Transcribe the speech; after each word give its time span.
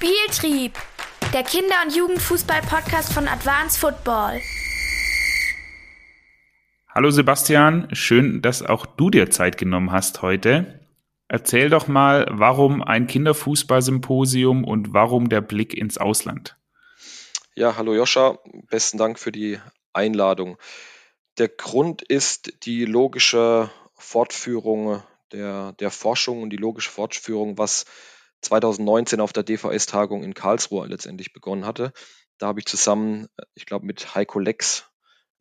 Spieltrieb, 0.00 0.78
der 1.34 1.42
Kinder- 1.42 1.82
und 1.84 1.94
Jugendfußball-Podcast 1.94 3.12
von 3.12 3.28
Advanced 3.28 3.78
Football. 3.78 4.40
Hallo 6.88 7.10
Sebastian, 7.10 7.94
schön, 7.94 8.40
dass 8.40 8.62
auch 8.62 8.86
du 8.86 9.10
dir 9.10 9.30
Zeit 9.30 9.58
genommen 9.58 9.92
hast 9.92 10.22
heute. 10.22 10.80
Erzähl 11.28 11.68
doch 11.68 11.86
mal, 11.86 12.26
warum 12.30 12.82
ein 12.82 13.08
Kinderfußball-Symposium 13.08 14.64
und 14.64 14.94
warum 14.94 15.28
der 15.28 15.42
Blick 15.42 15.74
ins 15.74 15.98
Ausland? 15.98 16.56
Ja, 17.54 17.76
hallo 17.76 17.92
Joscha, 17.92 18.38
besten 18.70 18.96
Dank 18.96 19.18
für 19.18 19.32
die 19.32 19.58
Einladung. 19.92 20.56
Der 21.36 21.48
Grund 21.48 22.00
ist 22.00 22.64
die 22.64 22.86
logische 22.86 23.70
Fortführung 23.96 25.02
der, 25.32 25.72
der 25.72 25.90
Forschung 25.90 26.42
und 26.42 26.48
die 26.48 26.56
logische 26.56 26.88
Fortführung, 26.88 27.58
was 27.58 27.84
2019 28.42 29.20
auf 29.20 29.32
der 29.32 29.42
DVS-Tagung 29.42 30.22
in 30.22 30.34
Karlsruhe 30.34 30.86
letztendlich 30.86 31.32
begonnen 31.32 31.66
hatte. 31.66 31.92
Da 32.38 32.46
habe 32.46 32.60
ich 32.60 32.66
zusammen, 32.66 33.28
ich 33.54 33.66
glaube, 33.66 33.86
mit 33.86 34.14
Heiko 34.14 34.38
Lex 34.38 34.90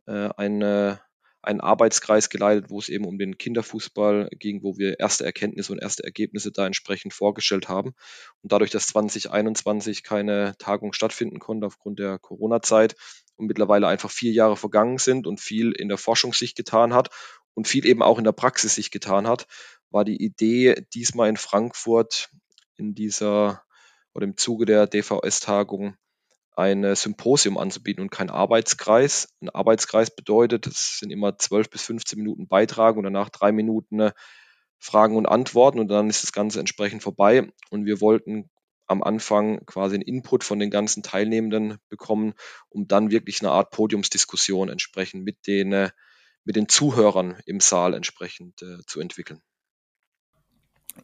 äh, 0.06 0.30
eine, 0.36 1.00
einen 1.42 1.62
Arbeitskreis 1.62 2.30
geleitet, 2.30 2.70
wo 2.70 2.80
es 2.80 2.90
eben 2.90 3.06
um 3.06 3.18
den 3.18 3.38
Kinderfußball 3.38 4.30
ging, 4.38 4.64
wo 4.64 4.78
wir 4.78 5.00
erste 5.00 5.26
Erkenntnisse 5.26 5.72
und 5.72 5.80
erste 5.80 6.04
Ergebnisse 6.04 6.52
da 6.52 6.66
entsprechend 6.66 7.14
vorgestellt 7.14 7.70
haben. 7.70 7.94
Und 8.42 8.52
dadurch, 8.52 8.72
dass 8.72 8.88
2021 8.88 10.04
keine 10.04 10.56
Tagung 10.58 10.92
stattfinden 10.92 11.40
konnte 11.40 11.68
aufgrund 11.68 12.00
der 12.00 12.20
Corona-Zeit 12.20 12.96
und 13.38 13.48
mittlerweile 13.48 13.88
einfach 13.88 14.12
vier 14.12 14.34
Jahre 14.34 14.58
vergangen 14.58 14.98
sind 14.98 15.26
und 15.26 15.40
viel 15.40 15.72
in 15.72 15.88
der 15.88 15.98
Forschung 15.98 16.34
sich 16.34 16.56
getan 16.56 16.94
hat 16.94 17.10
und 17.54 17.68
viel 17.68 17.86
eben 17.86 18.02
auch 18.02 18.18
in 18.18 18.26
der 18.26 18.34
Praxis 18.34 18.76
sich 18.76 18.92
getan 18.92 19.26
hat, 19.26 19.48
war 19.90 20.04
die 20.04 20.22
Idee, 20.22 20.86
diesmal 20.94 21.30
in 21.30 21.38
Frankfurt 21.38 22.30
in 22.80 22.96
dieser 22.96 23.64
oder 24.14 24.26
im 24.26 24.38
Zuge 24.38 24.66
der 24.66 24.88
DVS-Tagung 24.88 25.96
ein 26.56 26.96
Symposium 26.96 27.58
anzubieten 27.58 28.02
und 28.02 28.10
kein 28.10 28.30
Arbeitskreis. 28.30 29.30
Ein 29.42 29.50
Arbeitskreis 29.50 30.14
bedeutet, 30.14 30.68
es 30.68 31.00
sind 31.00 31.10
immer 31.10 31.38
12 31.38 31.70
bis 31.70 31.84
15 31.84 32.20
Minuten 32.20 32.48
Beitrag 32.48 32.98
und 32.98 33.04
danach 33.04 33.30
drei 33.30 33.52
Minuten 33.52 34.00
äh, 34.02 34.12
Fragen 34.78 35.16
und 35.16 35.26
Antworten 35.26 35.80
und 35.80 35.88
dann 35.90 36.10
ist 36.10 36.24
das 36.24 36.34
Ganze 36.34 36.60
entsprechend 36.60 37.04
vorbei. 37.04 37.52
Und 37.70 37.86
wir 37.86 38.02
wollten 38.02 38.50
am 38.88 39.04
Anfang 39.04 39.66
quasi 39.66 39.96
einen 39.96 40.04
Input 40.04 40.44
von 40.44 40.60
den 40.60 40.72
ganzen 40.72 41.04
Teilnehmenden 41.04 41.78
bekommen, 41.90 42.34
um 42.70 42.88
dann 42.88 43.12
wirklich 43.12 43.42
eine 43.42 43.52
Art 43.52 43.72
Podiumsdiskussion 43.72 44.70
entsprechend 44.70 45.24
mit 45.24 45.48
den, 45.48 45.90
mit 46.44 46.56
den 46.56 46.68
Zuhörern 46.68 47.40
im 47.46 47.60
Saal 47.60 47.94
entsprechend 47.94 48.62
äh, 48.64 48.80
zu 48.86 49.00
entwickeln. 49.00 49.42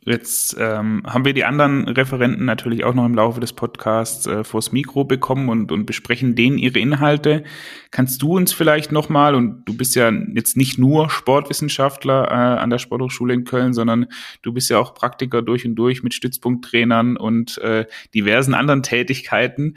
Jetzt 0.02 0.56
ähm, 0.60 1.04
haben 1.06 1.26
wir 1.26 1.34
die 1.34 1.46
anderen 1.46 1.88
Referenten 1.88 2.46
natürlich 2.46 2.84
auch 2.84 2.94
noch 2.94 3.06
im 3.06 3.16
Laufe 3.16 3.40
des 3.40 3.54
Podcasts 3.54 4.28
äh, 4.28 4.44
vors 4.44 4.72
Mikro 4.72 5.04
bekommen 5.04 5.50
und, 5.50 5.72
und 5.72 5.86
besprechen 5.86 6.36
denen 6.36 6.58
ihre 6.58 6.80
Inhalte. 6.80 7.44
Kannst 7.92 8.22
du 8.22 8.36
uns 8.36 8.54
vielleicht 8.54 8.92
nochmal, 8.92 9.36
und 9.36 9.66
du 9.66 9.76
bist 9.76 9.96
ja 9.96 10.12
jetzt 10.12 10.58
nicht 10.58 10.78
nur 10.78 11.10
Sportwissenschaftler 11.10 12.26
äh, 12.30 12.60
an 12.60 12.70
der 12.70 12.78
Sporthochschule 12.78 13.34
in 13.34 13.44
Köln, 13.44 13.74
sondern 13.74 14.08
du 14.42 14.54
bist 14.54 14.70
ja 14.70 14.80
auch 14.80 14.94
Praktiker 14.94 15.42
durch 15.42 15.66
und 15.66 15.76
durch 15.76 16.04
mit 16.04 16.14
Stützpunkttrainern 16.14 17.18
und 17.18 17.58
äh, 17.60 17.86
diversen 18.14 18.54
anderen 18.54 18.84
Tätigkeiten. 18.84 19.76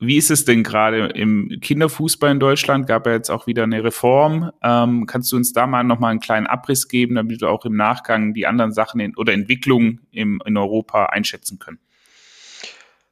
Wie 0.00 0.16
ist 0.16 0.30
es 0.30 0.44
denn 0.44 0.62
gerade 0.62 1.06
im 1.06 1.58
Kinderfußball 1.60 2.30
in 2.30 2.38
Deutschland? 2.38 2.86
Gab 2.86 3.06
ja 3.06 3.12
jetzt 3.12 3.30
auch 3.30 3.48
wieder 3.48 3.64
eine 3.64 3.82
Reform. 3.82 4.52
Ähm, 4.62 5.06
kannst 5.06 5.32
du 5.32 5.36
uns 5.36 5.52
da 5.52 5.66
mal 5.66 5.82
nochmal 5.82 6.12
einen 6.12 6.20
kleinen 6.20 6.46
Abriss 6.46 6.86
geben, 6.86 7.16
damit 7.16 7.40
wir 7.40 7.50
auch 7.50 7.64
im 7.64 7.76
Nachgang 7.76 8.32
die 8.32 8.46
anderen 8.46 8.72
Sachen 8.72 9.00
in, 9.00 9.16
oder 9.16 9.32
Entwicklungen 9.32 10.06
im, 10.12 10.40
in 10.46 10.56
Europa 10.56 11.06
einschätzen 11.06 11.58
können? 11.58 11.80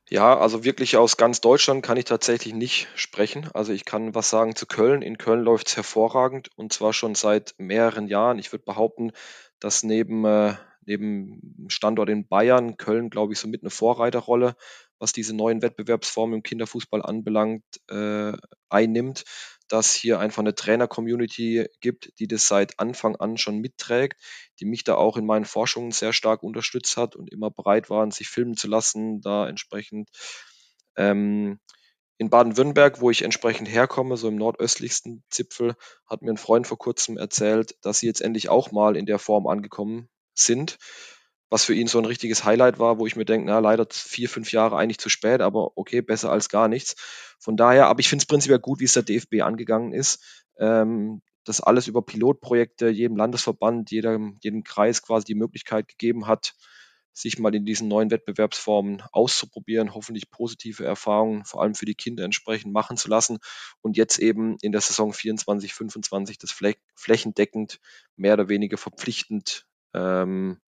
Ja, 0.09 0.39
also 0.39 0.63
wirklich 0.63 0.97
aus 0.97 1.17
ganz 1.17 1.41
Deutschland 1.41 1.85
kann 1.85 1.97
ich 1.97 2.05
tatsächlich 2.05 2.55
nicht 2.55 2.87
sprechen. 2.95 3.49
Also 3.53 3.73
ich 3.73 3.85
kann 3.85 4.15
was 4.15 4.31
sagen 4.31 4.55
zu 4.55 4.67
Köln. 4.67 5.03
In 5.03 5.19
Köln 5.19 5.41
läuft 5.41 5.67
es 5.67 5.77
hervorragend 5.77 6.51
und 6.55 6.73
zwar 6.73 6.93
schon 6.93 7.17
seit 7.17 7.57
mehreren 7.59 8.07
Jahren. 8.07 8.39
Ich 8.39 8.53
würde 8.53 8.65
behaupten, 8.65 9.11
dass 9.59 9.83
neben, 9.83 10.25
äh, 10.25 10.55
neben 10.85 11.67
Standort 11.67 12.09
in 12.11 12.29
Bayern 12.29 12.77
Köln, 12.77 13.11
glaube 13.11 13.33
ich, 13.33 13.41
so 13.41 13.49
mit 13.49 13.63
eine 13.63 13.71
Vorreiterrolle 13.71 14.55
was 14.99 15.13
diese 15.13 15.35
neuen 15.35 15.63
Wettbewerbsformen 15.63 16.37
im 16.37 16.43
Kinderfußball 16.43 17.03
anbelangt, 17.03 17.65
äh, 17.89 18.33
einnimmt, 18.69 19.25
dass 19.69 19.95
hier 19.95 20.21
einfach 20.21 20.41
eine 20.41 20.55
Trainer-Community 20.55 21.67
gibt, 21.81 22.13
die 22.19 22.29
das 22.29 22.49
seit 22.49 22.79
Anfang 22.79 23.17
an 23.17 23.37
schon 23.37 23.59
mitträgt, 23.59 24.21
die 24.61 24.65
mich 24.65 24.85
da 24.85 24.95
auch 24.95 25.17
in 25.17 25.27
meinen 25.27 25.45
Forschungen 25.45 25.91
sehr 25.91 26.13
stark 26.13 26.43
unterstützt 26.43 26.97
hat 26.97 27.17
und 27.17 27.33
immer 27.33 27.51
bereit 27.51 27.91
waren, 27.91 28.11
sich 28.11 28.29
filmen 28.29 28.57
zu 28.57 28.69
lassen, 28.69 29.21
da 29.21 29.49
entsprechend 29.49 30.09
ähm, 30.97 31.59
in 32.19 32.31
Baden-Württemberg, 32.31 33.01
wo 33.01 33.11
ich 33.11 33.23
entsprechend 33.23 33.69
herkomme, 33.69 34.17
so 34.17 34.29
im 34.29 34.37
nordöstlichsten 34.37 35.23
Zipfel, 35.31 35.75
hat 36.07 36.23
mir 36.23 36.31
ein 36.31 36.39
Freund 36.39 36.67
vor 36.67 36.79
kurzem 36.79 37.19
erzählt, 37.19 37.77
dass 37.83 37.99
sie 37.99 38.07
jetzt 38.07 38.23
endlich 38.23 38.49
auch 38.49 38.73
mal 38.73 38.97
in 38.97 39.05
der 39.05 39.19
Form 39.19 39.47
angekommen 39.47 40.09
sind 40.35 40.79
was 41.57 41.65
für 41.65 41.73
ihn 41.73 41.87
so 41.87 41.97
ein 41.97 42.05
richtiges 42.05 42.45
Highlight 42.45 42.79
war, 42.79 42.99
wo 42.99 43.07
ich 43.07 43.17
mir 43.17 43.25
denke, 43.25 43.47
na, 43.47 43.61
leider 43.61 43.87
vier, 43.91 44.29
fünf 44.29 44.53
Jahre 44.53 44.77
eigentlich 44.77 44.99
zu 44.99 45.09
spät, 45.09 45.41
aber 45.41 45.73
okay, 45.79 46.03
besser 46.03 46.31
als 46.31 46.51
gar 46.51 46.69
nichts. 46.69 46.97
Von 47.39 47.57
daher, 47.57 47.87
aber 47.87 48.01
ich 48.01 48.11
finde 48.11 48.25
es 48.25 48.27
prinzipiell 48.27 48.59
gut, 48.59 48.79
wie 48.79 48.85
es 48.85 48.93
der 48.93 49.05
DFB 49.05 49.41
angegangen 49.41 49.95
ist. 49.95 50.23
Ähm, 50.59 51.23
das 51.45 51.63
alles 51.63 51.87
über 51.87 52.03
Pilotprojekte, 52.03 52.91
jedem 52.91 53.17
Landesverband, 53.17 53.91
jedem, 53.91 54.37
jedem 54.43 54.65
Kreis 54.65 55.01
quasi 55.01 55.25
die 55.25 55.35
Möglichkeit 55.35 55.89
gegeben 55.89 56.27
hat, 56.27 56.53
sich 57.15 57.39
mal 57.39 57.55
in 57.55 57.65
diesen 57.65 57.89
neuen 57.89 58.11
Wettbewerbsformen 58.11 59.03
auszuprobieren, 59.13 59.95
hoffentlich 59.95 60.31
positive 60.31 60.85
Erfahrungen, 60.85 61.47
vor 61.47 61.63
allem 61.63 61.75
für 61.75 61.87
die 61.87 61.95
Kinder 61.95 62.25
entsprechend 62.25 62.75
machen 62.75 62.99
zu 62.99 63.09
lassen 63.09 63.39
und 63.81 63.97
jetzt 63.97 64.19
eben 64.19 64.59
in 64.61 64.73
der 64.73 64.83
Saison 64.83 65.15
24, 65.15 65.73
25 65.73 66.37
das 66.37 66.55
flächendeckend 66.97 67.81
mehr 68.15 68.35
oder 68.35 68.51
weniger 68.51 68.77
verpflichtend 68.77 69.65
ähm, 69.95 70.61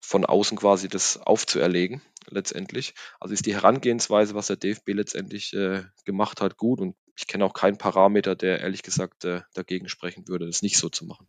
von 0.00 0.24
außen 0.24 0.56
quasi 0.58 0.88
das 0.88 1.18
aufzuerlegen, 1.18 2.02
letztendlich. 2.28 2.94
Also 3.20 3.34
ist 3.34 3.46
die 3.46 3.54
Herangehensweise, 3.54 4.34
was 4.34 4.46
der 4.48 4.56
DFB 4.56 4.88
letztendlich 4.90 5.52
äh, 5.54 5.82
gemacht 6.04 6.40
hat, 6.40 6.56
gut 6.56 6.80
und 6.80 6.96
ich 7.16 7.26
kenne 7.26 7.44
auch 7.44 7.52
keinen 7.52 7.78
Parameter, 7.78 8.36
der 8.36 8.60
ehrlich 8.60 8.82
gesagt 8.82 9.24
äh, 9.24 9.40
dagegen 9.54 9.88
sprechen 9.88 10.28
würde, 10.28 10.46
das 10.46 10.62
nicht 10.62 10.78
so 10.78 10.88
zu 10.88 11.04
machen. 11.04 11.26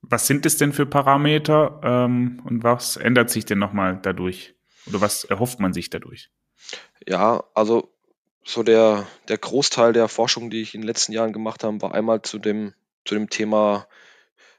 Was 0.00 0.26
sind 0.26 0.46
es 0.46 0.56
denn 0.56 0.72
für 0.72 0.86
Parameter 0.86 1.80
ähm, 1.82 2.40
und 2.44 2.62
was 2.62 2.96
ändert 2.96 3.30
sich 3.30 3.44
denn 3.44 3.58
nochmal 3.58 3.98
dadurch? 4.00 4.54
Oder 4.86 5.00
was 5.00 5.24
erhofft 5.24 5.60
man 5.60 5.72
sich 5.72 5.90
dadurch? 5.90 6.30
Ja, 7.06 7.44
also 7.54 7.92
so 8.44 8.62
der, 8.62 9.06
der 9.28 9.36
Großteil 9.36 9.92
der 9.92 10.08
Forschung, 10.08 10.48
die 10.48 10.62
ich 10.62 10.74
in 10.74 10.80
den 10.80 10.86
letzten 10.86 11.12
Jahren 11.12 11.32
gemacht 11.32 11.64
habe, 11.64 11.82
war 11.82 11.94
einmal 11.94 12.22
zu 12.22 12.38
dem, 12.38 12.72
zu 13.04 13.14
dem 13.14 13.28
Thema 13.28 13.86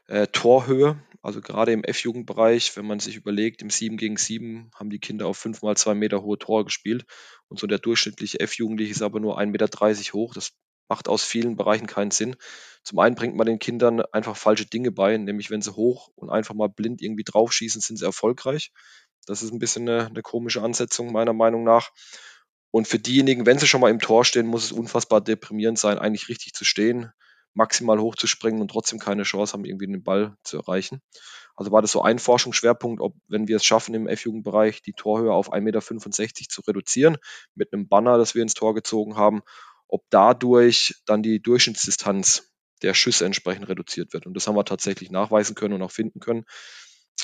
äh, 0.06 0.28
Torhöhe. 0.28 1.02
Also 1.22 1.42
gerade 1.42 1.72
im 1.72 1.84
F-Jugendbereich, 1.84 2.76
wenn 2.76 2.86
man 2.86 2.98
sich 2.98 3.16
überlegt, 3.16 3.60
im 3.60 3.68
7 3.68 3.98
gegen 3.98 4.16
7 4.16 4.70
haben 4.74 4.88
die 4.88 5.00
Kinder 5.00 5.26
auf 5.26 5.36
5 5.36 5.60
mal 5.62 5.76
2 5.76 5.94
Meter 5.94 6.22
hohe 6.22 6.38
Tore 6.38 6.64
gespielt. 6.64 7.04
Und 7.48 7.58
so 7.58 7.66
der 7.66 7.78
durchschnittliche 7.78 8.40
F-Jugendliche 8.40 8.92
ist 8.92 9.02
aber 9.02 9.20
nur 9.20 9.38
1,30 9.38 9.46
Meter 9.46 10.12
hoch. 10.14 10.32
Das 10.32 10.52
macht 10.88 11.08
aus 11.08 11.22
vielen 11.22 11.56
Bereichen 11.56 11.86
keinen 11.86 12.10
Sinn. 12.10 12.36
Zum 12.82 12.98
einen 13.00 13.14
bringt 13.14 13.36
man 13.36 13.46
den 13.46 13.58
Kindern 13.58 14.00
einfach 14.00 14.36
falsche 14.36 14.66
Dinge 14.66 14.92
bei, 14.92 15.16
nämlich 15.16 15.50
wenn 15.50 15.60
sie 15.60 15.76
hoch 15.76 16.08
und 16.16 16.30
einfach 16.30 16.54
mal 16.54 16.68
blind 16.68 17.02
irgendwie 17.02 17.24
draufschießen, 17.24 17.82
sind 17.82 17.98
sie 17.98 18.06
erfolgreich. 18.06 18.72
Das 19.26 19.42
ist 19.42 19.52
ein 19.52 19.58
bisschen 19.58 19.88
eine, 19.88 20.06
eine 20.06 20.22
komische 20.22 20.62
Ansetzung 20.62 21.12
meiner 21.12 21.34
Meinung 21.34 21.64
nach. 21.64 21.90
Und 22.70 22.88
für 22.88 22.98
diejenigen, 22.98 23.44
wenn 23.44 23.58
sie 23.58 23.66
schon 23.66 23.82
mal 23.82 23.90
im 23.90 23.98
Tor 23.98 24.24
stehen, 24.24 24.46
muss 24.46 24.64
es 24.64 24.72
unfassbar 24.72 25.20
deprimierend 25.20 25.78
sein, 25.78 25.98
eigentlich 25.98 26.28
richtig 26.28 26.54
zu 26.54 26.64
stehen 26.64 27.12
maximal 27.54 27.98
hochzuspringen 27.98 28.60
und 28.60 28.70
trotzdem 28.70 28.98
keine 28.98 29.24
Chance 29.24 29.52
haben, 29.52 29.64
irgendwie 29.64 29.86
den 29.86 30.02
Ball 30.02 30.36
zu 30.42 30.58
erreichen. 30.58 31.02
Also 31.56 31.72
war 31.72 31.82
das 31.82 31.92
so 31.92 32.02
ein 32.02 32.18
Forschungsschwerpunkt, 32.18 33.00
ob, 33.02 33.14
wenn 33.28 33.48
wir 33.48 33.56
es 33.56 33.64
schaffen, 33.64 33.94
im 33.94 34.06
F-Jugendbereich 34.06 34.82
die 34.82 34.92
Torhöhe 34.92 35.32
auf 35.32 35.52
1,65 35.52 35.60
Meter 35.62 36.48
zu 36.48 36.62
reduzieren, 36.62 37.16
mit 37.54 37.72
einem 37.72 37.88
Banner, 37.88 38.18
das 38.18 38.34
wir 38.34 38.42
ins 38.42 38.54
Tor 38.54 38.74
gezogen 38.74 39.16
haben, 39.16 39.42
ob 39.88 40.04
dadurch 40.10 40.94
dann 41.06 41.22
die 41.22 41.42
Durchschnittsdistanz 41.42 42.50
der 42.82 42.94
Schüsse 42.94 43.26
entsprechend 43.26 43.68
reduziert 43.68 44.12
wird. 44.12 44.26
Und 44.26 44.34
das 44.34 44.46
haben 44.46 44.56
wir 44.56 44.64
tatsächlich 44.64 45.10
nachweisen 45.10 45.54
können 45.54 45.74
und 45.74 45.82
auch 45.82 45.90
finden 45.90 46.20
können. 46.20 46.44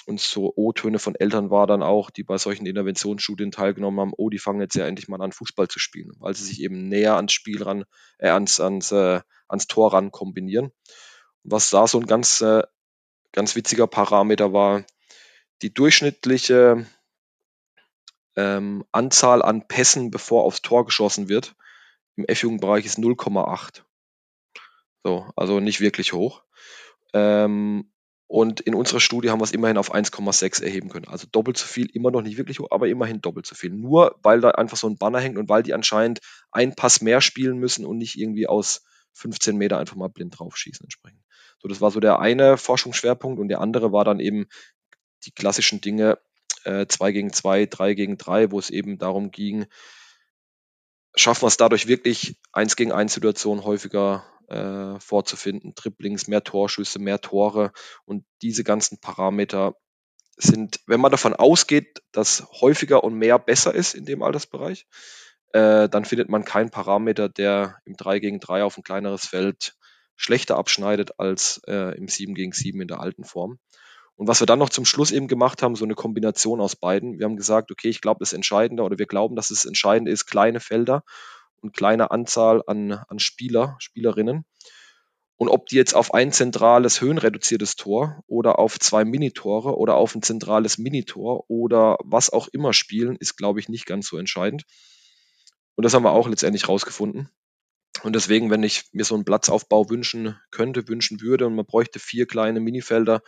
Und 0.06 0.20
so 0.20 0.52
O-Töne 0.54 1.00
von 1.00 1.16
Eltern 1.16 1.50
war 1.50 1.66
dann 1.66 1.82
auch, 1.82 2.10
die 2.10 2.22
bei 2.22 2.38
solchen 2.38 2.64
Interventionsstudien 2.64 3.50
teilgenommen 3.50 3.98
haben, 3.98 4.12
oh, 4.16 4.30
die 4.30 4.38
fangen 4.38 4.60
jetzt 4.60 4.76
ja 4.76 4.86
endlich 4.86 5.08
mal 5.08 5.20
an, 5.20 5.32
Fußball 5.32 5.66
zu 5.66 5.80
spielen, 5.80 6.12
weil 6.20 6.32
sie 6.34 6.44
sich 6.44 6.62
eben 6.62 6.88
näher 6.88 7.16
ans 7.16 7.32
Spiel 7.32 7.62
ran, 7.62 7.84
äh, 8.18 8.28
ans, 8.28 8.60
ans, 8.60 8.92
äh, 8.92 9.20
ans 9.48 9.66
Tor 9.66 9.92
ran 9.92 10.12
kombinieren. 10.12 10.70
was 11.48 11.70
da 11.70 11.86
so 11.86 12.00
ein 12.00 12.06
ganz, 12.06 12.40
äh, 12.40 12.62
ganz 13.32 13.54
witziger 13.54 13.86
Parameter 13.86 14.52
war, 14.52 14.84
die 15.62 15.72
durchschnittliche 15.72 16.86
ähm, 18.36 18.84
Anzahl 18.92 19.42
an 19.42 19.66
Pässen, 19.68 20.10
bevor 20.10 20.44
aufs 20.44 20.62
Tor 20.62 20.84
geschossen 20.84 21.28
wird, 21.28 21.54
im 22.16 22.24
F-Jugendbereich 22.26 22.84
ist 22.86 22.98
0,8. 22.98 23.82
So, 25.04 25.30
also 25.36 25.60
nicht 25.60 25.80
wirklich 25.80 26.12
hoch. 26.12 26.42
Ähm, 27.12 27.92
Und 28.28 28.60
in 28.60 28.74
unserer 28.74 28.98
Studie 28.98 29.30
haben 29.30 29.40
wir 29.40 29.44
es 29.44 29.52
immerhin 29.52 29.78
auf 29.78 29.94
1,6 29.94 30.62
erheben 30.62 30.88
können. 30.88 31.06
Also 31.06 31.28
doppelt 31.30 31.56
so 31.56 31.66
viel, 31.66 31.88
immer 31.94 32.10
noch 32.10 32.22
nicht 32.22 32.38
wirklich 32.38 32.58
hoch, 32.58 32.68
aber 32.70 32.88
immerhin 32.88 33.20
doppelt 33.20 33.46
so 33.46 33.54
viel. 33.54 33.70
Nur 33.70 34.18
weil 34.22 34.40
da 34.40 34.50
einfach 34.50 34.76
so 34.76 34.88
ein 34.88 34.98
Banner 34.98 35.20
hängt 35.20 35.38
und 35.38 35.48
weil 35.48 35.62
die 35.62 35.74
anscheinend 35.74 36.18
einen 36.50 36.74
Pass 36.74 37.00
mehr 37.00 37.20
spielen 37.20 37.58
müssen 37.58 37.86
und 37.86 37.98
nicht 37.98 38.18
irgendwie 38.18 38.48
aus 38.48 38.84
15 39.14 39.56
Meter 39.56 39.78
einfach 39.78 39.96
mal 39.96 40.08
blind 40.08 40.38
draufschießen 40.38 40.84
entsprechend. 40.84 41.22
So, 41.60 41.68
das 41.68 41.80
war 41.80 41.90
so 41.90 42.00
der 42.00 42.18
eine 42.18 42.56
Forschungsschwerpunkt 42.56 43.38
und 43.38 43.48
der 43.48 43.60
andere 43.60 43.92
war 43.92 44.04
dann 44.04 44.20
eben 44.20 44.46
die 45.24 45.30
klassischen 45.30 45.80
Dinge 45.80 46.18
2 46.64 47.08
äh, 47.08 47.12
gegen 47.12 47.32
2, 47.32 47.66
3 47.66 47.94
gegen 47.94 48.18
3, 48.18 48.50
wo 48.50 48.58
es 48.58 48.70
eben 48.70 48.98
darum 48.98 49.30
ging, 49.30 49.66
schaffen 51.14 51.42
wir 51.42 51.48
es 51.48 51.56
dadurch 51.56 51.86
wirklich 51.86 52.36
1 52.52 52.76
gegen 52.76 52.92
1 52.92 53.14
Situationen 53.14 53.64
häufiger 53.64 54.24
äh, 54.48 54.98
vorzufinden, 55.00 55.74
Triplings, 55.74 56.28
mehr 56.28 56.44
Torschüsse, 56.44 56.98
mehr 56.98 57.20
Tore 57.20 57.72
und 58.04 58.24
diese 58.42 58.64
ganzen 58.64 59.00
Parameter 59.00 59.74
sind, 60.36 60.80
wenn 60.86 61.00
man 61.00 61.10
davon 61.10 61.34
ausgeht, 61.34 62.02
dass 62.12 62.46
häufiger 62.60 63.02
und 63.04 63.14
mehr 63.14 63.38
besser 63.38 63.74
ist 63.74 63.94
in 63.94 64.04
dem 64.04 64.22
Altersbereich, 64.22 64.86
äh, 65.52 65.88
dann 65.88 66.04
findet 66.04 66.28
man 66.28 66.44
keinen 66.44 66.70
Parameter, 66.70 67.28
der 67.28 67.78
im 67.84 67.96
3 67.96 68.18
gegen 68.18 68.40
3 68.40 68.62
auf 68.62 68.76
ein 68.76 68.82
kleineres 68.82 69.26
Feld 69.26 69.74
schlechter 70.16 70.56
abschneidet 70.56 71.18
als 71.18 71.60
äh, 71.66 71.96
im 71.96 72.08
7 72.08 72.34
gegen 72.34 72.52
7 72.52 72.80
in 72.80 72.88
der 72.88 73.00
alten 73.00 73.24
Form. 73.24 73.58
Und 74.16 74.28
was 74.28 74.40
wir 74.40 74.46
dann 74.46 74.58
noch 74.58 74.70
zum 74.70 74.86
Schluss 74.86 75.10
eben 75.10 75.28
gemacht 75.28 75.62
haben, 75.62 75.76
so 75.76 75.84
eine 75.84 75.94
Kombination 75.94 76.60
aus 76.60 76.74
beiden. 76.74 77.18
Wir 77.18 77.26
haben 77.26 77.36
gesagt, 77.36 77.70
okay, 77.70 77.88
ich 77.88 78.00
glaube, 78.00 78.18
das 78.20 78.32
Entscheidende 78.32 78.82
oder 78.82 78.98
wir 78.98 79.06
glauben, 79.06 79.36
dass 79.36 79.50
es 79.50 79.66
entscheidend 79.66 80.08
ist, 80.08 80.26
kleine 80.26 80.58
Felder 80.58 81.04
und 81.66 81.76
kleine 81.76 82.10
Anzahl 82.10 82.62
an, 82.66 82.92
an 82.92 83.18
Spieler, 83.18 83.76
Spielerinnen. 83.80 84.44
Und 85.36 85.48
ob 85.48 85.66
die 85.66 85.76
jetzt 85.76 85.94
auf 85.94 86.14
ein 86.14 86.32
zentrales 86.32 87.00
höhenreduziertes 87.00 87.76
Tor 87.76 88.22
oder 88.26 88.58
auf 88.58 88.78
zwei 88.78 89.04
Minitore 89.04 89.76
oder 89.76 89.96
auf 89.96 90.14
ein 90.14 90.22
zentrales 90.22 90.78
Minitor 90.78 91.44
oder 91.50 91.98
was 92.02 92.30
auch 92.30 92.48
immer 92.48 92.72
spielen, 92.72 93.16
ist, 93.16 93.36
glaube 93.36 93.60
ich, 93.60 93.68
nicht 93.68 93.84
ganz 93.84 94.08
so 94.08 94.16
entscheidend. 94.16 94.64
Und 95.74 95.84
das 95.84 95.92
haben 95.92 96.04
wir 96.04 96.12
auch 96.12 96.28
letztendlich 96.28 96.68
rausgefunden. 96.68 97.28
Und 98.02 98.14
deswegen, 98.14 98.50
wenn 98.50 98.62
ich 98.62 98.84
mir 98.92 99.04
so 99.04 99.14
einen 99.14 99.24
Platzaufbau 99.24 99.90
wünschen 99.90 100.38
könnte, 100.50 100.88
wünschen 100.88 101.20
würde 101.20 101.46
und 101.46 101.54
man 101.54 101.66
bräuchte 101.66 101.98
vier 101.98 102.26
kleine 102.26 102.60
Minifelder, 102.60 103.20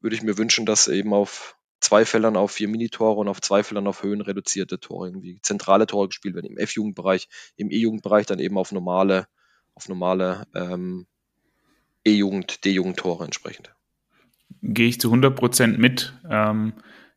würde 0.00 0.14
ich 0.14 0.22
mir 0.22 0.38
wünschen, 0.38 0.66
dass 0.66 0.86
eben 0.86 1.14
auf 1.14 1.56
zwei 1.84 2.04
Feldern 2.04 2.36
auf 2.36 2.52
vier 2.52 2.68
Minitore 2.68 3.20
und 3.20 3.28
auf 3.28 3.40
zwei 3.40 3.62
Feldern 3.62 3.86
auf 3.86 4.02
Höhen 4.02 4.20
reduzierte 4.20 4.80
Tore, 4.80 5.08
irgendwie 5.08 5.38
zentrale 5.42 5.86
Tore 5.86 6.08
gespielt 6.08 6.34
werden, 6.34 6.46
im 6.46 6.56
F-Jugendbereich, 6.56 7.28
im 7.56 7.70
E-Jugendbereich 7.70 8.26
dann 8.26 8.38
eben 8.38 8.58
auf 8.58 8.72
normale, 8.72 9.26
auf 9.74 9.88
normale 9.88 10.46
ähm, 10.54 11.06
E-Jugend, 12.04 12.64
D-Jugend-Tore 12.64 13.24
entsprechend. 13.24 13.74
Gehe 14.62 14.88
ich 14.88 15.00
zu 15.00 15.08
100 15.08 15.36
Prozent 15.36 15.78
mit. 15.78 16.14
Ähm, 16.28 16.74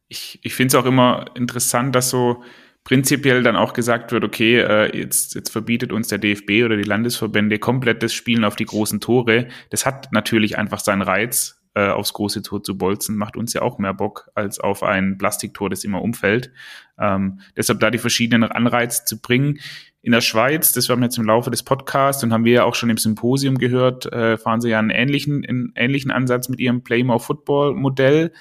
ich 0.08 0.40
ich 0.44 0.54
finde 0.54 0.76
es 0.76 0.76
auch 0.76 0.86
immer 0.86 1.26
interessant, 1.36 1.96
dass 1.96 2.10
so 2.10 2.44
prinzipiell 2.84 3.44
dann 3.44 3.58
auch 3.58 3.74
gesagt 3.74 4.14
wird, 4.14 4.24
okay, 4.24 4.60
äh, 4.60 4.98
jetzt, 4.98 5.36
jetzt 5.36 5.50
verbietet 5.50 5.92
uns 5.92 6.08
der 6.08 6.20
DFB 6.20 6.64
oder 6.64 6.78
die 6.78 6.84
Landesverbände 6.84 7.60
komplett 7.60 8.02
das 8.02 8.14
Spielen 8.14 8.46
auf 8.46 8.56
die 8.56 8.64
großen 8.64 9.02
Tore. 9.02 9.50
Das 9.72 9.86
hat 9.86 10.14
natürlich 10.14 10.58
einfach 10.58 10.80
seinen 10.80 11.02
Reiz 11.02 11.57
äh, 11.78 11.90
aufs 11.90 12.14
große 12.14 12.42
Tor 12.42 12.64
zu 12.64 12.76
bolzen, 12.76 13.18
macht 13.18 13.38
uns 13.38 13.54
ja 13.54 13.62
auch 13.62 13.78
mehr 13.78 13.94
Bock 13.94 14.32
als 14.34 14.60
auf 14.60 14.82
ein 14.82 15.20
Plastiktor, 15.20 15.70
das 15.70 15.84
immer 15.84 16.02
umfällt. 16.02 16.52
Ähm, 16.98 17.40
deshalb 17.56 17.80
da 17.80 17.92
die 17.92 18.00
verschiedenen 18.00 18.46
Anreize 18.46 19.06
zu 19.06 19.22
bringen. 19.22 19.60
In 20.02 20.12
der 20.12 20.22
Schweiz, 20.22 20.72
das 20.72 20.90
war 20.90 20.98
jetzt 21.00 21.20
im 21.20 21.26
Laufe 21.26 21.52
des 21.52 21.62
Podcasts 21.62 22.24
und 22.24 22.34
haben 22.34 22.46
wir 22.46 22.54
ja 22.54 22.64
auch 22.64 22.74
schon 22.74 22.90
im 22.90 22.98
Symposium 22.98 23.60
gehört, 23.60 24.12
äh, 24.12 24.40
fahren 24.40 24.60
sie 24.60 24.70
ja 24.70 24.80
einen 24.80 24.90
ähnlichen, 24.90 25.46
einen 25.46 25.72
ähnlichen 25.76 26.10
Ansatz 26.10 26.50
mit 26.50 26.60
ihrem 26.60 26.82
Play 26.82 27.04
More 27.04 27.20
Football 27.20 27.76
Modell. 27.76 28.34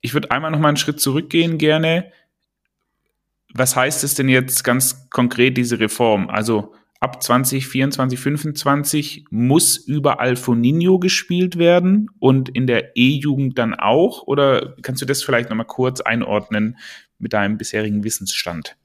Ich 0.00 0.14
würde 0.14 0.30
einmal 0.30 0.52
noch 0.52 0.60
mal 0.60 0.68
einen 0.68 0.76
Schritt 0.76 1.00
zurückgehen 1.00 1.58
gerne. 1.58 2.12
Was 3.52 3.74
heißt 3.74 4.04
es 4.04 4.14
denn 4.14 4.28
jetzt 4.28 4.62
ganz 4.62 5.10
konkret, 5.10 5.56
diese 5.56 5.80
Reform? 5.80 6.30
Also 6.30 6.72
ab 7.04 7.22
2024, 7.22 8.18
2025 8.18 9.26
muss 9.28 9.76
überall 9.76 10.36
Foninho 10.36 10.98
gespielt 10.98 11.58
werden 11.58 12.08
und 12.18 12.48
in 12.48 12.66
der 12.66 12.96
E-Jugend 12.96 13.58
dann 13.58 13.74
auch? 13.74 14.22
Oder 14.22 14.74
kannst 14.80 15.02
du 15.02 15.06
das 15.06 15.22
vielleicht 15.22 15.50
nochmal 15.50 15.66
kurz 15.66 16.00
einordnen 16.00 16.78
mit 17.18 17.34
deinem 17.34 17.58
bisherigen 17.58 18.04
Wissensstand? 18.04 18.76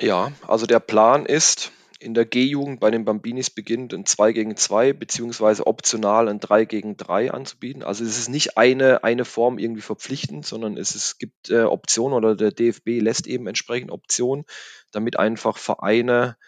Ja, 0.00 0.32
also 0.46 0.64
der 0.64 0.80
Plan 0.80 1.26
ist, 1.26 1.70
in 2.00 2.14
der 2.14 2.24
G-Jugend 2.24 2.80
bei 2.80 2.90
den 2.90 3.04
Bambinis 3.04 3.50
beginnt 3.50 3.92
ein 3.92 4.06
2 4.06 4.32
gegen 4.32 4.56
2 4.56 4.94
beziehungsweise 4.94 5.66
optional 5.66 6.28
ein 6.28 6.40
3 6.40 6.64
gegen 6.64 6.96
3 6.96 7.32
anzubieten. 7.32 7.82
Also 7.82 8.02
es 8.02 8.18
ist 8.18 8.30
nicht 8.30 8.56
eine, 8.56 9.04
eine 9.04 9.26
Form 9.26 9.58
irgendwie 9.58 9.82
verpflichtend, 9.82 10.46
sondern 10.46 10.78
es, 10.78 10.94
es 10.94 11.18
gibt 11.18 11.50
äh, 11.50 11.64
Optionen 11.64 12.16
oder 12.16 12.34
der 12.34 12.50
DFB 12.50 13.02
lässt 13.02 13.26
eben 13.26 13.46
entsprechend 13.46 13.90
Optionen, 13.90 14.46
damit 14.90 15.18
einfach 15.18 15.58
Vereine 15.58 16.38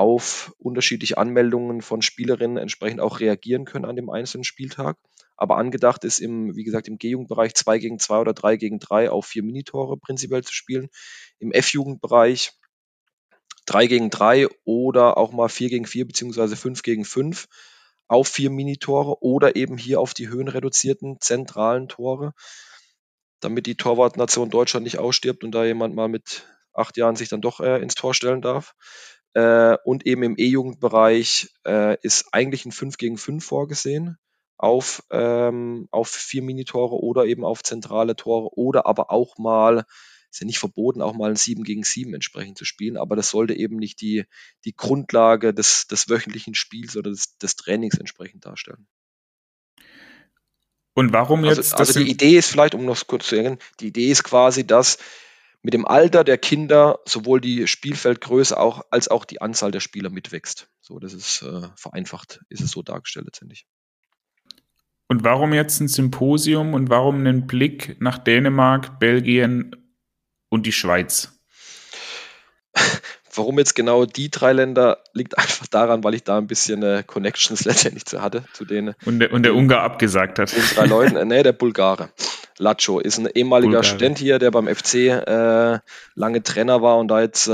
auf 0.00 0.52
unterschiedliche 0.58 1.18
Anmeldungen 1.18 1.82
von 1.82 2.02
Spielerinnen 2.02 2.56
entsprechend 2.56 3.00
auch 3.00 3.20
reagieren 3.20 3.64
können 3.64 3.84
an 3.84 3.96
dem 3.96 4.10
einzelnen 4.10 4.44
Spieltag. 4.44 4.96
Aber 5.36 5.56
angedacht 5.56 6.04
ist 6.04 6.18
im, 6.18 6.56
wie 6.56 6.64
gesagt, 6.64 6.88
im 6.88 6.98
G-Jugendbereich 6.98 7.54
2 7.54 7.78
gegen 7.78 7.98
2 7.98 8.18
oder 8.18 8.34
3 8.34 8.56
gegen 8.56 8.78
3 8.78 9.10
auf 9.10 9.26
vier 9.26 9.42
Minitore 9.42 9.96
prinzipiell 9.96 10.42
zu 10.42 10.52
spielen. 10.52 10.88
Im 11.38 11.52
F-Jugendbereich 11.52 12.52
3 13.66 13.86
gegen 13.86 14.10
3 14.10 14.48
oder 14.64 15.16
auch 15.16 15.32
mal 15.32 15.48
4 15.48 15.68
gegen 15.68 15.86
4 15.86 16.06
beziehungsweise 16.06 16.56
5 16.56 16.82
gegen 16.82 17.04
5 17.04 17.46
auf 18.10 18.26
vier 18.26 18.50
Minitore 18.50 19.22
oder 19.22 19.54
eben 19.54 19.78
hier 19.78 20.00
auf 20.00 20.14
die 20.14 20.28
höhenreduzierten 20.28 21.20
zentralen 21.20 21.86
Tore, 21.88 22.32
damit 23.38 23.66
die 23.66 23.76
Torwartnation 23.76 24.50
Deutschland 24.50 24.82
nicht 24.82 24.98
ausstirbt 24.98 25.44
und 25.44 25.52
da 25.52 25.64
jemand 25.64 25.94
mal 25.94 26.08
mit 26.08 26.44
acht 26.72 26.96
Jahren 26.96 27.14
sich 27.14 27.28
dann 27.28 27.40
doch 27.40 27.60
äh, 27.60 27.80
ins 27.80 27.94
Tor 27.94 28.12
stellen 28.12 28.42
darf. 28.42 28.74
Äh, 29.34 29.76
und 29.84 30.06
eben 30.06 30.22
im 30.22 30.34
E-Jugendbereich 30.36 31.54
äh, 31.66 31.96
ist 32.02 32.26
eigentlich 32.32 32.64
ein 32.64 32.72
5 32.72 32.96
gegen 32.96 33.16
5 33.16 33.44
vorgesehen 33.44 34.18
auf, 34.60 35.02
ähm, 35.10 35.88
auf 35.90 36.10
vier 36.10 36.42
Minitore 36.42 36.96
oder 36.96 37.24
eben 37.24 37.44
auf 37.44 37.62
zentrale 37.62 38.14
Tore 38.14 38.50
oder 38.58 38.84
aber 38.84 39.10
auch 39.10 39.38
mal, 39.38 39.86
ist 40.30 40.40
ja 40.40 40.46
nicht 40.46 40.58
verboten, 40.58 41.00
auch 41.00 41.14
mal 41.14 41.30
ein 41.30 41.36
7 41.36 41.64
gegen 41.64 41.82
7 41.82 42.12
entsprechend 42.12 42.58
zu 42.58 42.66
spielen, 42.66 42.98
aber 42.98 43.16
das 43.16 43.30
sollte 43.30 43.54
eben 43.54 43.76
nicht 43.76 44.02
die, 44.02 44.24
die 44.66 44.76
Grundlage 44.76 45.54
des, 45.54 45.86
des 45.86 46.10
wöchentlichen 46.10 46.54
Spiels 46.54 46.96
oder 46.96 47.10
des, 47.10 47.38
des 47.38 47.56
Trainings 47.56 47.96
entsprechend 47.98 48.44
darstellen. 48.44 48.86
Und 50.92 51.14
warum 51.14 51.44
also, 51.44 51.60
jetzt? 51.60 51.72
Also, 51.72 51.94
also 51.94 52.04
die 52.04 52.10
Idee 52.10 52.36
ist 52.36 52.50
vielleicht, 52.50 52.74
um 52.74 52.84
noch 52.84 53.06
kurz 53.06 53.28
zu 53.28 53.36
erinnern, 53.36 53.58
die 53.80 53.86
Idee 53.86 54.10
ist 54.10 54.24
quasi, 54.24 54.66
dass 54.66 54.98
mit 55.62 55.74
dem 55.74 55.86
Alter 55.86 56.24
der 56.24 56.38
Kinder 56.38 57.00
sowohl 57.04 57.40
die 57.40 57.66
Spielfeldgröße 57.66 58.58
auch, 58.58 58.82
als 58.90 59.08
auch 59.08 59.24
die 59.24 59.40
Anzahl 59.40 59.70
der 59.70 59.80
Spieler 59.80 60.10
mitwächst. 60.10 60.68
So, 60.80 60.98
das 60.98 61.12
ist 61.12 61.42
äh, 61.42 61.68
vereinfacht, 61.76 62.40
ist 62.48 62.62
es 62.62 62.70
so 62.70 62.82
dargestellt 62.82 63.26
letztendlich. 63.26 63.66
Und 65.06 65.24
warum 65.24 65.52
jetzt 65.52 65.80
ein 65.80 65.88
Symposium 65.88 66.72
und 66.72 66.88
warum 66.88 67.16
einen 67.16 67.46
Blick 67.46 68.00
nach 68.00 68.18
Dänemark, 68.18 69.00
Belgien 69.00 69.74
und 70.48 70.66
die 70.66 70.72
Schweiz? 70.72 71.36
Warum 73.32 73.58
jetzt 73.58 73.76
genau 73.76 74.06
die 74.06 74.28
drei 74.28 74.52
Länder, 74.52 75.04
liegt 75.12 75.38
einfach 75.38 75.68
daran, 75.68 76.02
weil 76.02 76.14
ich 76.14 76.24
da 76.24 76.36
ein 76.36 76.48
bisschen 76.48 76.82
äh, 76.82 77.04
Connections 77.06 77.64
letztendlich 77.64 78.04
zu 78.04 78.20
hatte, 78.20 78.44
zu 78.52 78.64
denen. 78.64 78.94
Und 79.04 79.20
der, 79.20 79.32
und 79.32 79.44
der 79.44 79.54
Ungar 79.54 79.82
abgesagt 79.82 80.40
hat. 80.40 80.54
Den 80.54 80.64
drei 80.74 80.86
Leuten, 80.86 81.16
äh, 81.16 81.24
nee, 81.24 81.42
der 81.44 81.52
Bulgare. 81.52 82.10
Lacho 82.60 83.00
ist 83.00 83.18
ein 83.18 83.26
ehemaliger 83.26 83.78
Bulgare. 83.78 83.84
Student 83.84 84.18
hier, 84.18 84.38
der 84.38 84.50
beim 84.50 84.68
FC 84.68 84.94
äh, 84.94 85.78
lange 86.14 86.42
Trainer 86.42 86.82
war 86.82 86.98
und 86.98 87.08
da 87.08 87.20
jetzt 87.20 87.48
äh, 87.48 87.50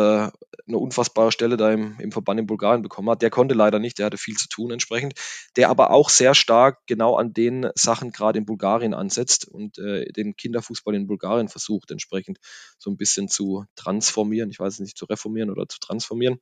eine 0.66 0.78
unfassbare 0.78 1.30
Stelle 1.30 1.56
da 1.56 1.70
im, 1.70 1.96
im 2.00 2.10
Verband 2.10 2.40
in 2.40 2.46
Bulgarien 2.46 2.82
bekommen 2.82 3.08
hat. 3.08 3.22
Der 3.22 3.30
konnte 3.30 3.54
leider 3.54 3.78
nicht, 3.78 3.98
der 3.98 4.06
hatte 4.06 4.18
viel 4.18 4.34
zu 4.34 4.48
tun 4.48 4.72
entsprechend. 4.72 5.14
Der 5.54 5.70
aber 5.70 5.90
auch 5.90 6.10
sehr 6.10 6.34
stark 6.34 6.80
genau 6.86 7.16
an 7.16 7.32
den 7.32 7.68
Sachen 7.76 8.10
gerade 8.10 8.38
in 8.38 8.46
Bulgarien 8.46 8.94
ansetzt 8.94 9.46
und 9.46 9.78
äh, 9.78 10.10
den 10.12 10.36
Kinderfußball 10.36 10.94
in 10.94 11.06
Bulgarien 11.06 11.48
versucht, 11.48 11.92
entsprechend 11.92 12.38
so 12.76 12.90
ein 12.90 12.96
bisschen 12.96 13.28
zu 13.28 13.64
transformieren. 13.76 14.50
Ich 14.50 14.58
weiß 14.58 14.80
nicht, 14.80 14.98
zu 14.98 15.04
reformieren 15.04 15.50
oder 15.50 15.68
zu 15.68 15.78
transformieren. 15.78 16.40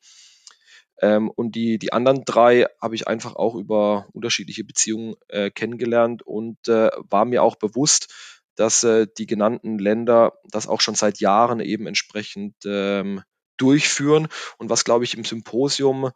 Ähm, 1.01 1.31
und 1.31 1.55
die, 1.55 1.79
die 1.79 1.93
anderen 1.93 2.25
drei 2.25 2.67
habe 2.81 2.95
ich 2.95 3.09
einfach 3.09 3.35
auch 3.37 3.57
über 3.57 4.07
unterschiedliche 4.13 4.65
Beziehungen 4.65 5.17
äh, 5.29 5.51
kennengelernt 5.51 6.23
und 6.23 6.69
äh, 6.69 6.91
war 7.11 7.25
mir 7.25 7.43
auch 7.43 7.57
bewusst, 7.57 8.34
dass 8.57 8.85
äh, 8.85 9.07
die 9.19 9.27
genannten 9.27 9.79
Länder 9.79 10.35
das 10.51 10.67
auch 10.67 10.81
schon 10.81 10.95
seit 10.95 11.21
Jahren 11.21 11.61
eben 11.61 11.87
entsprechend 11.87 12.55
ähm, 12.65 13.23
durchführen. 13.57 14.29
Und 14.59 14.71
was, 14.71 14.85
glaube 14.85 15.05
ich, 15.05 15.17
im 15.17 15.25
Symposium 15.25 16.11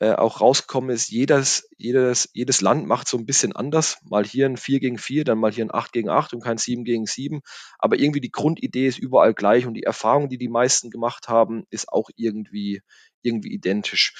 äh, 0.00 0.12
auch 0.12 0.40
rausgekommen 0.40 0.90
ist, 0.90 1.10
jedes, 1.10 1.68
jedes, 1.76 2.28
jedes 2.32 2.60
Land 2.60 2.86
macht 2.86 3.08
so 3.08 3.16
ein 3.16 3.26
bisschen 3.26 3.54
anders. 3.54 3.98
Mal 4.02 4.24
hier 4.24 4.46
ein 4.46 4.56
4 4.56 4.80
gegen 4.80 4.98
4, 4.98 5.24
dann 5.24 5.38
mal 5.38 5.52
hier 5.52 5.64
ein 5.64 5.74
8 5.74 5.92
gegen 5.92 6.08
8 6.08 6.34
und 6.34 6.42
kein 6.42 6.58
7 6.58 6.84
gegen 6.84 7.06
7. 7.06 7.40
Aber 7.78 7.98
irgendwie 7.98 8.20
die 8.20 8.32
Grundidee 8.32 8.88
ist 8.88 8.98
überall 8.98 9.34
gleich 9.34 9.66
und 9.66 9.74
die 9.74 9.84
Erfahrung, 9.84 10.28
die 10.28 10.38
die 10.38 10.48
meisten 10.48 10.90
gemacht 10.90 11.28
haben, 11.28 11.64
ist 11.70 11.88
auch 11.88 12.10
irgendwie, 12.16 12.82
irgendwie 13.22 13.52
identisch. 13.52 14.14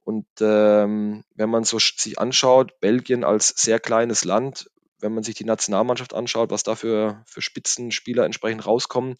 Und 0.00 0.26
ähm, 0.40 1.24
wenn 1.34 1.50
man 1.50 1.64
so 1.64 1.78
sich 1.78 2.18
anschaut, 2.18 2.80
Belgien 2.80 3.24
als 3.24 3.48
sehr 3.48 3.78
kleines 3.78 4.24
Land 4.24 4.70
wenn 5.00 5.14
man 5.14 5.22
sich 5.22 5.34
die 5.34 5.44
Nationalmannschaft 5.44 6.14
anschaut, 6.14 6.50
was 6.50 6.62
da 6.62 6.74
für, 6.74 7.22
für 7.26 7.42
Spitzenspieler 7.42 8.24
entsprechend 8.24 8.66
rauskommen, 8.66 9.16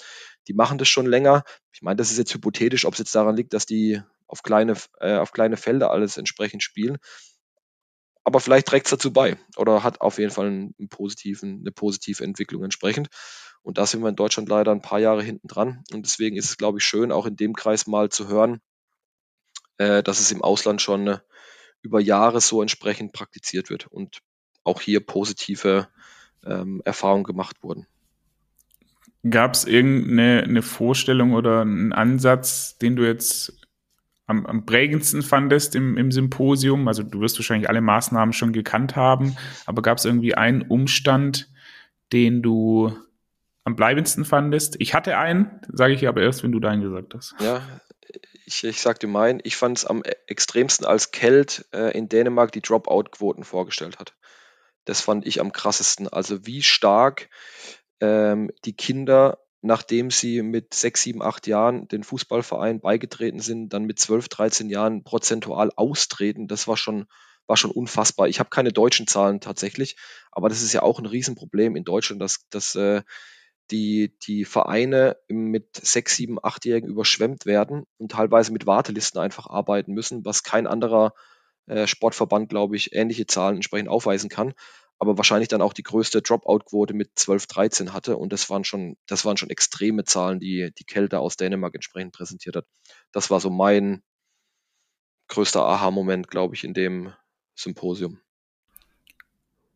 die 0.49 0.54
machen 0.54 0.78
das 0.78 0.88
schon 0.88 1.06
länger. 1.06 1.44
Ich 1.73 1.82
meine, 1.82 1.97
das 1.97 2.11
ist 2.11 2.18
jetzt 2.18 2.35
hypothetisch, 2.35 2.85
ob 2.85 2.94
es 2.94 2.99
jetzt 2.99 3.14
daran 3.14 3.37
liegt, 3.37 3.52
dass 3.52 3.66
die 3.66 4.02
auf 4.26 4.42
kleine, 4.42 4.75
äh, 5.00 5.16
auf 5.16 5.32
kleine 5.32 5.56
Felder 5.56 5.90
alles 5.90 6.16
entsprechend 6.16 6.62
spielen. 6.62 6.99
Aber 8.25 8.40
vielleicht 8.40 8.66
trägt 8.66 8.87
es 8.87 8.90
dazu 8.90 9.12
bei 9.12 9.38
oder 9.56 9.82
hat 9.82 10.00
auf 10.02 10.18
jeden 10.18 10.30
Fall 10.30 10.47
einen, 10.47 10.88
positiven, 10.90 11.61
eine 11.61 11.73
positive 11.73 12.23
Entwicklung 12.25 12.62
entsprechend. 12.62 13.08
Und 13.62 13.78
da 13.78 13.87
sind 13.87 14.02
wir 14.02 14.08
in 14.08 14.16
Deutschland 14.16 14.49
leider 14.49 14.73
ein 14.73 14.82
paar 14.82 14.99
Jahre 14.99 15.23
hinten 15.23 15.49
dran. 15.49 15.82
Und 15.92 16.04
deswegen 16.04 16.37
ist 16.37 16.50
es, 16.50 16.58
glaube 16.58 16.78
ich, 16.78 16.85
schön, 16.85 17.11
auch 17.11 17.26
in 17.26 17.37
dem 17.37 17.54
Kreis 17.54 17.87
mal 17.87 18.11
zu 18.11 18.28
hören, 18.28 18.61
äh, 19.78 20.02
dass 20.02 20.20
es 20.20 20.30
im 20.30 20.42
Ausland 20.42 20.82
schon 20.82 21.06
äh, 21.06 21.18
über 21.80 22.00
Jahre 22.00 22.40
so 22.40 22.61
entsprechend 22.61 23.12
praktiziert 23.12 23.70
wird 23.70 23.87
und 23.87 24.20
auch 24.68 24.80
hier 24.80 25.00
positive 25.00 25.88
ähm, 26.46 26.82
Erfahrungen 26.84 27.25
gemacht 27.25 27.56
wurden. 27.62 27.87
Gab 29.28 29.54
es 29.54 29.64
irgendeine 29.64 30.44
eine 30.44 30.62
Vorstellung 30.62 31.32
oder 31.32 31.62
einen 31.62 31.92
Ansatz, 31.92 32.78
den 32.78 32.94
du 32.94 33.04
jetzt 33.04 33.52
am, 34.26 34.46
am 34.46 34.64
prägendsten 34.64 35.22
fandest 35.22 35.75
im, 35.75 35.96
im 35.96 36.12
Symposium? 36.12 36.87
Also 36.87 37.02
du 37.02 37.20
wirst 37.20 37.38
wahrscheinlich 37.38 37.68
alle 37.68 37.80
Maßnahmen 37.80 38.32
schon 38.32 38.52
gekannt 38.52 38.94
haben, 38.94 39.37
aber 39.66 39.82
gab 39.82 39.98
es 39.98 40.04
irgendwie 40.04 40.34
einen 40.34 40.62
Umstand, 40.62 41.50
den 42.12 42.42
du 42.42 42.92
am 43.64 43.75
bleibendsten 43.75 44.25
fandest? 44.25 44.76
Ich 44.78 44.94
hatte 44.94 45.18
einen, 45.18 45.60
sage 45.72 45.94
ich 45.94 46.06
aber 46.06 46.22
erst, 46.22 46.44
wenn 46.44 46.52
du 46.52 46.60
deinen 46.60 46.82
gesagt 46.82 47.14
hast. 47.14 47.34
Ja, 47.40 47.62
ich, 48.46 48.64
ich 48.64 48.80
sag 48.80 49.00
dir 49.00 49.08
meinen, 49.08 49.40
ich 49.44 49.56
fand 49.56 49.78
es 49.78 49.84
am 49.84 50.02
e-, 50.04 50.12
extremsten, 50.26 50.87
als 50.87 51.10
Kelt 51.10 51.66
äh, 51.72 51.96
in 51.96 52.08
Dänemark 52.08 52.52
die 52.52 52.62
Dropout-Quoten 52.62 53.44
vorgestellt 53.44 53.98
hat. 53.98 54.14
Das 54.88 55.02
fand 55.02 55.26
ich 55.26 55.40
am 55.40 55.52
krassesten. 55.52 56.09
Also 56.09 56.47
wie 56.47 56.62
stark 56.62 57.28
ähm, 58.00 58.50
die 58.64 58.75
Kinder, 58.75 59.38
nachdem 59.61 60.11
sie 60.11 60.40
mit 60.40 60.73
sechs, 60.73 61.02
sieben, 61.02 61.21
acht 61.21 61.47
Jahren 61.47 61.88
den 61.88 62.04
Fußballverein 62.04 62.80
beigetreten 62.80 63.40
sind, 63.40 63.75
dann 63.75 63.85
mit 63.85 63.99
zwölf, 63.99 64.28
dreizehn 64.28 64.71
Jahren 64.71 65.04
prozentual 65.04 65.71
austreten, 65.76 66.49
das 66.49 66.68
war 66.68 66.78
schon, 66.78 67.07
war 67.47 67.59
schon 67.59 67.71
unfassbar. 67.71 68.28
Ich 68.28 68.40
habe 68.40 68.49
keine 68.49 68.73
deutschen 68.73 69.07
Zahlen 69.07 69.40
tatsächlich, 69.40 69.97
aber 70.33 70.49
das 70.49 70.62
ist 70.62 70.73
ja 70.73 70.83
auch 70.83 70.99
ein 70.99 71.07
Riesenproblem 71.07 71.76
in 71.76 71.85
Deutschland, 71.85 72.23
dass, 72.23 72.49
dass 72.49 72.75
äh, 72.75 73.02
die, 73.71 74.16
die 74.26 74.47
Vereine 74.47 75.18
mit 75.28 75.76
sechs, 75.76 76.16
sieben, 76.16 76.42
achtjährigen 76.42 76.88
überschwemmt 76.88 77.45
werden 77.45 77.85
und 77.99 78.12
teilweise 78.12 78.52
mit 78.54 78.64
Wartelisten 78.64 79.21
einfach 79.21 79.49
arbeiten 79.49 79.92
müssen, 79.92 80.25
was 80.25 80.42
kein 80.42 80.66
anderer 80.66 81.12
äh, 81.68 81.87
Sportverband, 81.87 82.48
glaube 82.48 82.76
ich, 82.76 82.94
ähnliche 82.94 83.26
Zahlen 83.26 83.56
entsprechend 83.56 83.88
aufweisen 83.88 84.28
kann, 84.28 84.54
aber 84.98 85.16
wahrscheinlich 85.16 85.48
dann 85.48 85.62
auch 85.62 85.72
die 85.72 85.82
größte 85.82 86.22
Dropout-Quote 86.22 86.94
mit 86.94 87.10
12, 87.14 87.46
13 87.46 87.92
hatte. 87.92 88.16
Und 88.16 88.32
das 88.32 88.50
waren 88.50 88.64
schon, 88.64 88.96
das 89.06 89.25
waren 89.25 89.37
schon 89.37 89.50
extreme 89.50 90.04
Zahlen, 90.04 90.40
die 90.40 90.72
die 90.76 90.84
Kälte 90.84 91.20
aus 91.20 91.37
Dänemark 91.37 91.75
entsprechend 91.75 92.12
präsentiert 92.12 92.56
hat. 92.56 92.66
Das 93.12 93.30
war 93.30 93.40
so 93.40 93.50
mein 93.50 94.02
größter 95.28 95.62
Aha-Moment, 95.62 96.28
glaube 96.28 96.54
ich, 96.54 96.64
in 96.64 96.75
dem 96.75 97.12
Symposium. 97.54 98.18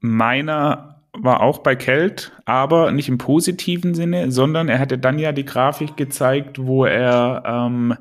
Meiner 0.01 1.03
war 1.13 1.43
auch 1.43 1.59
bei 1.59 1.77
Kelt, 1.77 2.33
aber 2.47 2.91
nicht 2.91 3.09
im 3.09 3.19
positiven 3.19 3.95
Sinne, 3.95 4.33
sondern 4.33 4.69
er 4.69 4.79
hatte 4.79 4.99
dann 4.99 5.19
ja 5.19 5.33
die 5.33 5.45
Grafik 5.45 5.97
gezeigt, 5.97 6.59
wo 6.59 6.85
er 6.85 7.43
ähm, 7.47 7.97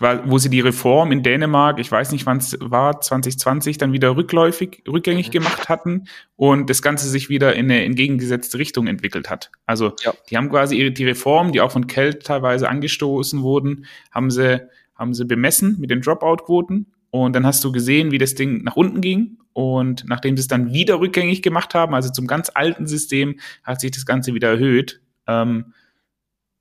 wo 0.00 0.38
sie 0.38 0.50
die 0.50 0.60
Reform 0.60 1.12
in 1.12 1.22
Dänemark, 1.22 1.78
ich 1.78 1.90
weiß 1.90 2.10
nicht 2.10 2.26
wann 2.26 2.38
es 2.38 2.56
war, 2.60 3.00
2020 3.00 3.78
dann 3.78 3.92
wieder 3.92 4.16
rückläufig, 4.16 4.82
rückgängig 4.88 5.28
mhm. 5.28 5.32
gemacht 5.32 5.68
hatten 5.68 6.08
und 6.36 6.68
das 6.68 6.82
Ganze 6.82 7.08
sich 7.08 7.28
wieder 7.28 7.54
in 7.54 7.66
eine 7.66 7.84
entgegengesetzte 7.84 8.58
Richtung 8.58 8.88
entwickelt 8.88 9.30
hat. 9.30 9.52
Also 9.66 9.92
ja. 10.02 10.12
die 10.28 10.36
haben 10.36 10.50
quasi 10.50 10.76
ihre, 10.76 10.90
die 10.90 11.04
Reform, 11.04 11.52
die 11.52 11.60
auch 11.60 11.70
von 11.70 11.86
Kelt 11.86 12.24
teilweise 12.24 12.68
angestoßen 12.68 13.42
wurden, 13.42 13.86
haben 14.10 14.30
sie, 14.30 14.66
haben 14.96 15.14
sie 15.14 15.24
bemessen 15.24 15.76
mit 15.78 15.90
den 15.90 16.00
Dropout-Quoten 16.00 16.86
und 17.10 17.36
dann 17.36 17.46
hast 17.46 17.62
du 17.62 17.70
gesehen, 17.70 18.10
wie 18.10 18.18
das 18.18 18.34
Ding 18.34 18.64
nach 18.64 18.74
unten 18.74 19.00
ging 19.00 19.38
und 19.52 20.04
nachdem 20.08 20.36
sie 20.36 20.40
es 20.40 20.48
dann 20.48 20.72
wieder 20.72 20.98
rückgängig 20.98 21.40
gemacht 21.40 21.72
haben, 21.74 21.94
also 21.94 22.10
zum 22.10 22.26
ganz 22.26 22.50
alten 22.52 22.88
System, 22.88 23.38
hat 23.62 23.80
sich 23.80 23.92
das 23.92 24.04
Ganze 24.04 24.34
wieder 24.34 24.48
erhöht. 24.48 25.00
Ähm, 25.28 25.72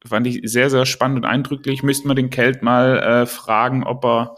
fand 0.05 0.27
ich 0.27 0.41
sehr, 0.43 0.69
sehr 0.69 0.85
spannend 0.85 1.19
und 1.19 1.25
eindrücklich. 1.25 1.83
Müssten 1.83 2.07
wir 2.07 2.15
den 2.15 2.29
Kelt 2.29 2.61
mal 2.61 2.99
äh, 2.99 3.25
fragen, 3.25 3.83
ob 3.83 4.05
er 4.05 4.35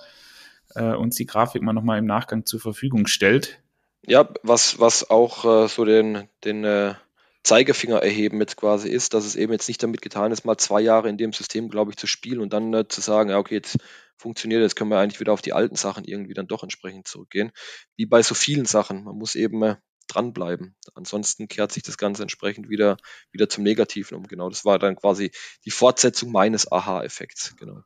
äh, 0.75 0.95
uns 0.95 1.15
die 1.15 1.25
Grafik 1.25 1.61
mal 1.61 1.73
nochmal 1.73 1.99
im 1.99 2.05
Nachgang 2.05 2.45
zur 2.45 2.59
Verfügung 2.59 3.07
stellt. 3.07 3.61
Ja, 4.05 4.29
was, 4.43 4.79
was 4.79 5.09
auch 5.09 5.45
äh, 5.45 5.67
so 5.67 5.85
den, 5.85 6.29
den 6.43 6.63
äh, 6.63 6.93
Zeigefinger 7.43 8.01
erheben 8.01 8.37
mit 8.37 8.57
quasi 8.57 8.89
ist, 8.89 9.13
dass 9.13 9.25
es 9.25 9.35
eben 9.35 9.51
jetzt 9.51 9.67
nicht 9.67 9.81
damit 9.81 10.01
getan 10.01 10.31
ist, 10.31 10.45
mal 10.45 10.57
zwei 10.57 10.81
Jahre 10.81 11.09
in 11.09 11.17
dem 11.17 11.33
System, 11.33 11.69
glaube 11.69 11.91
ich, 11.91 11.97
zu 11.97 12.07
spielen 12.07 12.39
und 12.39 12.53
dann 12.53 12.73
äh, 12.73 12.87
zu 12.87 13.01
sagen, 13.01 13.29
ja, 13.29 13.37
okay, 13.37 13.55
jetzt 13.55 13.77
funktioniert, 14.17 14.61
jetzt 14.61 14.75
können 14.75 14.89
wir 14.89 14.99
eigentlich 14.99 15.19
wieder 15.19 15.33
auf 15.33 15.41
die 15.41 15.53
alten 15.53 15.75
Sachen 15.75 16.05
irgendwie 16.05 16.33
dann 16.33 16.47
doch 16.47 16.63
entsprechend 16.63 17.07
zurückgehen. 17.07 17.51
Wie 17.95 18.05
bei 18.05 18.21
so 18.21 18.35
vielen 18.35 18.65
Sachen. 18.65 19.03
Man 19.03 19.15
muss 19.15 19.35
eben 19.35 19.61
äh, 19.63 19.75
dranbleiben. 20.07 20.75
Ansonsten 20.93 21.47
kehrt 21.47 21.71
sich 21.71 21.83
das 21.83 21.97
Ganze 21.97 22.21
entsprechend 22.21 22.69
wieder, 22.69 22.97
wieder 23.31 23.49
zum 23.49 23.63
Negativen 23.63 24.17
um. 24.17 24.27
Genau, 24.27 24.49
das 24.49 24.65
war 24.65 24.79
dann 24.79 24.95
quasi 24.95 25.31
die 25.65 25.71
Fortsetzung 25.71 26.31
meines 26.31 26.71
Aha-Effekts. 26.71 27.55
Genau. 27.57 27.81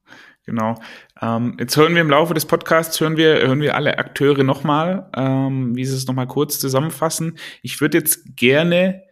Genau. 0.46 0.82
Ähm, 1.22 1.58
jetzt 1.60 1.78
hören 1.78 1.94
wir 1.94 2.02
im 2.02 2.10
Laufe 2.10 2.34
des 2.34 2.46
Podcasts, 2.46 3.00
hören 3.00 3.18
wir, 3.18 3.36
hören 3.36 3.62
wir 3.62 3.76
alle 3.76 4.00
Akteure 4.00 4.44
nochmal, 4.44 5.10
ähm, 5.16 5.76
wie 5.76 5.86
sie 5.86 5.96
es 5.96 6.08
nochmal 6.08 6.28
kurz 6.28 6.58
zusammenfassen. 6.60 7.38
Ich 7.62 7.82
würde 7.82 8.00
jetzt 8.00 8.36
gerne, 8.36 9.04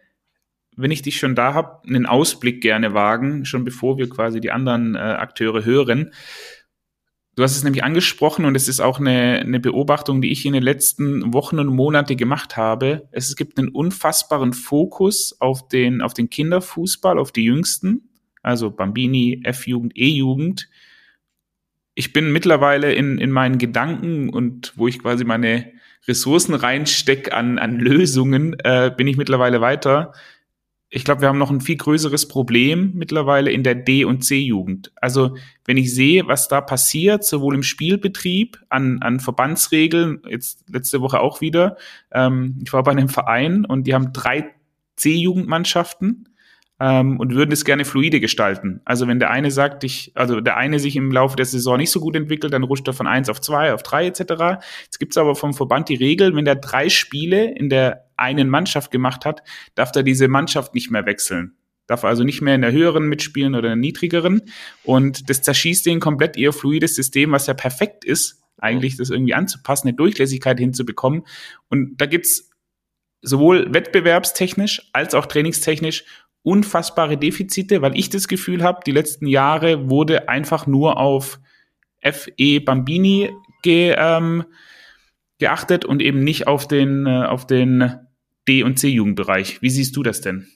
wenn 0.76 0.90
ich 0.90 1.02
dich 1.02 1.18
schon 1.18 1.36
da 1.36 1.54
habe, 1.54 1.86
einen 1.86 2.06
Ausblick 2.06 2.60
gerne 2.60 2.92
wagen, 2.92 3.44
schon 3.44 3.64
bevor 3.64 3.98
wir 3.98 4.08
quasi 4.08 4.40
die 4.40 4.50
anderen 4.50 4.96
äh, 4.96 4.98
Akteure 4.98 5.64
hören. 5.64 6.12
Du 7.38 7.44
hast 7.44 7.56
es 7.56 7.62
nämlich 7.62 7.84
angesprochen 7.84 8.46
und 8.46 8.56
es 8.56 8.66
ist 8.66 8.80
auch 8.80 8.98
eine, 8.98 9.38
eine 9.38 9.60
Beobachtung, 9.60 10.20
die 10.20 10.32
ich 10.32 10.44
in 10.44 10.54
den 10.54 10.62
letzten 10.64 11.32
Wochen 11.32 11.60
und 11.60 11.68
Monate 11.68 12.16
gemacht 12.16 12.56
habe. 12.56 13.06
Es 13.12 13.36
gibt 13.36 13.58
einen 13.58 13.68
unfassbaren 13.68 14.52
Fokus 14.52 15.36
auf 15.38 15.68
den, 15.68 16.02
auf 16.02 16.14
den 16.14 16.30
Kinderfußball, 16.30 17.16
auf 17.16 17.30
die 17.30 17.44
Jüngsten, 17.44 18.08
also 18.42 18.72
Bambini, 18.72 19.42
F-Jugend, 19.44 19.92
E-Jugend. 19.96 20.68
Ich 21.94 22.12
bin 22.12 22.32
mittlerweile 22.32 22.92
in, 22.92 23.18
in 23.18 23.30
meinen 23.30 23.58
Gedanken 23.58 24.30
und 24.30 24.72
wo 24.74 24.88
ich 24.88 24.98
quasi 24.98 25.22
meine 25.22 25.70
Ressourcen 26.08 26.54
reinstecke 26.54 27.32
an, 27.32 27.60
an 27.60 27.78
Lösungen, 27.78 28.56
äh, 28.64 28.90
bin 28.96 29.06
ich 29.06 29.16
mittlerweile 29.16 29.60
weiter 29.60 30.12
ich 30.90 31.04
glaube, 31.04 31.20
wir 31.20 31.28
haben 31.28 31.38
noch 31.38 31.50
ein 31.50 31.60
viel 31.60 31.76
größeres 31.76 32.28
Problem 32.28 32.92
mittlerweile 32.94 33.50
in 33.50 33.62
der 33.62 33.74
D- 33.74 34.04
und 34.04 34.24
C-Jugend. 34.24 34.90
Also 34.96 35.36
wenn 35.66 35.76
ich 35.76 35.94
sehe, 35.94 36.26
was 36.26 36.48
da 36.48 36.62
passiert, 36.62 37.24
sowohl 37.24 37.54
im 37.54 37.62
Spielbetrieb, 37.62 38.58
an, 38.70 39.00
an 39.02 39.20
Verbandsregeln, 39.20 40.22
jetzt 40.28 40.64
letzte 40.70 41.02
Woche 41.02 41.20
auch 41.20 41.42
wieder, 41.42 41.76
ähm, 42.10 42.58
ich 42.64 42.72
war 42.72 42.82
bei 42.82 42.92
einem 42.92 43.10
Verein 43.10 43.66
und 43.66 43.86
die 43.86 43.92
haben 43.92 44.14
drei 44.14 44.54
C-Jugendmannschaften 44.96 46.28
ähm, 46.80 47.18
und 47.18 47.34
würden 47.34 47.52
es 47.52 47.64
gerne 47.64 47.84
fluide 47.84 48.20
gestalten. 48.20 48.80
Also 48.84 49.08
wenn 49.08 49.18
der 49.18 49.30
eine 49.30 49.50
sagt, 49.50 49.84
ich, 49.84 50.12
also 50.14 50.40
der 50.40 50.56
eine 50.56 50.78
sich 50.78 50.96
im 50.96 51.10
Laufe 51.10 51.36
der 51.36 51.46
Saison 51.46 51.76
nicht 51.76 51.90
so 51.90 52.00
gut 52.00 52.14
entwickelt, 52.14 52.52
dann 52.52 52.62
rutscht 52.62 52.86
er 52.86 52.94
von 52.94 53.06
eins 53.06 53.28
auf 53.28 53.40
zwei, 53.40 53.72
auf 53.72 53.82
drei 53.82 54.06
etc. 54.06 54.60
Jetzt 54.84 54.98
gibt 54.98 55.12
es 55.12 55.18
aber 55.18 55.34
vom 55.34 55.54
Verband 55.54 55.88
die 55.88 55.96
Regel, 55.96 56.34
wenn 56.36 56.44
der 56.44 56.56
drei 56.56 56.88
Spiele 56.88 57.52
in 57.52 57.68
der 57.68 58.04
einen 58.16 58.48
Mannschaft 58.48 58.90
gemacht 58.90 59.24
hat, 59.24 59.42
darf 59.74 59.90
er 59.94 60.02
diese 60.02 60.28
Mannschaft 60.28 60.74
nicht 60.74 60.90
mehr 60.90 61.06
wechseln. 61.06 61.54
Darf 61.86 62.04
also 62.04 62.22
nicht 62.22 62.42
mehr 62.42 62.54
in 62.54 62.62
der 62.62 62.72
höheren 62.72 63.08
mitspielen 63.08 63.54
oder 63.54 63.72
in 63.72 63.80
der 63.80 63.88
niedrigeren. 63.88 64.42
Und 64.84 65.30
das 65.30 65.42
zerschießt 65.42 65.86
den 65.86 66.00
komplett 66.00 66.36
ihr 66.36 66.52
fluides 66.52 66.94
System, 66.94 67.32
was 67.32 67.46
ja 67.46 67.54
perfekt 67.54 68.04
ist, 68.04 68.42
eigentlich 68.58 68.96
das 68.96 69.10
irgendwie 69.10 69.34
anzupassen, 69.34 69.88
eine 69.88 69.96
Durchlässigkeit 69.96 70.58
hinzubekommen. 70.58 71.22
Und 71.68 72.00
da 72.00 72.06
gibt's 72.06 72.50
sowohl 73.22 73.72
wettbewerbstechnisch 73.72 74.90
als 74.92 75.14
auch 75.14 75.26
trainingstechnisch 75.26 76.04
unfassbare 76.48 77.18
Defizite, 77.18 77.82
weil 77.82 77.96
ich 77.96 78.08
das 78.08 78.26
Gefühl 78.26 78.62
habe, 78.62 78.80
die 78.86 78.92
letzten 78.92 79.26
Jahre 79.26 79.90
wurde 79.90 80.30
einfach 80.30 80.66
nur 80.66 80.96
auf 80.96 81.40
FE 82.00 82.60
Bambini 82.60 83.30
ge, 83.62 83.94
ähm, 83.98 84.44
geachtet 85.38 85.84
und 85.84 86.00
eben 86.00 86.24
nicht 86.24 86.46
auf 86.46 86.66
den, 86.66 87.06
äh, 87.06 87.26
auf 87.26 87.46
den 87.46 88.00
D- 88.48 88.62
und 88.62 88.78
C-Jugendbereich. 88.78 89.60
Wie 89.60 89.68
siehst 89.68 89.94
du 89.94 90.02
das 90.02 90.22
denn? 90.22 90.48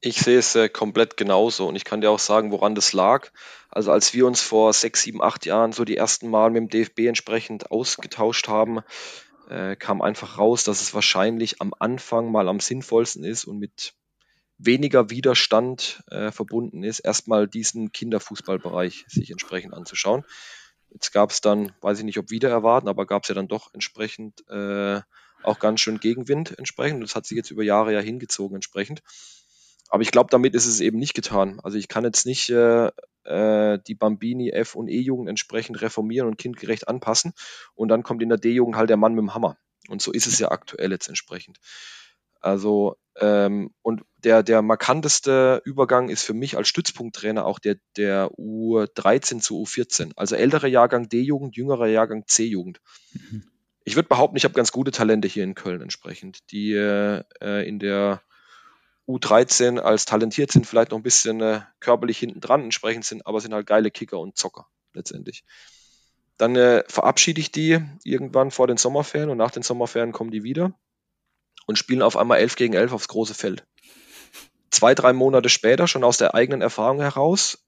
Ich 0.00 0.18
sehe 0.18 0.38
es 0.38 0.56
äh, 0.56 0.68
komplett 0.68 1.16
genauso 1.16 1.68
und 1.68 1.76
ich 1.76 1.84
kann 1.84 2.00
dir 2.00 2.10
auch 2.10 2.18
sagen, 2.18 2.50
woran 2.50 2.74
das 2.74 2.92
lag. 2.92 3.30
Also 3.68 3.92
als 3.92 4.14
wir 4.14 4.26
uns 4.26 4.40
vor 4.40 4.72
sechs, 4.72 5.02
sieben, 5.02 5.22
acht 5.22 5.46
Jahren 5.46 5.72
so 5.72 5.84
die 5.84 5.96
ersten 5.96 6.28
Mal 6.28 6.50
mit 6.50 6.62
dem 6.62 6.68
DFB 6.70 7.06
entsprechend 7.06 7.70
ausgetauscht 7.70 8.48
haben, 8.48 8.80
äh, 9.48 9.76
kam 9.76 10.02
einfach 10.02 10.38
raus, 10.38 10.64
dass 10.64 10.80
es 10.80 10.92
wahrscheinlich 10.92 11.60
am 11.60 11.72
Anfang 11.78 12.32
mal 12.32 12.48
am 12.48 12.58
sinnvollsten 12.58 13.22
ist 13.22 13.44
und 13.44 13.58
mit 13.58 13.94
weniger 14.64 15.10
Widerstand 15.10 16.02
äh, 16.10 16.30
verbunden 16.30 16.82
ist, 16.82 17.00
erstmal 17.00 17.48
diesen 17.48 17.92
Kinderfußballbereich 17.92 19.04
sich 19.08 19.30
entsprechend 19.30 19.74
anzuschauen. 19.74 20.24
Jetzt 20.90 21.12
gab 21.12 21.30
es 21.30 21.40
dann, 21.40 21.72
weiß 21.80 21.98
ich 21.98 22.04
nicht, 22.04 22.18
ob 22.18 22.30
wieder 22.30 22.50
erwarten, 22.50 22.88
aber 22.88 23.06
gab 23.06 23.22
es 23.22 23.28
ja 23.28 23.34
dann 23.34 23.48
doch 23.48 23.72
entsprechend 23.72 24.46
äh, 24.48 25.00
auch 25.42 25.58
ganz 25.58 25.80
schön 25.80 26.00
Gegenwind 26.00 26.58
entsprechend. 26.58 27.02
Das 27.02 27.14
hat 27.14 27.26
sich 27.26 27.36
jetzt 27.36 27.50
über 27.50 27.62
Jahre 27.62 27.92
ja 27.92 28.00
hingezogen 28.00 28.56
entsprechend. 28.56 29.02
Aber 29.88 30.02
ich 30.02 30.10
glaube, 30.10 30.30
damit 30.30 30.54
ist 30.54 30.66
es 30.66 30.80
eben 30.80 30.98
nicht 30.98 31.14
getan. 31.14 31.58
Also 31.62 31.78
ich 31.78 31.88
kann 31.88 32.04
jetzt 32.04 32.26
nicht 32.26 32.50
äh, 32.50 32.90
äh 33.24 33.78
die 33.86 33.94
Bambini 33.94 34.50
F- 34.50 34.76
und 34.76 34.88
E-Jugend 34.88 35.28
entsprechend 35.28 35.80
reformieren 35.80 36.28
und 36.28 36.38
kindgerecht 36.38 36.86
anpassen. 36.88 37.32
Und 37.74 37.88
dann 37.88 38.02
kommt 38.02 38.22
in 38.22 38.28
der 38.28 38.38
D-Jugend 38.38 38.76
halt 38.76 38.90
der 38.90 38.96
Mann 38.96 39.14
mit 39.14 39.22
dem 39.22 39.34
Hammer. 39.34 39.56
Und 39.88 40.02
so 40.02 40.12
ist 40.12 40.26
es 40.26 40.38
ja 40.38 40.50
aktuell 40.50 40.92
jetzt 40.92 41.08
entsprechend. 41.08 41.58
Also, 42.40 42.96
ähm, 43.18 43.72
und 43.82 44.02
der, 44.18 44.42
der 44.42 44.62
markanteste 44.62 45.62
Übergang 45.64 46.08
ist 46.08 46.22
für 46.22 46.34
mich 46.34 46.56
als 46.56 46.68
Stützpunkttrainer 46.68 47.44
auch 47.44 47.58
der, 47.58 47.76
der 47.96 48.30
U13 48.32 49.40
zu 49.40 49.62
U14. 49.62 50.12
Also 50.16 50.36
älterer 50.36 50.66
Jahrgang 50.66 51.08
D-Jugend, 51.08 51.56
jüngerer 51.56 51.86
Jahrgang 51.86 52.24
C-Jugend. 52.26 52.80
Mhm. 53.12 53.44
Ich 53.84 53.96
würde 53.96 54.08
behaupten, 54.08 54.36
ich 54.36 54.44
habe 54.44 54.54
ganz 54.54 54.72
gute 54.72 54.90
Talente 54.90 55.26
hier 55.26 55.44
in 55.44 55.54
Köln 55.54 55.80
entsprechend, 55.80 56.50
die 56.52 56.72
äh, 56.74 57.22
in 57.66 57.78
der 57.78 58.22
U13 59.08 59.78
als 59.78 60.04
talentiert 60.04 60.52
sind, 60.52 60.66
vielleicht 60.66 60.92
noch 60.92 60.98
ein 60.98 61.02
bisschen 61.02 61.40
äh, 61.40 61.60
körperlich 61.80 62.18
hinten 62.18 62.40
dran 62.40 62.62
entsprechend 62.62 63.04
sind, 63.04 63.26
aber 63.26 63.40
sind 63.40 63.54
halt 63.54 63.66
geile 63.66 63.90
Kicker 63.90 64.18
und 64.18 64.36
Zocker 64.36 64.66
letztendlich. 64.92 65.44
Dann 66.36 66.56
äh, 66.56 66.84
verabschiede 66.86 67.40
ich 67.40 67.50
die 67.50 67.80
irgendwann 68.04 68.50
vor 68.50 68.66
den 68.66 68.76
Sommerferien 68.76 69.30
und 69.30 69.38
nach 69.38 69.50
den 69.50 69.62
Sommerferien 69.62 70.12
kommen 70.12 70.30
die 70.30 70.44
wieder 70.44 70.74
und 71.70 71.76
spielen 71.76 72.02
auf 72.02 72.16
einmal 72.16 72.40
11 72.40 72.56
gegen 72.56 72.74
11 72.74 72.92
aufs 72.92 73.08
große 73.08 73.32
Feld. 73.32 73.64
Zwei, 74.72 74.94
drei 74.94 75.12
Monate 75.12 75.48
später, 75.48 75.86
schon 75.86 76.02
aus 76.02 76.18
der 76.18 76.34
eigenen 76.34 76.62
Erfahrung 76.62 77.00
heraus, 77.00 77.64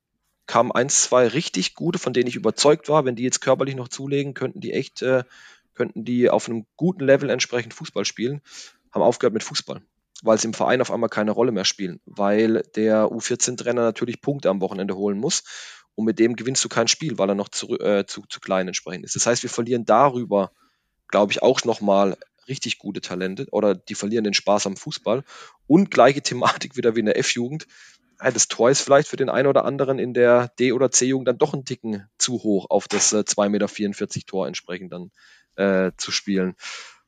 kamen 0.47 0.73
eins, 0.73 1.03
zwei 1.03 1.29
richtig 1.29 1.75
gute, 1.75 2.01
von 2.01 2.13
denen 2.13 2.27
ich 2.27 2.35
überzeugt 2.35 2.89
war, 2.89 3.05
wenn 3.05 3.15
die 3.15 3.23
jetzt 3.23 3.41
körperlich 3.41 3.77
noch 3.77 3.87
zulegen, 3.87 4.35
könnten 4.35 4.61
die 4.61 4.73
echt, 4.73 5.03
äh, 5.03 5.23
könnten 5.75 6.05
die 6.05 6.29
auf 6.29 6.49
einem 6.49 6.67
guten 6.77 7.05
Level 7.05 7.31
entsprechend 7.31 7.75
Fußball 7.75 8.05
spielen, 8.05 8.41
haben 8.91 9.03
aufgehört 9.03 9.35
mit 9.35 9.45
Fußball, 9.45 9.81
weil 10.23 10.39
sie 10.39 10.49
im 10.49 10.55
Verein 10.55 10.81
auf 10.81 10.91
einmal 10.91 11.09
keine 11.09 11.31
Rolle 11.31 11.53
mehr 11.53 11.65
spielen, 11.65 12.01
weil 12.05 12.65
der 12.75 13.07
U14-Trainer 13.07 13.83
natürlich 13.83 14.21
Punkte 14.21 14.51
am 14.51 14.61
Wochenende 14.61 14.97
holen 14.97 15.19
muss 15.19 15.45
und 15.95 16.07
mit 16.07 16.19
dem 16.19 16.35
gewinnst 16.35 16.65
du 16.65 16.69
kein 16.69 16.89
Spiel, 16.89 17.19
weil 17.19 17.29
er 17.29 17.37
noch 17.37 17.51
zu, 17.51 17.79
äh, 17.79 18.05
zu, 18.05 18.25
zu 18.29 18.41
klein 18.41 18.67
entsprechend 18.67 19.05
ist. 19.05 19.15
Das 19.15 19.27
heißt, 19.27 19.45
wir 19.45 19.51
verlieren 19.51 19.85
darüber, 19.85 20.51
glaube 21.07 21.31
ich, 21.31 21.41
auch 21.41 21.63
nochmal 21.65 22.17
richtig 22.49 22.79
gute 22.79 23.01
Talente 23.01 23.47
oder 23.51 23.75
die 23.75 23.95
verlieren 23.95 24.25
den 24.25 24.35
Spaß 24.35 24.67
am 24.67 24.77
Fußball. 24.77 25.25
Und 25.67 25.91
gleiche 25.91 26.23
Thematik 26.23 26.77
wieder 26.77 26.97
wie 26.97 27.01
in 27.01 27.07
der 27.07 27.19
F-Jugend. 27.19 27.67
Das 28.19 28.47
Tor 28.47 28.71
ist 28.71 28.83
vielleicht 28.83 29.09
für 29.09 29.17
den 29.17 29.29
einen 29.29 29.49
oder 29.49 29.65
anderen 29.65 29.99
in 29.99 30.15
der 30.15 30.49
D- 30.59 30.73
oder 30.73 30.91
C-Jugend 30.91 31.27
dann 31.27 31.39
doch 31.39 31.55
ein 31.55 31.65
Ticken 31.65 32.07
zu 32.19 32.35
hoch 32.45 32.71
auf 32.71 32.87
das 32.87 33.13
äh, 33.13 33.19
2,44 33.19 33.49
Meter 33.49 34.27
Tor 34.27 34.47
entsprechend 34.47 34.93
dann 34.93 35.11
äh, 35.57 35.93
zu 35.97 36.13
spielen. 36.13 36.55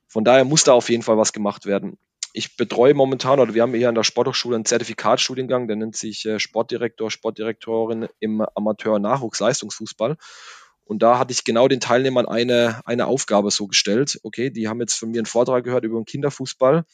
Von 0.07 0.25
daher 0.25 0.43
muss 0.43 0.65
da 0.65 0.73
auf 0.73 0.89
jeden 0.89 1.03
Fall 1.03 1.17
was 1.17 1.31
gemacht 1.31 1.65
werden. 1.65 1.97
Ich 2.33 2.57
betreue 2.57 2.93
momentan, 2.93 3.39
oder 3.39 3.53
wir 3.53 3.61
haben 3.61 3.73
hier 3.73 3.87
an 3.87 3.95
der 3.95 4.03
Sporthochschule 4.03 4.55
einen 4.55 4.65
Zertifikatstudiengang, 4.65 5.67
der 5.69 5.77
nennt 5.77 5.95
sich 5.95 6.25
äh, 6.25 6.37
Sportdirektor, 6.37 7.09
Sportdirektorin 7.09 8.09
im 8.19 8.41
Amateur-Nachwuchsleistungsfußball. 8.41 10.17
Und 10.85 11.01
da 11.01 11.17
hatte 11.17 11.33
ich 11.33 11.43
genau 11.43 11.67
den 11.67 11.79
Teilnehmern 11.79 12.27
eine, 12.27 12.81
eine 12.85 13.07
Aufgabe 13.07 13.51
so 13.51 13.67
gestellt. 13.67 14.19
Okay, 14.23 14.51
die 14.51 14.67
haben 14.67 14.79
jetzt 14.79 14.95
von 14.95 15.09
mir 15.09 15.17
einen 15.17 15.25
Vortrag 15.25 15.63
gehört 15.63 15.83
über 15.83 15.99
den 15.99 16.05
Kinderfußball. 16.05 16.85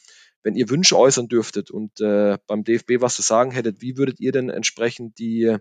Wenn 0.42 0.56
ihr 0.56 0.70
Wünsche 0.70 0.98
äußern 0.98 1.28
dürftet 1.28 1.70
und 1.70 2.00
äh, 2.00 2.38
beim 2.46 2.64
DFB 2.64 3.00
was 3.00 3.14
zu 3.14 3.22
sagen 3.22 3.52
hättet, 3.52 3.80
wie 3.80 3.96
würdet 3.96 4.18
ihr 4.18 4.32
denn 4.32 4.48
entsprechend 4.48 5.18
die, 5.18 5.56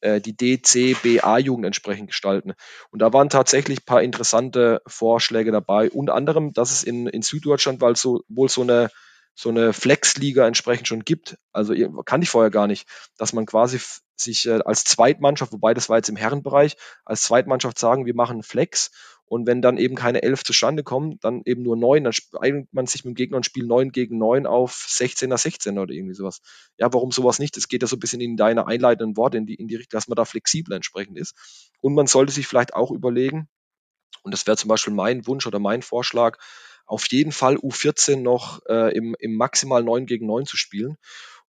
äh, 0.00 0.20
die 0.20 0.36
DCBA-Jugend 0.36 1.66
entsprechend 1.66 2.06
gestalten? 2.06 2.54
Und 2.90 3.02
da 3.02 3.12
waren 3.12 3.28
tatsächlich 3.28 3.80
ein 3.80 3.84
paar 3.84 4.02
interessante 4.02 4.80
Vorschläge 4.86 5.50
dabei. 5.50 5.90
Unter 5.90 6.14
anderem, 6.14 6.52
dass 6.52 6.70
es 6.70 6.84
in, 6.84 7.08
in 7.08 7.22
Süddeutschland 7.22 7.80
weil 7.80 7.96
so, 7.96 8.22
wohl 8.28 8.48
so 8.48 8.62
eine 8.62 8.90
so 9.38 9.50
eine 9.50 9.74
Flex-Liga 9.74 10.46
entsprechend 10.46 10.88
schon 10.88 11.04
gibt. 11.04 11.36
Also 11.52 11.74
kann 12.04 12.22
ich 12.22 12.30
vorher 12.30 12.50
gar 12.50 12.66
nicht, 12.66 12.88
dass 13.18 13.34
man 13.34 13.44
quasi 13.44 13.78
sich 14.20 14.46
äh, 14.46 14.60
als 14.64 14.84
Zweitmannschaft, 14.84 15.52
wobei 15.52 15.74
das 15.74 15.88
war 15.88 15.96
jetzt 15.96 16.08
im 16.08 16.16
Herrenbereich, 16.16 16.76
als 17.04 17.22
Zweitmannschaft 17.22 17.78
sagen, 17.78 18.06
wir 18.06 18.14
machen 18.14 18.42
Flex 18.42 18.90
und 19.28 19.46
wenn 19.46 19.60
dann 19.60 19.76
eben 19.76 19.96
keine 19.96 20.22
elf 20.22 20.44
zustande 20.44 20.84
kommen, 20.84 21.18
dann 21.20 21.42
eben 21.44 21.62
nur 21.62 21.76
neun, 21.76 22.04
dann 22.04 22.12
einigt 22.40 22.72
man 22.72 22.86
sich 22.86 23.04
mit 23.04 23.12
dem 23.12 23.16
Gegner 23.16 23.36
und 23.38 23.46
spielt 23.46 23.66
neun 23.66 23.90
gegen 23.90 24.18
neun 24.18 24.46
auf 24.46 24.86
16er, 24.88 25.36
16er 25.36 25.82
oder 25.82 25.92
irgendwie 25.92 26.14
sowas. 26.14 26.40
Ja, 26.78 26.92
warum 26.92 27.10
sowas 27.10 27.40
nicht? 27.40 27.56
Das 27.56 27.66
geht 27.66 27.82
ja 27.82 27.88
so 27.88 27.96
ein 27.96 28.00
bisschen 28.00 28.20
in 28.20 28.36
deine 28.36 28.68
einleitenden 28.68 29.16
Worte 29.16 29.36
in 29.36 29.46
die, 29.46 29.54
in 29.54 29.66
die 29.66 29.74
Richtung, 29.76 29.96
dass 29.96 30.06
man 30.06 30.14
da 30.14 30.24
flexibler 30.24 30.76
entsprechend 30.76 31.18
ist. 31.18 31.34
Und 31.80 31.94
man 31.94 32.06
sollte 32.06 32.32
sich 32.32 32.46
vielleicht 32.46 32.74
auch 32.74 32.92
überlegen, 32.92 33.48
und 34.22 34.32
das 34.32 34.46
wäre 34.46 34.56
zum 34.56 34.68
Beispiel 34.68 34.94
mein 34.94 35.26
Wunsch 35.26 35.46
oder 35.46 35.58
mein 35.58 35.82
Vorschlag, 35.82 36.38
auf 36.86 37.08
jeden 37.10 37.32
Fall 37.32 37.56
U14 37.56 38.20
noch 38.20 38.60
äh, 38.68 38.96
im, 38.96 39.16
im 39.18 39.36
maximal 39.36 39.82
9 39.82 40.06
gegen 40.06 40.26
9 40.26 40.46
zu 40.46 40.56
spielen 40.56 40.96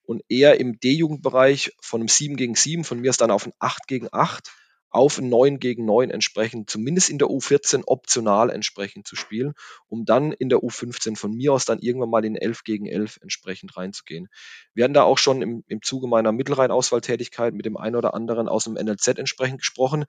und 0.04 0.22
eher 0.28 0.60
im 0.60 0.78
D-Jugendbereich 0.78 1.72
von 1.80 2.00
einem 2.00 2.08
7 2.08 2.36
gegen 2.36 2.54
7, 2.54 2.84
von 2.84 3.00
mir 3.00 3.10
ist 3.10 3.20
dann 3.20 3.30
auf 3.30 3.46
ein 3.46 3.52
8 3.58 3.86
gegen 3.86 4.08
8, 4.12 4.50
auf 4.94 5.18
ein 5.18 5.28
9 5.28 5.58
gegen 5.58 5.84
9 5.84 6.10
entsprechend, 6.10 6.70
zumindest 6.70 7.10
in 7.10 7.18
der 7.18 7.26
U14 7.26 7.82
optional 7.86 8.48
entsprechend 8.48 9.08
zu 9.08 9.16
spielen, 9.16 9.54
um 9.88 10.04
dann 10.04 10.30
in 10.30 10.48
der 10.48 10.60
U15 10.60 11.16
von 11.16 11.32
mir 11.32 11.52
aus 11.52 11.64
dann 11.64 11.80
irgendwann 11.80 12.10
mal 12.10 12.24
in 12.24 12.36
11 12.36 12.62
gegen 12.62 12.86
11 12.86 13.18
entsprechend 13.20 13.76
reinzugehen. 13.76 14.28
Wir 14.72 14.84
hatten 14.84 14.94
da 14.94 15.02
auch 15.02 15.18
schon 15.18 15.42
im, 15.42 15.64
im 15.66 15.82
Zuge 15.82 16.06
meiner 16.06 16.30
Mittelrhein-Auswahltätigkeit 16.30 17.54
mit 17.54 17.66
dem 17.66 17.76
einen 17.76 17.96
oder 17.96 18.14
anderen 18.14 18.48
aus 18.48 18.64
dem 18.64 18.74
NLZ 18.74 19.18
entsprechend 19.18 19.58
gesprochen 19.58 20.04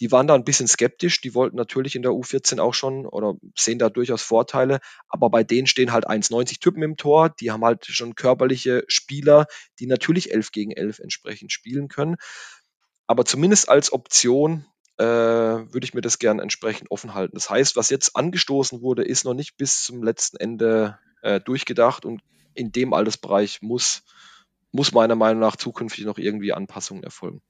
die 0.00 0.12
waren 0.12 0.26
da 0.26 0.34
ein 0.34 0.44
bisschen 0.44 0.68
skeptisch. 0.68 1.20
Die 1.20 1.34
wollten 1.34 1.56
natürlich 1.56 1.96
in 1.96 2.02
der 2.02 2.12
U14 2.12 2.60
auch 2.60 2.74
schon 2.74 3.06
oder 3.06 3.34
sehen 3.56 3.78
da 3.78 3.90
durchaus 3.90 4.22
Vorteile. 4.22 4.80
Aber 5.08 5.30
bei 5.30 5.42
denen 5.42 5.66
stehen 5.66 5.92
halt 5.92 6.08
1,90 6.08 6.60
Typen 6.60 6.82
im 6.82 6.96
Tor. 6.96 7.30
Die 7.30 7.50
haben 7.50 7.64
halt 7.64 7.86
schon 7.86 8.14
körperliche 8.14 8.84
Spieler, 8.88 9.46
die 9.80 9.86
natürlich 9.86 10.32
11 10.32 10.52
gegen 10.52 10.72
11 10.72 11.00
entsprechend 11.00 11.52
spielen 11.52 11.88
können. 11.88 12.16
Aber 13.06 13.24
zumindest 13.24 13.68
als 13.68 13.92
Option 13.92 14.66
äh, 14.98 15.04
würde 15.04 15.84
ich 15.84 15.94
mir 15.94 16.00
das 16.00 16.18
gern 16.18 16.38
entsprechend 16.38 16.90
offen 16.90 17.14
halten. 17.14 17.34
Das 17.34 17.50
heißt, 17.50 17.76
was 17.76 17.90
jetzt 17.90 18.16
angestoßen 18.16 18.82
wurde, 18.82 19.04
ist 19.04 19.24
noch 19.24 19.34
nicht 19.34 19.56
bis 19.56 19.84
zum 19.84 20.02
letzten 20.02 20.36
Ende 20.36 20.98
äh, 21.22 21.40
durchgedacht 21.40 22.04
und 22.04 22.20
in 22.54 22.72
dem 22.72 22.92
Altersbereich 22.92 23.62
muss, 23.62 24.02
muss 24.72 24.92
meiner 24.92 25.14
Meinung 25.14 25.40
nach 25.40 25.56
zukünftig 25.56 26.04
noch 26.04 26.18
irgendwie 26.18 26.52
Anpassungen 26.52 27.04
erfolgen. 27.04 27.40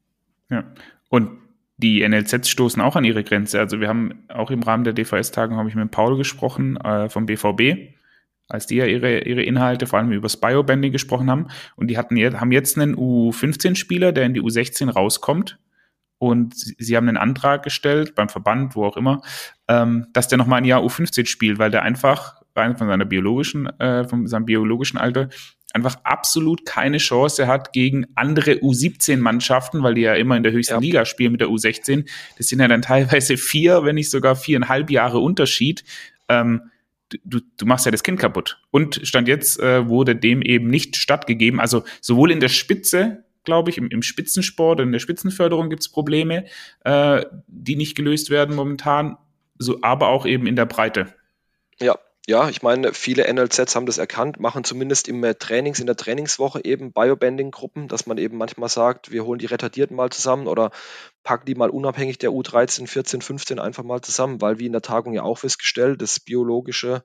Ja, 0.50 0.72
und 1.08 1.47
die 1.78 2.06
NLZs 2.06 2.48
stoßen 2.48 2.82
auch 2.82 2.96
an 2.96 3.04
ihre 3.04 3.24
Grenze. 3.24 3.58
Also 3.60 3.80
wir 3.80 3.88
haben 3.88 4.24
auch 4.28 4.50
im 4.50 4.62
Rahmen 4.62 4.84
der 4.84 4.92
DVS-Tagen 4.92 5.56
habe 5.56 5.68
ich 5.68 5.76
mit 5.76 5.90
Paul 5.90 6.16
gesprochen 6.16 6.76
äh, 6.76 7.08
vom 7.08 7.26
BVB, 7.26 7.94
als 8.48 8.66
die 8.66 8.76
ja 8.76 8.86
ihre, 8.86 9.20
ihre 9.20 9.42
Inhalte 9.42 9.86
vor 9.86 10.00
allem 10.00 10.10
über 10.10 10.24
das 10.24 10.36
Biobanding 10.36 10.90
gesprochen 10.90 11.30
haben. 11.30 11.46
Und 11.76 11.88
die 11.88 11.96
hatten 11.96 12.16
jetzt, 12.16 12.40
haben 12.40 12.50
jetzt 12.50 12.76
einen 12.76 12.96
U15-Spieler, 12.96 14.10
der 14.10 14.26
in 14.26 14.34
die 14.34 14.42
U16 14.42 14.90
rauskommt. 14.90 15.58
Und 16.18 16.56
sie, 16.56 16.74
sie 16.80 16.96
haben 16.96 17.08
einen 17.08 17.16
Antrag 17.16 17.62
gestellt 17.62 18.16
beim 18.16 18.28
Verband, 18.28 18.74
wo 18.74 18.84
auch 18.84 18.96
immer, 18.96 19.22
ähm, 19.68 20.08
dass 20.12 20.26
der 20.26 20.36
nochmal 20.36 20.58
ein 20.58 20.64
Jahr 20.64 20.82
U15 20.82 21.26
spielt, 21.26 21.60
weil 21.60 21.70
der 21.70 21.82
einfach 21.82 22.42
rein 22.56 22.76
von 22.76 22.88
seiner 22.88 23.04
biologischen, 23.04 23.66
äh, 23.78 24.02
von 24.08 24.26
seinem 24.26 24.46
biologischen 24.46 24.98
Alter 24.98 25.28
einfach 25.74 25.96
absolut 26.04 26.64
keine 26.64 26.98
Chance 26.98 27.46
hat 27.46 27.72
gegen 27.72 28.06
andere 28.14 28.52
U17-Mannschaften, 28.52 29.82
weil 29.82 29.94
die 29.94 30.02
ja 30.02 30.14
immer 30.14 30.36
in 30.36 30.42
der 30.42 30.52
höchsten 30.52 30.74
ja. 30.74 30.80
Liga 30.80 31.04
spielen 31.04 31.32
mit 31.32 31.40
der 31.40 31.48
U16. 31.48 32.08
Das 32.36 32.48
sind 32.48 32.60
ja 32.60 32.68
dann 32.68 32.82
teilweise 32.82 33.36
vier, 33.36 33.84
wenn 33.84 33.94
nicht 33.94 34.10
sogar 34.10 34.36
viereinhalb 34.36 34.90
Jahre 34.90 35.18
Unterschied. 35.18 35.84
Ähm, 36.28 36.70
du, 37.24 37.40
du 37.56 37.66
machst 37.66 37.84
ja 37.84 37.92
das 37.92 38.02
Kind 38.02 38.18
kaputt. 38.18 38.60
Und 38.70 39.00
Stand 39.06 39.28
jetzt 39.28 39.60
äh, 39.60 39.88
wurde 39.88 40.16
dem 40.16 40.42
eben 40.42 40.68
nicht 40.68 40.96
stattgegeben. 40.96 41.60
Also 41.60 41.84
sowohl 42.00 42.30
in 42.30 42.40
der 42.40 42.48
Spitze, 42.48 43.24
glaube 43.44 43.70
ich, 43.70 43.78
im, 43.78 43.88
im 43.88 44.02
Spitzensport, 44.02 44.80
in 44.80 44.92
der 44.92 44.98
Spitzenförderung 44.98 45.68
gibt 45.68 45.82
es 45.82 45.90
Probleme, 45.90 46.46
äh, 46.84 47.24
die 47.46 47.76
nicht 47.76 47.94
gelöst 47.94 48.30
werden 48.30 48.56
momentan, 48.56 49.16
so, 49.58 49.78
aber 49.82 50.08
auch 50.08 50.24
eben 50.24 50.46
in 50.46 50.56
der 50.56 50.66
Breite. 50.66 51.14
Ja, 51.80 51.96
ja, 52.28 52.50
ich 52.50 52.60
meine, 52.60 52.92
viele 52.92 53.32
NLZs 53.32 53.74
haben 53.74 53.86
das 53.86 53.96
erkannt, 53.96 54.38
machen 54.38 54.62
zumindest 54.62 55.08
im 55.08 55.22
Trainings, 55.38 55.80
in 55.80 55.86
der 55.86 55.96
Trainingswoche 55.96 56.62
eben 56.62 56.92
Biobanding-Gruppen, 56.92 57.88
dass 57.88 58.04
man 58.04 58.18
eben 58.18 58.36
manchmal 58.36 58.68
sagt, 58.68 59.10
wir 59.10 59.24
holen 59.24 59.38
die 59.38 59.46
Retardierten 59.46 59.96
mal 59.96 60.10
zusammen 60.10 60.46
oder 60.46 60.70
packen 61.22 61.46
die 61.46 61.54
mal 61.54 61.70
unabhängig 61.70 62.18
der 62.18 62.28
U13, 62.28 62.86
14, 62.86 63.22
15 63.22 63.58
einfach 63.58 63.82
mal 63.82 64.02
zusammen, 64.02 64.42
weil 64.42 64.58
wie 64.58 64.66
in 64.66 64.72
der 64.72 64.82
Tagung 64.82 65.14
ja 65.14 65.22
auch 65.22 65.38
festgestellt, 65.38 66.02
das 66.02 66.20
biologische 66.20 67.02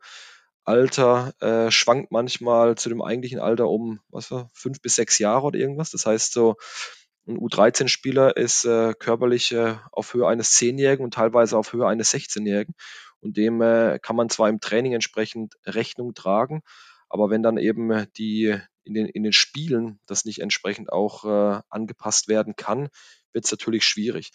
Alter 0.65 1.33
äh, 1.39 1.71
schwankt 1.71 2.11
manchmal 2.11 2.75
zu 2.75 2.89
dem 2.89 3.01
eigentlichen 3.01 3.39
Alter 3.39 3.69
um, 3.69 4.01
was 4.09 4.29
war, 4.29 4.49
fünf 4.53 4.81
bis 4.81 4.95
sechs 4.95 5.19
Jahre 5.19 5.47
oder 5.47 5.57
irgendwas. 5.57 5.91
Das 5.91 6.05
heißt 6.05 6.33
so, 6.33 6.57
ein 7.27 7.37
U13-Spieler 7.37 8.35
ist 8.35 8.65
äh, 8.65 8.93
körperlich 8.93 9.53
äh, 9.53 9.75
auf 9.93 10.13
Höhe 10.13 10.27
eines 10.27 10.51
Zehnjährigen 10.51 11.05
und 11.05 11.13
teilweise 11.13 11.57
auf 11.57 11.71
Höhe 11.71 11.87
eines 11.87 12.13
16-Jährigen. 12.13 12.75
Und 13.23 13.37
dem 13.37 13.61
äh, 13.61 13.99
kann 14.01 14.15
man 14.15 14.29
zwar 14.29 14.49
im 14.49 14.59
Training 14.59 14.93
entsprechend 14.93 15.55
Rechnung 15.65 16.13
tragen, 16.13 16.61
aber 17.09 17.29
wenn 17.29 17.43
dann 17.43 17.57
eben 17.57 18.05
die 18.17 18.57
in 18.83 18.93
den, 18.93 19.07
in 19.07 19.23
den 19.23 19.33
Spielen 19.33 19.99
das 20.05 20.25
nicht 20.25 20.39
entsprechend 20.39 20.91
auch 20.91 21.23
äh, 21.23 21.61
angepasst 21.69 22.27
werden 22.27 22.55
kann, 22.55 22.89
wird 23.31 23.45
es 23.45 23.51
natürlich 23.51 23.85
schwierig. 23.85 24.31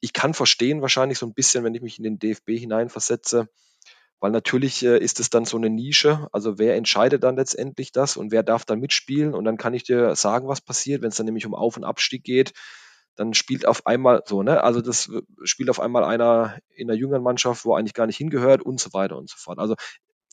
Ich 0.00 0.12
kann 0.12 0.34
verstehen 0.34 0.80
wahrscheinlich 0.80 1.18
so 1.18 1.26
ein 1.26 1.34
bisschen, 1.34 1.64
wenn 1.64 1.74
ich 1.74 1.82
mich 1.82 1.98
in 1.98 2.04
den 2.04 2.18
DFB 2.18 2.50
hineinversetze, 2.50 3.48
weil 4.20 4.30
natürlich 4.30 4.84
äh, 4.84 4.98
ist 4.98 5.20
es 5.20 5.30
dann 5.30 5.44
so 5.44 5.56
eine 5.56 5.70
Nische. 5.70 6.28
Also 6.32 6.58
wer 6.58 6.76
entscheidet 6.76 7.24
dann 7.24 7.36
letztendlich 7.36 7.92
das 7.92 8.16
und 8.16 8.30
wer 8.30 8.42
darf 8.42 8.64
dann 8.64 8.80
mitspielen? 8.80 9.34
Und 9.34 9.44
dann 9.44 9.56
kann 9.56 9.74
ich 9.74 9.84
dir 9.84 10.14
sagen, 10.14 10.48
was 10.48 10.60
passiert, 10.60 11.02
wenn 11.02 11.08
es 11.08 11.16
dann 11.16 11.26
nämlich 11.26 11.46
um 11.46 11.54
Auf- 11.54 11.76
und 11.76 11.84
Abstieg 11.84 12.24
geht. 12.24 12.52
Dann 13.18 13.34
spielt 13.34 13.66
auf 13.66 13.86
einmal 13.86 14.22
so, 14.26 14.42
ne? 14.42 14.62
Also 14.62 14.80
das 14.80 15.10
spielt 15.42 15.70
auf 15.70 15.80
einmal 15.80 16.04
einer 16.04 16.58
in 16.74 16.86
der 16.86 16.96
jüngeren 16.96 17.22
Mannschaft, 17.22 17.64
wo 17.64 17.74
eigentlich 17.74 17.94
gar 17.94 18.06
nicht 18.06 18.16
hingehört 18.16 18.62
und 18.62 18.80
so 18.80 18.92
weiter 18.92 19.16
und 19.16 19.28
so 19.28 19.36
fort. 19.36 19.58
Also 19.58 19.74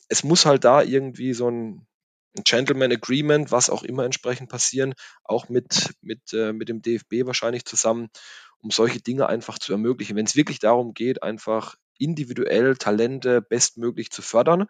es 0.08 0.22
muss 0.22 0.46
halt 0.46 0.64
da 0.64 0.82
irgendwie 0.82 1.34
so 1.34 1.50
ein, 1.50 1.86
Gentleman 2.44 2.92
Agreement, 2.92 3.50
was 3.50 3.70
auch 3.70 3.82
immer 3.82 4.04
entsprechend 4.04 4.48
passieren, 4.50 4.94
auch 5.24 5.48
mit, 5.48 5.94
mit, 6.02 6.32
äh, 6.32 6.52
mit 6.52 6.68
dem 6.68 6.82
DFB 6.82 7.24
wahrscheinlich 7.24 7.64
zusammen, 7.64 8.08
um 8.58 8.70
solche 8.70 9.00
Dinge 9.00 9.26
einfach 9.28 9.58
zu 9.58 9.72
ermöglichen. 9.72 10.16
Wenn 10.16 10.26
es 10.26 10.36
wirklich 10.36 10.58
darum 10.58 10.92
geht, 10.92 11.22
einfach 11.22 11.76
individuell 11.98 12.76
Talente 12.76 13.40
bestmöglich 13.40 14.10
zu 14.10 14.22
fördern, 14.22 14.66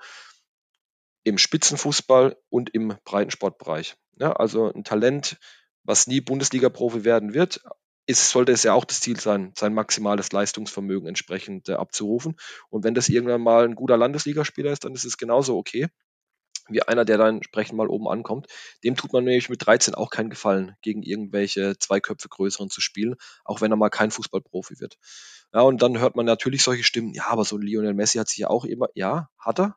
im 1.24 1.38
Spitzenfußball 1.38 2.36
und 2.50 2.70
im 2.72 2.96
Breitensportbereich. 3.04 3.96
Ja, 4.18 4.32
also 4.32 4.72
ein 4.72 4.84
Talent, 4.84 5.38
was 5.82 6.06
nie 6.06 6.20
Bundesliga-Profi 6.20 7.04
werden 7.04 7.34
wird, 7.34 7.62
ist, 8.06 8.30
sollte 8.30 8.52
es 8.52 8.62
ja 8.62 8.72
auch 8.72 8.84
das 8.84 9.00
Ziel 9.00 9.18
sein, 9.18 9.52
sein 9.56 9.74
maximales 9.74 10.32
Leistungsvermögen 10.32 11.08
entsprechend 11.08 11.68
äh, 11.68 11.74
abzurufen. 11.74 12.36
Und 12.70 12.84
wenn 12.84 12.94
das 12.94 13.08
irgendwann 13.08 13.42
mal 13.42 13.64
ein 13.64 13.74
guter 13.74 13.96
Landesligaspieler 13.96 14.72
ist, 14.72 14.84
dann 14.84 14.94
ist 14.94 15.04
es 15.04 15.16
genauso 15.16 15.56
okay 15.56 15.88
wie 16.68 16.82
einer, 16.82 17.04
der 17.04 17.18
dann 17.18 17.36
entsprechend 17.36 17.76
mal 17.76 17.88
oben 17.88 18.08
ankommt. 18.08 18.46
Dem 18.84 18.96
tut 18.96 19.12
man 19.12 19.24
nämlich 19.24 19.48
mit 19.48 19.64
13 19.64 19.94
auch 19.94 20.10
keinen 20.10 20.30
Gefallen, 20.30 20.74
gegen 20.82 21.02
irgendwelche 21.02 21.78
zwei 21.78 22.00
Köpfe 22.00 22.28
größeren 22.28 22.70
zu 22.70 22.80
spielen, 22.80 23.14
auch 23.44 23.60
wenn 23.60 23.72
er 23.72 23.76
mal 23.76 23.90
kein 23.90 24.10
Fußballprofi 24.10 24.80
wird. 24.80 24.98
Ja, 25.52 25.60
und 25.60 25.82
dann 25.82 25.98
hört 25.98 26.16
man 26.16 26.26
natürlich 26.26 26.62
solche 26.62 26.84
Stimmen, 26.84 27.12
ja, 27.14 27.28
aber 27.28 27.44
so 27.44 27.56
Lionel 27.56 27.94
Messi 27.94 28.18
hat 28.18 28.28
sich 28.28 28.38
ja 28.38 28.48
auch 28.48 28.64
immer, 28.64 28.88
ja, 28.94 29.28
hat 29.38 29.60
er. 29.60 29.76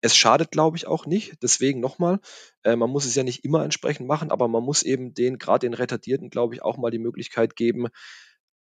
Es 0.00 0.16
schadet, 0.16 0.50
glaube 0.50 0.76
ich, 0.76 0.86
auch 0.86 1.06
nicht. 1.06 1.42
Deswegen 1.42 1.80
nochmal, 1.80 2.20
äh, 2.62 2.76
man 2.76 2.90
muss 2.90 3.06
es 3.06 3.14
ja 3.14 3.22
nicht 3.22 3.44
immer 3.44 3.64
entsprechend 3.64 4.06
machen, 4.06 4.30
aber 4.30 4.48
man 4.48 4.62
muss 4.62 4.82
eben 4.82 5.14
den, 5.14 5.38
gerade 5.38 5.66
den 5.66 5.74
Retardierten, 5.74 6.30
glaube 6.30 6.54
ich, 6.54 6.62
auch 6.62 6.76
mal 6.76 6.90
die 6.90 6.98
Möglichkeit 6.98 7.56
geben, 7.56 7.88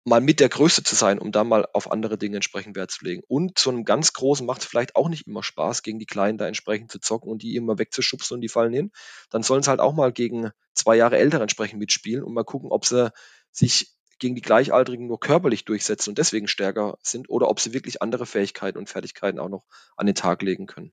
mal 0.04 0.20
mit 0.20 0.40
der 0.40 0.48
Größte 0.48 0.82
zu 0.82 0.94
sein, 0.94 1.18
um 1.18 1.30
da 1.30 1.44
mal 1.44 1.66
auf 1.72 1.90
andere 1.90 2.16
Dinge 2.16 2.36
entsprechend 2.36 2.74
Wert 2.74 2.90
zu 2.90 3.04
legen. 3.04 3.22
Und 3.28 3.58
zu 3.58 3.70
einem 3.70 3.84
ganz 3.84 4.12
Großen 4.12 4.46
macht 4.46 4.62
es 4.62 4.66
vielleicht 4.66 4.96
auch 4.96 5.08
nicht 5.08 5.26
immer 5.26 5.42
Spaß, 5.42 5.82
gegen 5.82 5.98
die 5.98 6.06
Kleinen 6.06 6.38
da 6.38 6.46
entsprechend 6.46 6.90
zu 6.90 7.00
zocken 7.00 7.30
und 7.30 7.42
die 7.42 7.54
immer 7.54 7.78
wegzuschubsen 7.78 8.36
und 8.36 8.40
die 8.40 8.48
fallen 8.48 8.72
hin. 8.72 8.92
Dann 9.28 9.42
sollen 9.42 9.62
sie 9.62 9.70
halt 9.70 9.80
auch 9.80 9.94
mal 9.94 10.12
gegen 10.12 10.50
zwei 10.74 10.96
Jahre 10.96 11.18
Ältere 11.18 11.42
entsprechend 11.42 11.78
mitspielen 11.80 12.24
und 12.24 12.32
mal 12.32 12.44
gucken, 12.44 12.72
ob 12.72 12.86
sie 12.86 13.12
sich 13.52 13.94
gegen 14.18 14.34
die 14.34 14.42
Gleichaltrigen 14.42 15.06
nur 15.06 15.20
körperlich 15.20 15.64
durchsetzen 15.64 16.10
und 16.10 16.18
deswegen 16.18 16.46
stärker 16.46 16.98
sind 17.02 17.28
oder 17.28 17.48
ob 17.48 17.60
sie 17.60 17.72
wirklich 17.72 18.02
andere 18.02 18.26
Fähigkeiten 18.26 18.78
und 18.78 18.88
Fertigkeiten 18.88 19.38
auch 19.38 19.48
noch 19.48 19.64
an 19.96 20.06
den 20.06 20.14
Tag 20.14 20.42
legen 20.42 20.66
können. 20.66 20.92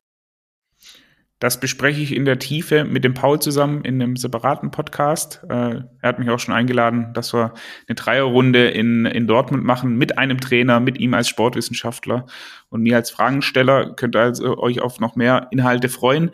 Das 1.39 1.59
bespreche 1.59 2.01
ich 2.01 2.15
in 2.15 2.25
der 2.25 2.39
Tiefe 2.39 2.83
mit 2.83 3.03
dem 3.03 3.13
Paul 3.13 3.39
zusammen 3.39 3.83
in 3.83 4.01
einem 4.01 4.15
separaten 4.15 4.71
Podcast. 4.71 5.41
Äh, 5.49 5.81
er 6.01 6.09
hat 6.09 6.17
mich 6.17 6.29
auch 6.31 6.39
schon 6.39 6.55
eingeladen, 6.55 7.13
dass 7.13 7.31
wir 7.31 7.53
eine 7.87 7.95
Dreierrunde 7.95 8.69
in, 8.69 9.05
in 9.05 9.27
Dortmund 9.27 9.63
machen 9.63 9.97
mit 9.97 10.17
einem 10.17 10.39
Trainer, 10.39 10.79
mit 10.79 10.97
ihm 10.99 11.13
als 11.13 11.29
Sportwissenschaftler 11.29 12.25
und 12.69 12.81
mir 12.81 12.95
als 12.95 13.11
Fragensteller. 13.11 13.93
Könnt 13.95 14.15
ihr 14.15 14.21
also 14.21 14.57
euch 14.57 14.81
auf 14.81 14.99
noch 14.99 15.15
mehr 15.15 15.47
Inhalte 15.51 15.89
freuen. 15.89 16.31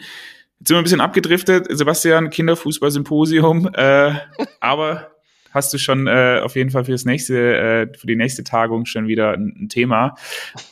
Jetzt 0.60 0.70
sind 0.70 0.76
wir 0.76 0.82
ein 0.82 0.84
bisschen 0.86 1.02
abgedriftet. 1.02 1.68
Sebastian, 1.70 2.30
Kinderfußball-Symposium. 2.30 3.72
Äh, 3.74 4.14
aber 4.62 5.12
hast 5.52 5.74
du 5.74 5.80
schon 5.80 6.08
äh, 6.08 6.40
auf 6.42 6.56
jeden 6.56 6.70
Fall 6.70 6.86
für 6.86 6.94
das 6.94 7.04
nächste, 7.04 7.58
äh, 7.58 7.98
für 7.98 8.08
die 8.08 8.16
nächste 8.16 8.46
Tagung 8.46 8.86
schon 8.86 9.08
wieder 9.08 9.34
ein, 9.34 9.54
ein 9.64 9.68
Thema. 9.68 10.16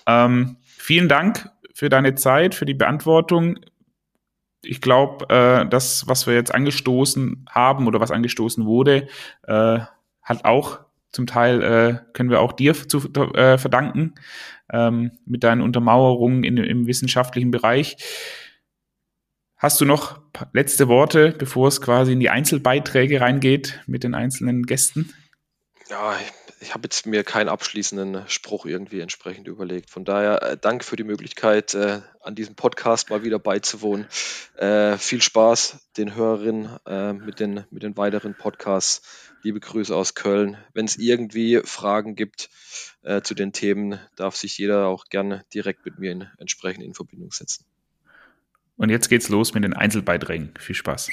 Ähm, 0.07 0.55
vielen 0.63 1.09
Dank 1.09 1.49
für 1.73 1.89
deine 1.89 2.15
Zeit, 2.15 2.55
für 2.55 2.65
die 2.65 2.73
Beantwortung 2.73 3.59
ich 4.63 4.81
glaube, 4.81 5.29
äh, 5.29 5.67
das, 5.67 6.07
was 6.07 6.27
wir 6.27 6.33
jetzt 6.33 6.53
angestoßen 6.53 7.45
haben 7.49 7.87
oder 7.87 7.99
was 7.99 8.11
angestoßen 8.11 8.65
wurde, 8.65 9.07
äh, 9.43 9.79
hat 10.21 10.45
auch 10.45 10.79
zum 11.11 11.27
Teil 11.27 11.61
äh, 11.61 12.13
können 12.13 12.29
wir 12.29 12.39
auch 12.39 12.53
dir 12.53 12.73
zu 12.73 12.99
äh, 13.13 13.57
verdanken 13.57 14.15
ähm, 14.71 15.11
mit 15.25 15.43
deinen 15.43 15.61
Untermauerungen 15.61 16.43
in, 16.43 16.57
im 16.57 16.87
wissenschaftlichen 16.87 17.51
Bereich. 17.51 17.97
Hast 19.57 19.79
du 19.81 19.85
noch 19.85 20.21
letzte 20.53 20.87
Worte, 20.87 21.35
bevor 21.37 21.67
es 21.67 21.81
quasi 21.81 22.13
in 22.13 22.19
die 22.19 22.29
Einzelbeiträge 22.29 23.21
reingeht 23.21 23.81
mit 23.85 24.03
den 24.03 24.15
einzelnen 24.15 24.63
Gästen? 24.63 25.13
Ja, 25.89 26.15
ich 26.61 26.73
habe 26.75 26.83
jetzt 26.83 27.07
mir 27.07 27.23
keinen 27.23 27.49
abschließenden 27.49 28.27
Spruch 28.27 28.65
irgendwie 28.65 28.99
entsprechend 28.99 29.47
überlegt. 29.47 29.89
Von 29.89 30.05
daher 30.05 30.43
äh, 30.43 30.57
danke 30.57 30.85
für 30.85 30.95
die 30.95 31.03
Möglichkeit, 31.03 31.73
äh, 31.73 32.01
an 32.21 32.35
diesem 32.35 32.55
Podcast 32.55 33.09
mal 33.09 33.23
wieder 33.23 33.39
beizuwohnen. 33.39 34.05
Äh, 34.57 34.97
viel 34.97 35.21
Spaß 35.21 35.89
den 35.97 36.13
Hörerinnen 36.15 36.77
äh, 36.85 37.13
mit, 37.13 37.39
den, 37.39 37.65
mit 37.71 37.81
den 37.81 37.97
weiteren 37.97 38.35
Podcasts. 38.35 39.01
Liebe 39.41 39.59
Grüße 39.59 39.95
aus 39.95 40.13
Köln. 40.13 40.55
Wenn 40.73 40.85
es 40.85 40.97
irgendwie 40.97 41.61
Fragen 41.63 42.15
gibt 42.15 42.51
äh, 43.01 43.21
zu 43.21 43.33
den 43.33 43.53
Themen, 43.53 43.99
darf 44.15 44.35
sich 44.35 44.55
jeder 44.59 44.85
auch 44.85 45.05
gerne 45.05 45.43
direkt 45.53 45.83
mit 45.83 45.97
mir 45.97 46.11
in, 46.11 46.27
entsprechend 46.37 46.83
in 46.83 46.93
Verbindung 46.93 47.31
setzen. 47.31 47.65
Und 48.77 48.89
jetzt 48.89 49.09
geht's 49.09 49.29
los 49.29 49.55
mit 49.55 49.63
den 49.63 49.73
Einzelbeiträgen. 49.73 50.53
Viel 50.59 50.75
Spaß. 50.75 51.09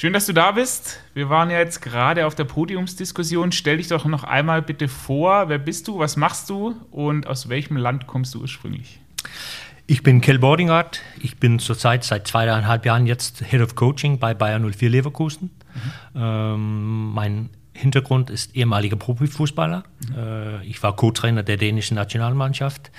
Schön, 0.00 0.12
dass 0.12 0.26
du 0.26 0.32
da 0.32 0.52
bist. 0.52 1.00
Wir 1.12 1.28
waren 1.28 1.50
ja 1.50 1.58
jetzt 1.58 1.82
gerade 1.82 2.24
auf 2.28 2.36
der 2.36 2.44
Podiumsdiskussion. 2.44 3.50
Stell 3.50 3.78
dich 3.78 3.88
doch 3.88 4.04
noch 4.04 4.22
einmal 4.22 4.62
bitte 4.62 4.86
vor. 4.86 5.48
Wer 5.48 5.58
bist 5.58 5.88
du? 5.88 5.98
Was 5.98 6.16
machst 6.16 6.48
du? 6.50 6.76
Und 6.92 7.26
aus 7.26 7.48
welchem 7.48 7.76
Land 7.76 8.06
kommst 8.06 8.32
du 8.32 8.40
ursprünglich? 8.40 9.00
Ich 9.88 10.04
bin 10.04 10.20
Kel 10.20 10.38
Bordingart. 10.38 11.00
Ich 11.20 11.38
bin 11.38 11.58
zurzeit 11.58 12.04
seit 12.04 12.28
zweieinhalb 12.28 12.86
Jahren 12.86 13.08
jetzt 13.08 13.42
Head 13.42 13.60
of 13.60 13.74
Coaching 13.74 14.20
bei 14.20 14.34
Bayern 14.34 14.72
04 14.72 14.88
Leverkusen. 14.88 15.50
Mhm. 15.74 16.20
Ähm, 16.22 17.12
mein 17.12 17.50
Hintergrund 17.72 18.30
ist 18.30 18.54
ehemaliger 18.54 18.94
Profifußballer. 18.94 19.82
Mhm. 20.10 20.16
Äh, 20.16 20.64
ich 20.64 20.80
war 20.80 20.94
Co-Trainer 20.94 21.42
der 21.42 21.56
dänischen 21.56 21.96
Nationalmannschaft, 21.96 22.92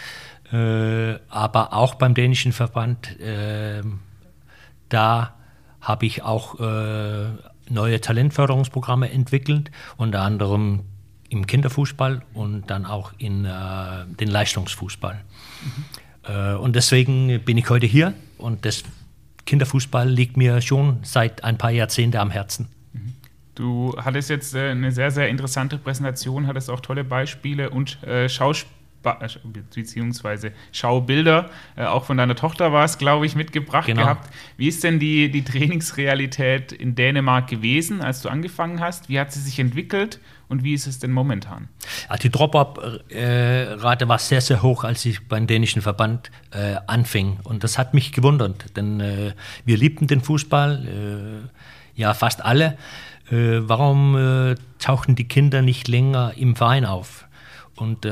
äh, 0.51 1.13
aber 1.29 1.71
auch 1.71 1.95
beim 1.95 2.13
dänischen 2.13 2.51
Verband. 2.51 3.17
Äh, 3.21 3.83
da 4.89 5.38
habe 5.89 6.05
ich 6.05 6.21
auch 6.21 6.59
äh, 6.59 7.25
neue 7.67 7.99
Talentförderungsprogramme 7.99 9.09
entwickelt, 9.11 9.71
unter 9.97 10.21
anderem 10.21 10.81
im 11.29 11.47
Kinderfußball 11.47 12.21
und 12.35 12.69
dann 12.69 12.85
auch 12.85 13.11
in 13.17 13.43
äh, 13.43 13.49
den 14.19 14.27
Leistungsfußball. 14.27 15.15
Mhm. 15.15 16.31
Äh, 16.31 16.53
und 16.53 16.75
deswegen 16.75 17.41
bin 17.43 17.57
ich 17.57 17.67
heute 17.71 17.87
hier 17.87 18.13
und 18.37 18.65
das 18.65 18.83
Kinderfußball 19.47 20.07
liegt 20.07 20.37
mir 20.37 20.61
schon 20.61 20.99
seit 21.01 21.43
ein 21.43 21.57
paar 21.57 21.71
Jahrzehnten 21.71 22.17
am 22.17 22.29
Herzen. 22.29 22.67
Mhm. 22.93 23.15
Du 23.55 23.95
hattest 23.97 24.29
jetzt 24.29 24.53
äh, 24.53 24.69
eine 24.69 24.91
sehr, 24.91 25.09
sehr 25.09 25.27
interessante 25.27 25.79
Präsentation, 25.79 26.45
hattest 26.45 26.69
auch 26.69 26.81
tolle 26.81 27.03
Beispiele 27.03 27.71
und 27.71 28.03
äh, 28.03 28.29
Schauspiel 28.29 28.69
äh, 28.71 28.78
beziehungsweise 29.73 30.51
Schaubilder, 30.71 31.49
äh, 31.75 31.85
auch 31.85 32.05
von 32.05 32.17
deiner 32.17 32.35
Tochter 32.35 32.73
war 32.73 32.85
es, 32.85 32.97
glaube 32.97 33.25
ich, 33.25 33.35
mitgebracht 33.35 33.85
genau. 33.85 34.03
gehabt. 34.03 34.29
Wie 34.57 34.67
ist 34.67 34.83
denn 34.83 34.99
die, 34.99 35.29
die 35.31 35.43
Trainingsrealität 35.43 36.71
in 36.71 36.95
Dänemark 36.95 37.47
gewesen, 37.47 38.01
als 38.01 38.21
du 38.21 38.29
angefangen 38.29 38.79
hast? 38.79 39.09
Wie 39.09 39.19
hat 39.19 39.31
sie 39.31 39.39
sich 39.39 39.59
entwickelt 39.59 40.19
und 40.49 40.63
wie 40.63 40.73
ist 40.73 40.87
es 40.87 40.99
denn 40.99 41.11
momentan? 41.11 41.69
Also 42.07 42.23
die 42.23 42.31
Drop-Up-Rate 42.31 44.09
war 44.09 44.17
sehr, 44.17 44.41
sehr 44.41 44.61
hoch, 44.61 44.83
als 44.83 45.05
ich 45.05 45.27
beim 45.27 45.47
dänischen 45.47 45.81
Verband 45.81 46.31
äh, 46.51 46.75
anfing. 46.87 47.37
Und 47.43 47.63
das 47.63 47.77
hat 47.77 47.93
mich 47.93 48.11
gewundert, 48.11 48.75
denn 48.75 48.99
äh, 48.99 49.33
wir 49.63 49.77
liebten 49.77 50.07
den 50.07 50.21
Fußball, 50.21 50.87
äh, 51.45 51.99
ja 51.99 52.13
fast 52.13 52.43
alle. 52.43 52.77
Äh, 53.31 53.59
warum 53.61 54.55
tauchten 54.79 55.15
die 55.15 55.27
Kinder 55.27 55.61
nicht 55.61 55.87
länger 55.87 56.33
im 56.35 56.55
Verein 56.55 56.85
auf? 56.85 57.27
Und 57.75 58.05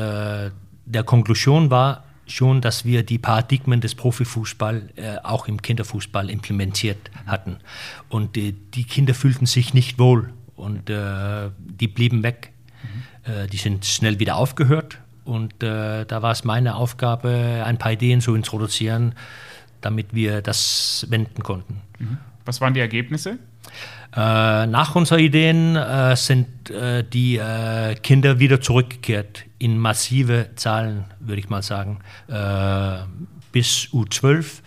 der 0.88 1.04
Konklusion 1.04 1.69
war 1.69 2.04
schon, 2.26 2.62
dass 2.62 2.84
wir 2.86 3.04
die 3.04 3.17
Paradigmen 3.17 3.80
des 3.82 3.95
Profifußball 3.95 4.89
äh, 4.95 5.17
auch 5.23 5.47
im 5.47 5.62
Kinderfußball 5.62 6.30
implementiert 6.30 6.97
hatten. 7.26 7.58
Und 8.10 8.38
äh, 8.38 8.54
die 8.73 8.84
Kinder 8.84 9.13
fühlten 9.13 9.45
sich 9.45 9.73
nicht 9.73 10.00
wohl 10.00 10.34
und 10.56 10.89
äh, 10.89 11.50
die 11.58 11.88
blieben 11.88 12.23
weg. 12.23 12.52
Mhm. 12.84 13.47
die 13.52 13.58
sind 13.58 13.86
schnell 13.86 14.19
wieder 14.19 14.36
aufgehört 14.36 15.00
und 15.28 15.62
äh, 15.62 16.06
da 16.06 16.21
war 16.21 16.32
es 16.32 16.43
meine 16.43 16.76
Aufgabe, 16.76 17.63
ein 17.65 17.78
paar 17.78 17.91
Ideen 17.91 18.21
zu 18.21 18.34
introduzieren, 18.36 19.13
damit 19.82 20.13
wir 20.13 20.41
das 20.41 21.08
wenden 21.10 21.43
konnten. 21.43 21.82
Mhm. 22.00 22.17
Was 22.45 22.62
waren 22.62 22.73
die 22.73 22.80
Ergebnisse? 22.80 23.39
Äh, 24.15 24.67
nach 24.67 24.95
unseren 24.95 25.19
Ideen 25.19 25.75
äh, 25.75 26.15
sind 26.15 26.69
äh, 26.69 27.03
die 27.03 27.39
Kinder 28.03 28.39
wieder 28.39 28.62
zurückgekehrt 28.62 29.43
in 29.60 29.77
massive 29.77 30.49
Zahlen, 30.56 31.06
würde 31.19 31.39
ich 31.39 31.49
mal 31.49 31.63
sagen. 31.63 31.99
Bis 33.51 33.89
U12 33.91 34.62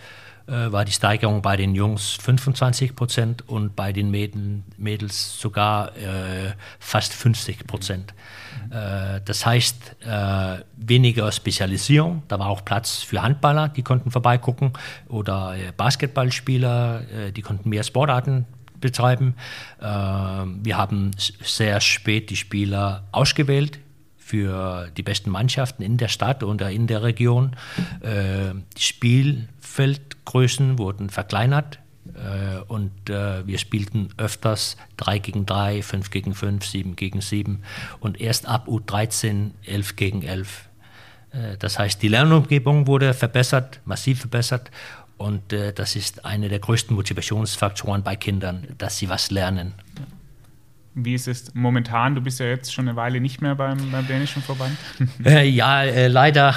äh, 0.51 0.71
war 0.71 0.83
die 0.83 0.91
Steigerung 0.91 1.41
bei 1.41 1.55
den 1.55 1.75
Jungs 1.75 2.17
25 2.21 2.95
Prozent 2.95 3.47
und 3.47 3.75
bei 3.75 3.93
den 3.93 4.11
Mädel, 4.11 4.63
Mädels 4.77 5.39
sogar 5.39 5.95
äh, 5.95 6.53
fast 6.79 7.13
50 7.13 7.67
Prozent. 7.67 8.13
Äh, 8.69 9.21
das 9.23 9.45
heißt, 9.45 9.95
äh, 10.01 10.57
weniger 10.75 11.31
Spezialisierung, 11.31 12.23
da 12.27 12.37
war 12.37 12.47
auch 12.47 12.65
Platz 12.65 12.97
für 12.97 13.21
Handballer, 13.21 13.69
die 13.69 13.83
konnten 13.83 14.11
vorbeigucken, 14.11 14.73
oder 15.07 15.55
Basketballspieler, 15.77 17.31
die 17.35 17.41
konnten 17.41 17.69
mehr 17.69 17.83
Sportarten 17.83 18.45
betreiben. 18.81 19.35
wir 19.79 20.77
haben 20.77 21.11
sehr 21.17 21.79
spät 21.79 22.29
die 22.29 22.35
Spieler 22.35 23.07
ausgewählt 23.11 23.79
für 24.17 24.89
die 24.97 25.03
besten 25.03 25.29
Mannschaften 25.29 25.83
in 25.83 25.97
der 25.97 26.07
Stadt 26.07 26.43
oder 26.43 26.69
in 26.69 26.87
der 26.87 27.03
Region. 27.03 27.55
die 28.03 28.81
Spielfeldgrößen 28.81 30.77
wurden 30.77 31.09
verkleinert 31.09 31.79
äh, 32.15 32.61
und 32.67 33.09
äh, 33.09 33.45
wir 33.45 33.57
spielten 33.57 34.09
öfters 34.17 34.77
3 34.97 35.19
gegen 35.19 35.45
3, 35.45 35.81
5 35.81 36.09
gegen 36.09 36.33
5, 36.33 36.65
7 36.65 36.95
gegen 36.95 37.21
7 37.21 37.63
und 37.99 38.19
erst 38.19 38.47
ab 38.47 38.67
U13 38.67 39.51
11 39.65 39.95
gegen 39.95 40.23
11. 40.23 40.69
Äh, 41.31 41.57
das 41.57 41.79
heißt, 41.79 42.01
die 42.01 42.07
Lernumgebung 42.07 42.87
wurde 42.87 43.13
verbessert, 43.13 43.81
massiv 43.85 44.21
verbessert 44.21 44.71
und 45.21 45.53
äh, 45.53 45.73
das 45.73 45.95
ist 45.95 46.25
einer 46.25 46.49
der 46.49 46.59
größten 46.59 46.95
Motivationsfaktoren 46.95 48.03
bei 48.03 48.15
Kindern, 48.15 48.67
dass 48.77 48.97
sie 48.97 49.09
was 49.09 49.31
lernen. 49.31 49.73
Wie 50.93 51.13
ist 51.13 51.27
es 51.27 51.53
momentan? 51.53 52.15
Du 52.15 52.21
bist 52.21 52.39
ja 52.39 52.47
jetzt 52.47 52.73
schon 52.73 52.87
eine 52.87 52.97
Weile 52.97 53.21
nicht 53.21 53.41
mehr 53.41 53.55
beim, 53.55 53.91
beim 53.91 54.05
dänischen 54.07 54.41
Verband. 54.41 54.77
Äh, 55.25 55.47
ja, 55.47 55.83
äh, 55.83 56.07
leider 56.07 56.53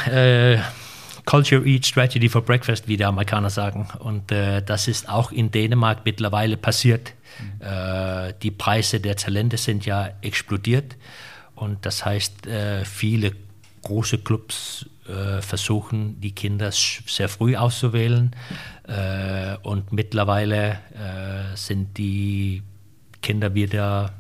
Culture 1.25 1.65
Eat 1.67 1.87
Strategy 1.87 2.29
for 2.29 2.43
Breakfast, 2.43 2.87
wie 2.87 2.97
die 2.97 3.05
Amerikaner 3.05 3.51
sagen. 3.51 3.89
Und 3.99 4.31
äh, 4.31 4.63
das 4.63 4.89
ist 4.89 5.09
auch 5.09 5.33
in 5.33 5.51
Dänemark 5.51 6.01
mittlerweile 6.05 6.57
passiert. 6.57 7.15
Mhm. 7.41 7.67
Äh, 7.67 8.35
die 8.43 8.51
Preise 8.51 9.01
der 9.01 9.17
Talente 9.17 9.57
sind 9.57 9.87
ja 9.87 10.11
explodiert. 10.21 10.97
Und 11.55 11.87
das 11.87 12.05
heißt, 12.05 12.47
äh, 12.47 12.85
viele 12.85 13.33
große 13.83 14.19
Clubs 14.19 14.87
äh, 15.09 15.43
versuchen, 15.43 16.21
die 16.21 16.33
Kinder 16.33 16.71
sehr 16.73 17.29
früh 17.29 17.57
auszuwählen. 17.57 18.35
Äh, 18.87 19.57
und 19.63 19.93
mittlerweile 19.93 20.79
äh, 20.93 21.57
sind 21.57 21.99
die 21.99 22.63
Kinder 23.23 23.55
wieder 23.55 24.13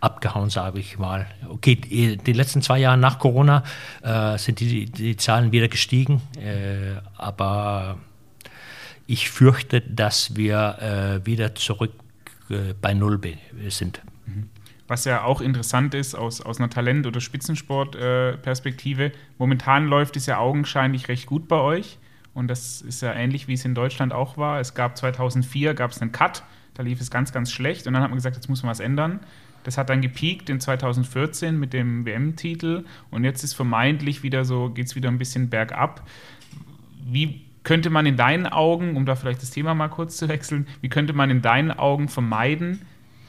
abgehauen, 0.00 0.50
sage 0.50 0.80
ich 0.80 0.98
mal. 0.98 1.26
Okay, 1.48 1.76
die 1.76 2.32
letzten 2.32 2.60
zwei 2.60 2.80
Jahre 2.80 2.98
nach 2.98 3.20
Corona 3.20 3.62
äh, 4.02 4.36
sind 4.36 4.58
die, 4.58 4.86
die 4.86 5.16
Zahlen 5.16 5.52
wieder 5.52 5.68
gestiegen, 5.68 6.20
aber 7.16 7.98
ich 9.06 9.30
fürchte, 9.30 9.80
dass 9.80 10.36
wir 10.36 11.20
äh, 11.22 11.26
wieder 11.26 11.54
zurück 11.54 11.92
äh, 12.48 12.74
bei 12.80 12.94
Null 12.94 13.20
sind. 13.68 14.00
Mhm. 14.26 14.48
Was 14.88 15.04
ja 15.04 15.24
auch 15.24 15.40
interessant 15.40 15.94
ist 15.94 16.14
aus, 16.14 16.40
aus 16.40 16.58
einer 16.58 16.70
Talent- 16.70 17.06
oder 17.06 17.20
Spitzensport-Perspektive, 17.20 19.12
momentan 19.38 19.86
läuft 19.86 20.16
es 20.16 20.26
ja 20.26 20.38
augenscheinlich 20.38 21.08
recht 21.08 21.26
gut 21.26 21.48
bei 21.48 21.60
euch. 21.60 21.98
Und 22.34 22.48
das 22.48 22.82
ist 22.82 23.02
ja 23.02 23.12
ähnlich, 23.12 23.48
wie 23.48 23.54
es 23.54 23.64
in 23.64 23.74
Deutschland 23.74 24.12
auch 24.12 24.36
war. 24.36 24.60
Es 24.60 24.74
gab 24.74 24.96
2004 24.96 25.74
gab 25.74 25.90
es 25.90 26.00
einen 26.00 26.12
Cut, 26.12 26.42
da 26.74 26.82
lief 26.82 27.00
es 27.00 27.10
ganz, 27.10 27.32
ganz 27.32 27.52
schlecht. 27.52 27.86
Und 27.86 27.92
dann 27.92 28.02
hat 28.02 28.10
man 28.10 28.16
gesagt, 28.16 28.36
jetzt 28.36 28.48
muss 28.48 28.62
man 28.62 28.70
was 28.70 28.80
ändern. 28.80 29.20
Das 29.64 29.78
hat 29.78 29.90
dann 29.90 30.00
gepiekt 30.00 30.50
in 30.50 30.60
2014 30.60 31.58
mit 31.58 31.72
dem 31.72 32.04
WM-Titel 32.04 32.84
und 33.10 33.24
jetzt 33.24 33.44
ist 33.44 33.54
vermeintlich 33.54 34.22
wieder 34.22 34.44
so, 34.44 34.70
geht 34.70 34.86
es 34.86 34.96
wieder 34.96 35.08
ein 35.08 35.18
bisschen 35.18 35.50
bergab. 35.50 36.08
Wie 37.04 37.42
könnte 37.62 37.90
man 37.90 38.06
in 38.06 38.16
deinen 38.16 38.46
Augen, 38.46 38.96
um 38.96 39.06
da 39.06 39.14
vielleicht 39.14 39.42
das 39.42 39.50
Thema 39.50 39.74
mal 39.74 39.88
kurz 39.88 40.16
zu 40.16 40.28
wechseln, 40.28 40.66
wie 40.80 40.88
könnte 40.88 41.12
man 41.12 41.30
in 41.30 41.42
deinen 41.42 41.70
Augen 41.70 42.08
vermeiden, 42.08 42.80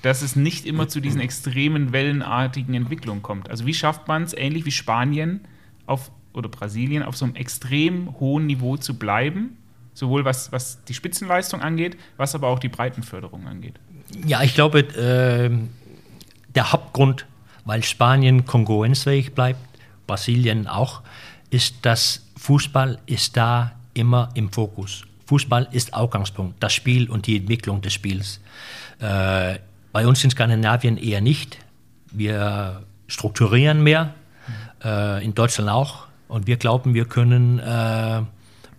dass 0.04 0.22
es 0.22 0.36
nicht 0.36 0.66
immer 0.66 0.90
zu 0.90 1.00
diesen 1.00 1.22
extremen 1.22 1.94
wellenartigen 1.94 2.76
Entwicklungen 2.76 3.24
kommt? 3.24 3.50
Also 3.50 3.66
wie 3.66 3.74
schafft 3.74 4.08
man 4.08 4.24
es, 4.24 4.34
ähnlich 4.34 4.66
wie 4.66 4.72
Spanien 4.72 5.42
auf, 5.86 6.12
oder 6.34 6.50
Brasilien, 6.50 7.04
auf 7.04 7.16
so 7.16 7.26
einem 7.26 7.36
extrem 7.36 8.20
hohen 8.20 8.46
Niveau 8.46 8.76
zu 8.78 9.00
bleiben? 9.00 9.58
Sowohl 9.94 10.26
was, 10.26 10.52
was 10.52 10.84
die 10.84 10.94
Spitzenleistung 10.94 11.62
angeht, 11.62 11.98
was 12.18 12.36
aber 12.36 12.50
auch 12.50 12.60
die 12.60 12.68
Breitenförderung 12.68 13.48
angeht. 13.48 13.80
Ja, 14.28 14.44
ich 14.44 14.54
glaube, 14.56 14.80
äh, 14.80 15.50
der 16.54 16.72
Hauptgrund, 16.74 17.26
weil 17.64 17.82
Spanien 17.84 18.46
konkurrenzfähig 18.46 19.34
bleibt, 19.34 19.60
Brasilien 20.06 20.68
auch, 20.68 21.02
ist, 21.50 21.86
dass 21.86 22.28
Fußball 22.36 23.00
ist 23.06 23.38
da 23.38 23.72
immer 23.94 24.30
im 24.34 24.52
Fokus. 24.52 25.06
Fußball 25.28 25.70
ist 25.72 25.94
Ausgangspunkt, 25.94 26.62
das 26.62 26.74
Spiel 26.74 27.10
und 27.10 27.26
die 27.26 27.38
Entwicklung 27.38 27.82
des 27.82 27.94
Spiels. 27.94 28.42
Äh, 29.00 29.60
bei 29.94 30.06
uns 30.06 30.22
in 30.24 30.32
Skandinavien 30.32 30.98
eher 30.98 31.22
nicht. 31.22 31.60
Wir 32.12 32.84
strukturieren 33.08 33.82
mehr, 33.82 34.14
äh, 34.84 35.24
in 35.24 35.34
Deutschland 35.34 35.70
auch. 35.70 36.08
Und 36.28 36.48
wir 36.48 36.58
glauben, 36.58 36.94
wir 36.96 37.06
können 37.06 37.60
äh, 37.60 38.22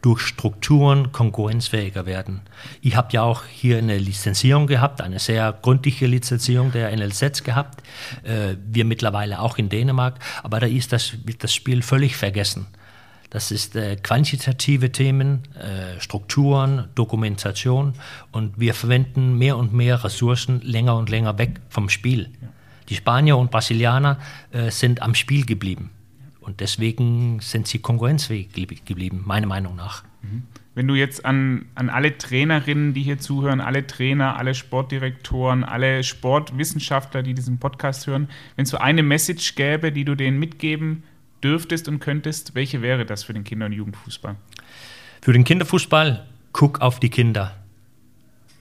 durch 0.03 0.21
Strukturen 0.21 1.13
konkurrenzfähiger 1.13 2.05
werden. 2.05 2.43
Ich 2.83 2.97
habe 2.97 3.09
ja 3.13 3.23
auch 3.23 3.45
hier 3.45 3.79
eine 3.79 3.97
Lizenzierung 3.97 4.67
gehabt, 4.67 5.01
eine 5.01 5.19
sehr 5.19 5.53
gründliche 5.63 6.07
Lizenzierung 6.07 6.73
der 6.73 6.95
NLZ 6.95 7.45
gehabt. 7.45 7.83
Äh, 8.25 8.57
wir 8.67 8.85
mittlerweile 8.85 9.41
auch 9.41 9.57
in 9.57 9.69
Dänemark, 9.69 10.19
aber 10.43 10.61
da 10.61 10.67
ist 10.67 10.93
das, 10.93 11.15
das 11.39 11.55
Spiel 11.55 11.83
völlig 11.83 12.17
vergessen. 12.17 12.67
Das 13.35 13.51
ist 13.51 13.75
äh, 13.75 13.97
quantitative 13.97 14.93
Themen, 14.93 15.43
äh, 15.57 16.01
Strukturen, 16.01 16.85
Dokumentation 16.95 17.95
und 18.31 18.61
wir 18.61 18.75
verwenden 18.75 19.37
mehr 19.37 19.57
und 19.57 19.73
mehr 19.73 20.05
Ressourcen 20.05 20.61
länger 20.61 20.97
und 20.97 21.11
länger 21.11 21.37
weg 21.37 21.61
vom 21.69 21.89
Spiel. 21.89 22.31
Die 22.91 22.95
Spanier 22.95 23.37
und 23.37 23.51
Brasilianer 23.51 24.21
äh, 24.53 24.71
sind 24.71 25.03
am 25.03 25.17
Spiel 25.17 25.45
geblieben. 25.45 25.91
Und 26.39 26.61
deswegen 26.61 27.41
sind 27.41 27.67
sie 27.67 27.81
konkurrenzfähig 27.81 28.51
geblieben, 28.85 29.23
meiner 29.25 29.49
Meinung 29.49 29.75
nach. 29.75 30.05
Mhm. 30.23 30.45
Wenn 30.77 30.87
du 30.87 30.95
jetzt 30.95 31.25
an, 31.25 31.67
an 31.75 31.91
alle 31.91 32.17
Trainerinnen, 32.17 32.95
die 32.95 33.03
hier 33.03 33.19
zuhören, 33.19 33.61
alle 33.61 33.85
Trainer, 33.85 34.37
alle 34.37 34.55
Sportdirektoren, 34.55 35.65
alle 35.65 36.05
Sportwissenschaftler, 36.05 37.25
die 37.25 37.35
diesen 37.35 37.59
Podcast 37.59 38.07
hören, 38.07 38.29
wenn 38.55 38.63
es 38.63 38.71
so 38.71 38.79
eine 38.79 39.03
Message 39.03 39.57
gäbe, 39.57 39.91
die 39.91 40.05
du 40.05 40.15
denen 40.15 40.39
mitgeben 40.39 41.03
dürftest 41.45 41.87
und 41.89 41.99
könntest, 41.99 42.55
welche 42.55 42.83
wäre 42.83 43.05
das 43.05 43.25
für 43.25 43.35
den 43.35 43.45
Kinder- 43.45 43.67
und 43.67 43.73
Jugendfußball? 43.73 44.37
Für 45.21 45.33
den 45.33 45.45
Kinderfußball, 45.45 46.27
guck 46.53 46.81
auf 46.81 46.99
die 46.99 47.11
Kinder. 47.11 47.55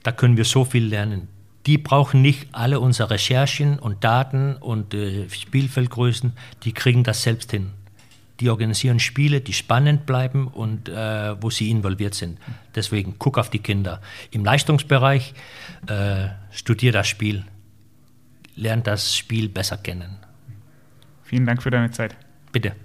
Da 0.02 0.12
können 0.12 0.36
wir 0.36 0.44
so 0.44 0.64
viel 0.64 0.84
lernen 0.84 1.28
die 1.66 1.78
brauchen 1.78 2.20
nicht 2.20 2.48
alle 2.52 2.80
unsere 2.80 3.10
Recherchen 3.10 3.78
und 3.78 4.04
Daten 4.04 4.56
und 4.56 4.92
äh, 4.94 5.28
Spielfeldgrößen, 5.28 6.32
die 6.62 6.72
kriegen 6.72 7.04
das 7.04 7.22
selbst 7.22 7.50
hin. 7.50 7.70
Die 8.40 8.50
organisieren 8.50 8.98
Spiele, 8.98 9.40
die 9.40 9.52
spannend 9.52 10.06
bleiben 10.06 10.48
und 10.48 10.88
äh, 10.88 11.40
wo 11.40 11.50
sie 11.50 11.70
involviert 11.70 12.14
sind. 12.14 12.38
Deswegen 12.74 13.14
guck 13.18 13.38
auf 13.38 13.48
die 13.48 13.60
Kinder. 13.60 14.02
Im 14.32 14.44
Leistungsbereich 14.44 15.34
äh, 15.86 16.28
studier 16.50 16.92
das 16.92 17.06
Spiel, 17.08 17.44
lernt 18.56 18.86
das 18.86 19.16
Spiel 19.16 19.48
besser 19.48 19.76
kennen. 19.76 20.18
Vielen 21.22 21.46
Dank 21.46 21.62
für 21.62 21.70
deine 21.70 21.90
Zeit. 21.92 22.16
Bitte. 22.54 22.76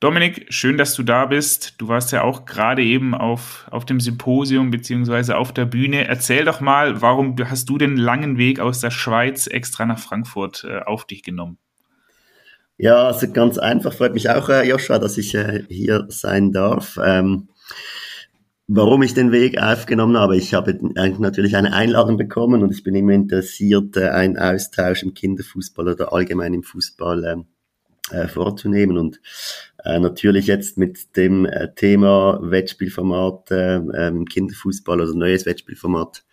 Dominik, 0.00 0.46
schön, 0.48 0.78
dass 0.78 0.94
du 0.94 1.02
da 1.02 1.26
bist. 1.26 1.74
Du 1.78 1.88
warst 1.88 2.10
ja 2.10 2.22
auch 2.22 2.46
gerade 2.46 2.82
eben 2.82 3.14
auf, 3.14 3.66
auf 3.70 3.84
dem 3.84 4.00
Symposium 4.00 4.70
beziehungsweise 4.70 5.36
auf 5.36 5.52
der 5.52 5.66
Bühne. 5.66 6.08
Erzähl 6.08 6.46
doch 6.46 6.60
mal, 6.60 7.02
warum 7.02 7.36
hast 7.44 7.68
du 7.68 7.76
den 7.76 7.98
langen 7.98 8.38
Weg 8.38 8.60
aus 8.60 8.80
der 8.80 8.90
Schweiz 8.90 9.46
extra 9.46 9.84
nach 9.84 9.98
Frankfurt 9.98 10.64
äh, 10.64 10.78
auf 10.78 11.04
dich 11.04 11.22
genommen? 11.22 11.58
Ja, 12.78 13.08
also 13.08 13.30
ganz 13.30 13.58
einfach. 13.58 13.92
Freut 13.92 14.14
mich 14.14 14.30
auch, 14.30 14.48
äh, 14.48 14.66
Joshua, 14.66 14.98
dass 14.98 15.18
ich 15.18 15.34
äh, 15.34 15.64
hier 15.68 16.06
sein 16.08 16.52
darf. 16.52 16.98
Ähm, 17.04 17.50
warum 18.68 19.02
ich 19.02 19.14
den 19.14 19.32
Weg 19.32 19.60
aufgenommen 19.60 20.16
habe, 20.16 20.36
ich 20.36 20.54
habe 20.54 20.78
natürlich 21.18 21.56
eine 21.56 21.72
Einladung 21.72 22.18
bekommen 22.18 22.62
und 22.62 22.70
ich 22.70 22.84
bin 22.84 22.94
immer 22.94 23.12
interessiert, 23.12 23.96
äh, 23.96 24.10
einen 24.10 24.38
Austausch 24.38 25.02
im 25.02 25.14
Kinderfußball 25.14 25.88
oder 25.88 26.12
allgemein 26.12 26.54
im 26.54 26.62
Fußball 26.62 27.24
ähm, 27.24 27.46
äh, 28.12 28.28
vorzunehmen. 28.28 28.98
Und 28.98 29.20
äh, 29.84 29.98
natürlich 29.98 30.46
jetzt 30.46 30.76
mit 30.78 31.16
dem 31.16 31.48
Thema 31.76 32.38
Wettspielformat 32.42 33.50
äh, 33.50 34.08
im 34.08 34.26
Kinderfußball, 34.26 35.00
also 35.00 35.14
neues 35.14 35.46
Wettspielformat, 35.46 36.24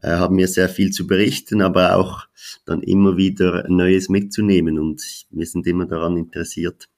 haben 0.00 0.38
wir 0.38 0.46
sehr 0.46 0.68
viel 0.68 0.92
zu 0.92 1.08
berichten, 1.08 1.60
aber 1.60 1.96
auch 1.96 2.28
dann 2.64 2.82
immer 2.82 3.16
wieder 3.16 3.66
Neues 3.68 4.08
mitzunehmen. 4.08 4.78
Und 4.78 5.02
wir 5.30 5.44
sind 5.44 5.66
immer 5.66 5.86
daran 5.86 6.16
interessiert, 6.16 6.88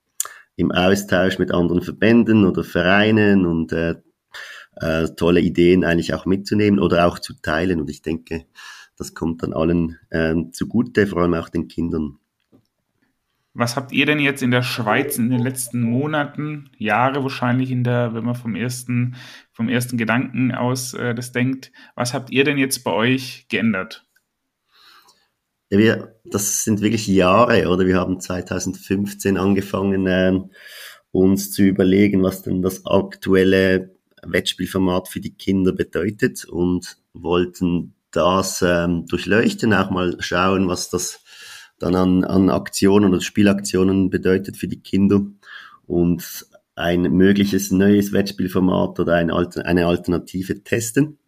im 0.56 0.70
Austausch 0.70 1.38
mit 1.38 1.50
anderen 1.50 1.80
Verbänden 1.80 2.44
oder 2.44 2.62
Vereinen 2.62 3.46
und 3.46 3.72
äh, 3.72 3.94
äh, 4.80 5.08
tolle 5.16 5.40
Ideen 5.40 5.84
eigentlich 5.84 6.14
auch 6.14 6.26
mitzunehmen 6.26 6.80
oder 6.80 7.06
auch 7.06 7.18
zu 7.18 7.34
teilen. 7.34 7.80
Und 7.80 7.90
ich 7.90 8.02
denke, 8.02 8.46
das 8.96 9.14
kommt 9.14 9.42
dann 9.42 9.52
allen 9.52 9.98
äh, 10.10 10.34
zugute, 10.52 11.06
vor 11.06 11.22
allem 11.22 11.34
auch 11.34 11.48
den 11.48 11.68
Kindern. 11.68 12.18
Was 13.52 13.74
habt 13.74 13.90
ihr 13.92 14.06
denn 14.06 14.20
jetzt 14.20 14.42
in 14.42 14.52
der 14.52 14.62
Schweiz 14.62 15.18
in 15.18 15.30
den 15.30 15.40
letzten 15.40 15.82
Monaten, 15.82 16.70
Jahre 16.78 17.22
wahrscheinlich 17.22 17.70
in 17.72 17.82
der, 17.82 18.14
wenn 18.14 18.24
man 18.24 18.36
vom 18.36 18.54
ersten, 18.54 19.16
vom 19.52 19.68
ersten 19.68 19.98
Gedanken 19.98 20.52
aus 20.52 20.94
äh, 20.94 21.14
das 21.14 21.32
denkt, 21.32 21.72
was 21.96 22.14
habt 22.14 22.30
ihr 22.30 22.44
denn 22.44 22.58
jetzt 22.58 22.84
bei 22.84 22.92
euch 22.92 23.46
geändert? 23.48 24.06
Ja, 25.70 25.78
wir, 25.78 26.14
das 26.24 26.64
sind 26.64 26.80
wirklich 26.80 27.06
Jahre, 27.08 27.68
oder? 27.68 27.86
Wir 27.86 27.96
haben 27.96 28.20
2015 28.20 29.36
angefangen, 29.36 30.06
äh, 30.06 30.40
uns 31.12 31.50
zu 31.50 31.62
überlegen, 31.62 32.22
was 32.22 32.42
denn 32.42 32.62
das 32.62 32.86
aktuelle 32.86 33.96
Wettspielformat 34.22 35.08
für 35.08 35.20
die 35.20 35.34
Kinder 35.34 35.72
bedeutet 35.72 36.44
und 36.44 36.98
wollten 37.12 37.94
das 38.10 38.62
ähm, 38.62 39.06
durchleuchten, 39.06 39.72
auch 39.72 39.90
mal 39.90 40.16
schauen, 40.20 40.68
was 40.68 40.90
das 40.90 41.22
dann 41.78 41.94
an, 41.94 42.24
an 42.24 42.50
Aktionen 42.50 43.10
oder 43.10 43.20
Spielaktionen 43.20 44.10
bedeutet 44.10 44.56
für 44.56 44.68
die 44.68 44.82
Kinder. 44.82 45.22
Und 45.86 46.46
ein 46.76 47.02
mögliches 47.02 47.70
neues 47.70 48.12
Wettspielformat 48.12 48.98
oder 49.00 49.14
eine, 49.14 49.34
eine 49.64 49.86
Alternative 49.86 50.62
testen. 50.62 51.18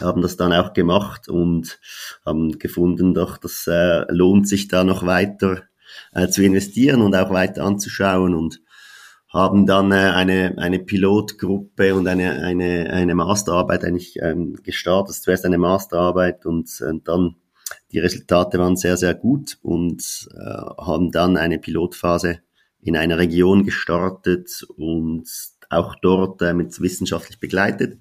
Haben 0.00 0.22
das 0.22 0.36
dann 0.36 0.52
auch 0.52 0.72
gemacht 0.72 1.28
und 1.28 1.78
haben 2.24 2.58
gefunden, 2.58 3.14
doch 3.14 3.38
das 3.38 3.66
äh, 3.68 4.04
lohnt 4.12 4.48
sich 4.48 4.66
da 4.66 4.82
noch 4.82 5.06
weiter 5.06 5.62
äh, 6.12 6.28
zu 6.28 6.42
investieren 6.42 7.00
und 7.00 7.14
auch 7.14 7.30
weiter 7.30 7.64
anzuschauen. 7.64 8.34
Und 8.34 8.60
haben 9.34 9.66
dann 9.66 9.90
äh, 9.90 9.96
eine, 9.96 10.54
eine 10.58 10.78
Pilotgruppe 10.78 11.94
und 11.96 12.06
eine, 12.06 12.44
eine, 12.44 12.90
eine 12.90 13.14
Masterarbeit 13.16 13.84
eigentlich 13.84 14.16
ähm, 14.22 14.54
gestartet. 14.62 15.16
Zuerst 15.16 15.44
eine 15.44 15.58
Masterarbeit 15.58 16.46
und 16.46 16.70
äh, 16.80 16.92
dann 17.02 17.34
die 17.90 17.98
Resultate 17.98 18.58
waren 18.58 18.76
sehr, 18.76 18.96
sehr 18.96 19.14
gut 19.14 19.58
und 19.62 20.28
äh, 20.34 20.38
haben 20.38 21.10
dann 21.10 21.36
eine 21.36 21.58
Pilotphase 21.58 22.38
in 22.80 22.96
einer 22.96 23.18
Region 23.18 23.64
gestartet 23.64 24.64
und 24.76 25.28
auch 25.68 25.96
dort 25.96 26.40
äh, 26.40 26.54
mit 26.54 26.80
wissenschaftlich 26.80 27.40
begleitet 27.40 27.98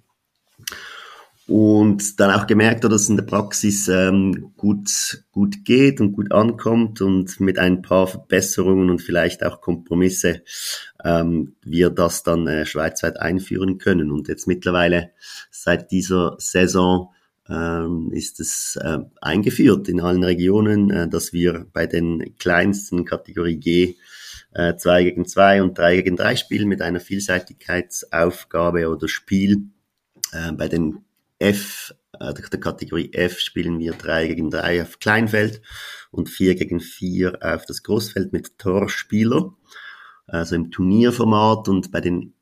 und 1.48 2.20
dann 2.22 2.32
auch 2.32 2.48
gemerkt, 2.48 2.86
dass 2.86 2.94
es 2.94 3.10
in 3.10 3.18
der 3.18 3.24
Praxis 3.24 3.90
ähm, 3.90 4.54
gut, 4.56 5.26
gut 5.32 5.66
geht 5.66 6.00
und 6.00 6.14
gut 6.14 6.32
ankommt 6.32 7.02
und 7.02 7.40
mit 7.42 7.60
ein 7.60 7.82
paar 7.82 8.08
Verbesserungen 8.08 8.90
und 8.90 9.02
vielleicht 9.02 9.44
auch 9.44 9.60
Kompromisse 9.60 10.44
ähm, 11.04 11.56
wir 11.62 11.90
das 11.90 12.24
dann 12.24 12.48
äh, 12.48 12.66
schweizweit 12.66 13.20
einführen 13.20 13.78
können. 13.78 14.10
Und 14.10 14.30
jetzt 14.30 14.48
mittlerweile 14.48 15.12
seit 15.52 15.92
dieser 15.92 16.36
Saison 16.40 17.12
ähm, 17.50 18.12
ist 18.14 18.40
es 18.40 18.80
äh, 18.82 19.00
eingeführt 19.20 19.90
in 19.90 20.00
allen 20.00 20.24
Regionen, 20.24 20.92
äh, 20.92 21.10
dass 21.10 21.34
wir 21.34 21.66
bei 21.74 21.88
den 21.88 22.38
kleinsten 22.38 23.04
Kategorie 23.04 23.58
G 23.58 23.96
äh, 24.54 24.78
2 24.78 25.04
gegen 25.04 25.26
2 25.26 25.62
und 25.62 25.78
3 25.78 25.98
gegen 25.98 26.16
3 26.16 26.38
spielen 26.38 26.70
mit 26.70 26.82
einer 26.82 27.02
Vielseitigkeitsaufgabe 27.02 28.90
oder 28.90 29.10
Spiel. 29.10 29.64
Äh, 30.32 30.54
bei 30.54 30.70
den 30.70 31.04
F, 31.40 31.94
äh, 32.20 32.34
der 32.34 32.60
Kategorie 32.60 33.12
F 33.14 33.40
spielen 33.40 33.80
wir 33.80 33.94
3 33.94 34.28
gegen 34.28 34.50
3 34.50 34.84
auf 34.84 35.00
Kleinfeld 35.00 35.62
und 36.12 36.30
4 36.30 36.56
gegen 36.56 36.80
4 36.80 37.40
auf 37.42 37.66
das 37.66 37.84
Großfeld 37.84 38.34
mit 38.34 38.58
Torspieler, 38.58 39.54
also 40.28 40.56
im 40.56 40.72
Turnierformat 40.72 41.68
und 41.70 41.92
bei 41.92 42.02
den 42.02 42.34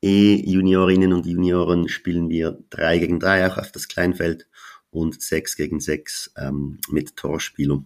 E-Juniorinnen 0.00 1.12
und 1.12 1.26
Junioren 1.26 1.88
spielen 1.88 2.28
wir 2.28 2.58
3 2.70 2.98
gegen 2.98 3.20
3 3.20 3.50
auch 3.50 3.58
auf 3.58 3.72
das 3.72 3.88
Kleinfeld 3.88 4.48
und 4.90 5.20
6 5.20 5.56
gegen 5.56 5.80
6 5.80 6.32
ähm, 6.36 6.78
mit 6.90 7.16
Torspieler 7.16 7.84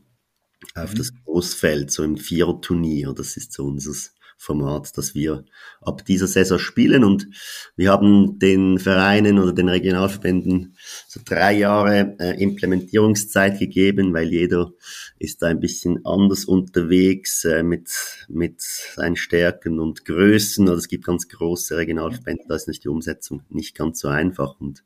auf 0.75 0.93
mhm. 0.93 0.99
das 0.99 1.13
Großfeld, 1.25 1.91
so 1.91 2.03
im 2.05 2.17
Viererturnier. 2.17 3.13
Das 3.13 3.37
ist 3.37 3.53
so 3.53 3.65
unser 3.65 3.95
Format, 4.43 4.99
das 4.99 5.15
wir 5.15 5.45
ab 5.81 6.05
dieser 6.05 6.27
Saison 6.27 6.59
spielen. 6.59 7.05
Und 7.05 7.29
wir 7.77 7.91
haben 7.91 8.41
den 8.41 8.79
Vereinen 8.79 9.39
oder 9.39 9.53
den 9.53 9.69
Regionalverbänden 9.69 10.77
so 11.07 11.21
drei 11.25 11.53
Jahre 11.53 12.17
äh, 12.19 12.43
Implementierungszeit 12.43 13.61
gegeben, 13.61 14.13
weil 14.13 14.29
jeder 14.29 14.73
ist 15.19 15.43
da 15.43 15.47
ein 15.47 15.61
bisschen 15.61 16.05
anders 16.05 16.45
unterwegs 16.45 17.45
äh, 17.45 17.63
mit, 17.63 17.91
mit 18.29 18.61
seinen 18.61 19.17
Stärken 19.17 19.79
und 19.79 20.05
Größen. 20.05 20.69
Oder 20.69 20.79
es 20.79 20.89
gibt 20.89 21.05
ganz 21.05 21.29
große 21.29 21.77
Regionalverbände, 21.77 22.45
da 22.49 22.57
ist 22.57 22.67
nicht 22.67 22.83
die 22.83 22.89
Umsetzung 22.89 23.43
nicht 23.49 23.77
ganz 23.77 24.01
so 24.01 24.09
einfach. 24.09 24.61
Und 24.61 24.83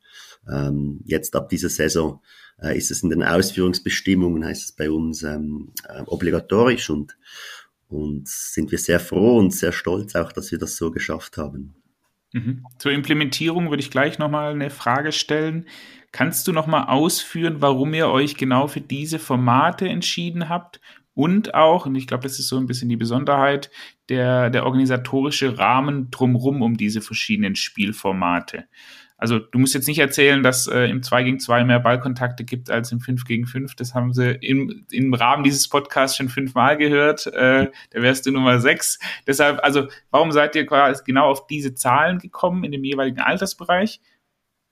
ähm, 0.47 0.99
jetzt 1.05 1.35
ab 1.35 1.49
dieser 1.49 1.69
Saison 1.69 2.21
äh, 2.61 2.77
ist 2.77 2.91
es 2.91 3.01
in 3.01 3.09
den 3.09 3.23
Ausführungsbestimmungen, 3.23 4.45
heißt 4.45 4.65
es 4.65 4.71
bei 4.71 4.91
uns, 4.91 5.23
ähm, 5.23 5.71
äh, 5.87 6.01
obligatorisch 6.05 6.89
und 6.89 7.17
und 7.89 8.27
sind 8.27 8.71
wir 8.71 8.77
sehr 8.77 8.99
froh 8.99 9.37
und 9.37 9.53
sehr 9.53 9.71
stolz 9.71 10.15
auch, 10.15 10.31
dass 10.31 10.51
wir 10.51 10.59
das 10.59 10.75
so 10.75 10.91
geschafft 10.91 11.37
haben. 11.37 11.75
Mhm. 12.33 12.65
Zur 12.77 12.91
Implementierung 12.91 13.69
würde 13.69 13.81
ich 13.81 13.91
gleich 13.91 14.19
nochmal 14.19 14.51
eine 14.51 14.69
Frage 14.69 15.11
stellen. 15.11 15.65
Kannst 16.11 16.47
du 16.47 16.51
nochmal 16.51 16.87
ausführen, 16.87 17.57
warum 17.59 17.93
ihr 17.93 18.09
euch 18.09 18.35
genau 18.35 18.67
für 18.67 18.81
diese 18.81 19.19
Formate 19.19 19.87
entschieden 19.87 20.49
habt? 20.49 20.81
Und 21.13 21.55
auch, 21.55 21.87
und 21.87 21.95
ich 21.95 22.05
glaube, 22.05 22.23
das 22.23 22.37
ist 22.37 22.47
so 22.47 22.57
ein 22.57 22.67
bisschen 22.67 22.89
die 22.89 22.95
Besonderheit, 22.95 23.71
der, 24.07 24.51
der 24.51 24.65
organisatorische 24.65 25.57
Rahmen 25.57 26.11
drumherum 26.11 26.61
um 26.61 26.77
diese 26.77 27.01
verschiedenen 27.01 27.55
Spielformate. 27.55 28.65
Also 29.17 29.39
du 29.39 29.57
musst 29.57 29.73
jetzt 29.73 29.87
nicht 29.87 29.97
erzählen, 29.97 30.43
dass 30.43 30.67
äh, 30.67 30.85
im 30.89 31.01
2 31.01 31.23
gegen 31.23 31.39
2 31.39 31.63
mehr 31.63 31.79
Ballkontakte 31.79 32.43
gibt 32.43 32.69
als 32.69 32.91
im 32.91 32.99
5 32.99 33.25
gegen 33.25 33.47
5. 33.47 33.75
Das 33.75 33.95
haben 33.95 34.13
sie 34.13 34.31
im, 34.41 34.85
im 34.91 35.13
Rahmen 35.13 35.43
dieses 35.43 35.67
Podcasts 35.67 36.15
schon 36.15 36.29
fünfmal 36.29 36.77
gehört. 36.77 37.25
Äh, 37.27 37.71
da 37.89 38.01
wärst 38.01 38.27
du 38.27 38.31
Nummer 38.31 38.59
6. 38.59 38.99
Deshalb, 39.25 39.63
also 39.63 39.87
warum 40.11 40.31
seid 40.31 40.55
ihr 40.55 40.67
quasi 40.67 41.01
genau 41.03 41.29
auf 41.29 41.47
diese 41.47 41.73
Zahlen 41.73 42.19
gekommen 42.19 42.63
in 42.63 42.71
dem 42.71 42.83
jeweiligen 42.83 43.19
Altersbereich? 43.19 44.01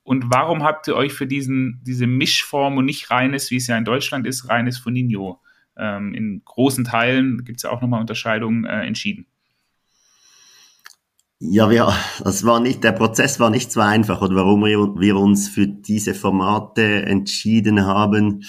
Und 0.04 0.26
warum 0.32 0.64
habt 0.64 0.88
ihr 0.88 0.96
euch 0.96 1.14
für 1.14 1.26
diesen, 1.26 1.82
diese 1.84 2.06
Mischform 2.06 2.78
und 2.78 2.86
nicht 2.86 3.10
reines, 3.10 3.50
wie 3.50 3.56
es 3.56 3.66
ja 3.66 3.76
in 3.76 3.86
Deutschland 3.86 4.28
ist, 4.28 4.48
reines 4.48 4.78
von 4.78 4.94
Nino 4.94 5.42
ähm, 5.76 6.14
in 6.14 6.44
großen 6.46 6.84
Teilen, 6.84 7.44
gibt 7.44 7.58
es 7.58 7.64
ja 7.64 7.72
auch 7.72 7.82
nochmal 7.82 8.02
Unterscheidungen, 8.02 8.66
äh, 8.66 8.86
entschieden? 8.86 9.26
Ja, 11.40 11.70
wir, 11.70 11.94
das 12.24 12.46
war 12.46 12.62
nicht, 12.62 12.84
der 12.86 12.94
Prozess 12.94 13.42
war 13.42 13.50
nicht 13.50 13.70
so 13.70 13.82
einfach 13.82 14.22
oder 14.22 14.36
warum 14.36 14.64
wir, 14.64 14.78
wir 14.98 15.18
uns 15.18 15.50
für 15.50 15.68
diese 15.68 16.14
Formate 16.14 17.04
entschieden 17.04 17.86
haben, 17.86 18.44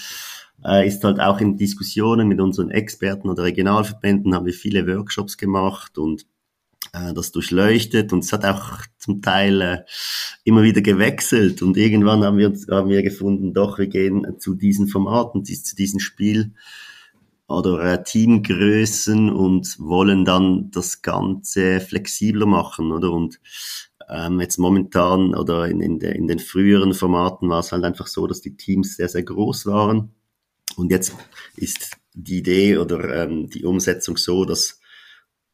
äh, 0.63 0.87
ist 0.87 1.03
halt 1.03 1.19
auch 1.19 1.41
in 1.41 1.57
Diskussionen 1.57 2.29
mit 2.29 2.39
unseren 2.39 2.71
Experten 2.71 3.29
oder 3.29 3.43
Regionalverbänden 3.43 4.33
haben 4.33 4.45
wir 4.45 4.53
viele 4.53 4.87
Workshops 4.87 5.37
gemacht 5.37 5.97
und 5.97 6.25
äh, 6.93 7.13
das 7.13 7.33
durchleuchtet 7.33 8.13
und 8.13 8.23
es 8.23 8.31
hat 8.31 8.45
auch 8.45 8.79
zum 8.97 9.21
Teil 9.21 9.61
äh, 9.61 9.79
immer 10.45 10.63
wieder 10.63 10.81
gewechselt 10.81 11.61
und 11.61 11.75
irgendwann 11.75 12.23
haben 12.23 12.37
wir, 12.37 12.53
haben 12.71 12.89
wir 12.89 13.03
gefunden, 13.03 13.53
doch, 13.53 13.79
wir 13.79 13.87
gehen 13.87 14.39
zu 14.39 14.55
diesen 14.55 14.87
Formaten, 14.87 15.43
zu 15.43 15.75
diesem 15.75 15.99
Spiel 15.99 16.53
oder 17.47 17.79
äh, 17.83 18.03
Teamgrößen 18.03 19.29
und 19.29 19.79
wollen 19.79 20.25
dann 20.25 20.69
das 20.71 21.01
Ganze 21.01 21.79
flexibler 21.79 22.45
machen, 22.45 22.91
oder? 22.91 23.11
Und 23.11 23.39
ähm, 24.09 24.39
jetzt 24.39 24.57
momentan 24.57 25.33
oder 25.33 25.67
in, 25.67 25.81
in, 25.81 25.99
de, 25.99 26.15
in 26.15 26.27
den 26.27 26.39
früheren 26.39 26.93
Formaten 26.93 27.49
war 27.49 27.59
es 27.59 27.71
halt 27.71 27.83
einfach 27.83 28.07
so, 28.07 28.27
dass 28.27 28.41
die 28.41 28.55
Teams 28.55 28.97
sehr, 28.97 29.09
sehr 29.09 29.23
groß 29.23 29.65
waren. 29.65 30.13
Und 30.75 30.91
jetzt 30.91 31.15
ist 31.55 31.97
die 32.13 32.39
Idee 32.39 32.77
oder 32.77 33.23
ähm, 33.23 33.49
die 33.49 33.63
Umsetzung 33.63 34.17
so, 34.17 34.45
dass 34.45 34.79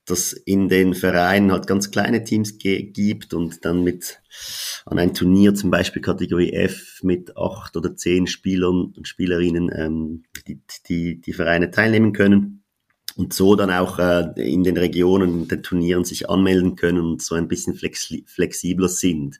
dass 0.05 0.33
in 0.33 0.67
den 0.67 0.93
Vereinen 0.93 1.51
halt 1.51 1.65
ganz 1.67 1.91
kleine 1.91 2.23
Teams 2.23 2.57
gibt 2.57 3.33
und 3.33 3.63
dann 3.63 3.83
mit 3.83 4.21
an 4.85 4.99
ein 4.99 5.13
Turnier 5.13 5.55
zum 5.55 5.71
Beispiel 5.71 6.01
Kategorie 6.01 6.51
F 6.51 6.99
mit 7.03 7.37
acht 7.37 7.77
oder 7.77 7.95
zehn 7.95 8.27
Spielern 8.27 8.93
und 8.95 9.07
Spielerinnen 9.07 9.71
ähm, 9.73 10.23
die, 10.47 10.61
die, 10.87 11.21
die 11.21 11.33
Vereine 11.33 11.71
teilnehmen 11.71 12.11
können 12.11 12.63
und 13.15 13.33
so 13.33 13.55
dann 13.55 13.71
auch 13.71 13.99
äh, 13.99 14.33
in 14.35 14.63
den 14.63 14.77
Regionen, 14.77 15.43
in 15.43 15.47
den 15.47 15.63
Turnieren 15.63 16.03
sich 16.03 16.29
anmelden 16.29 16.75
können 16.75 16.99
und 16.99 17.21
so 17.21 17.35
ein 17.35 17.47
bisschen 17.47 17.75
flexi 17.75 18.25
flexibler 18.27 18.89
sind 18.89 19.39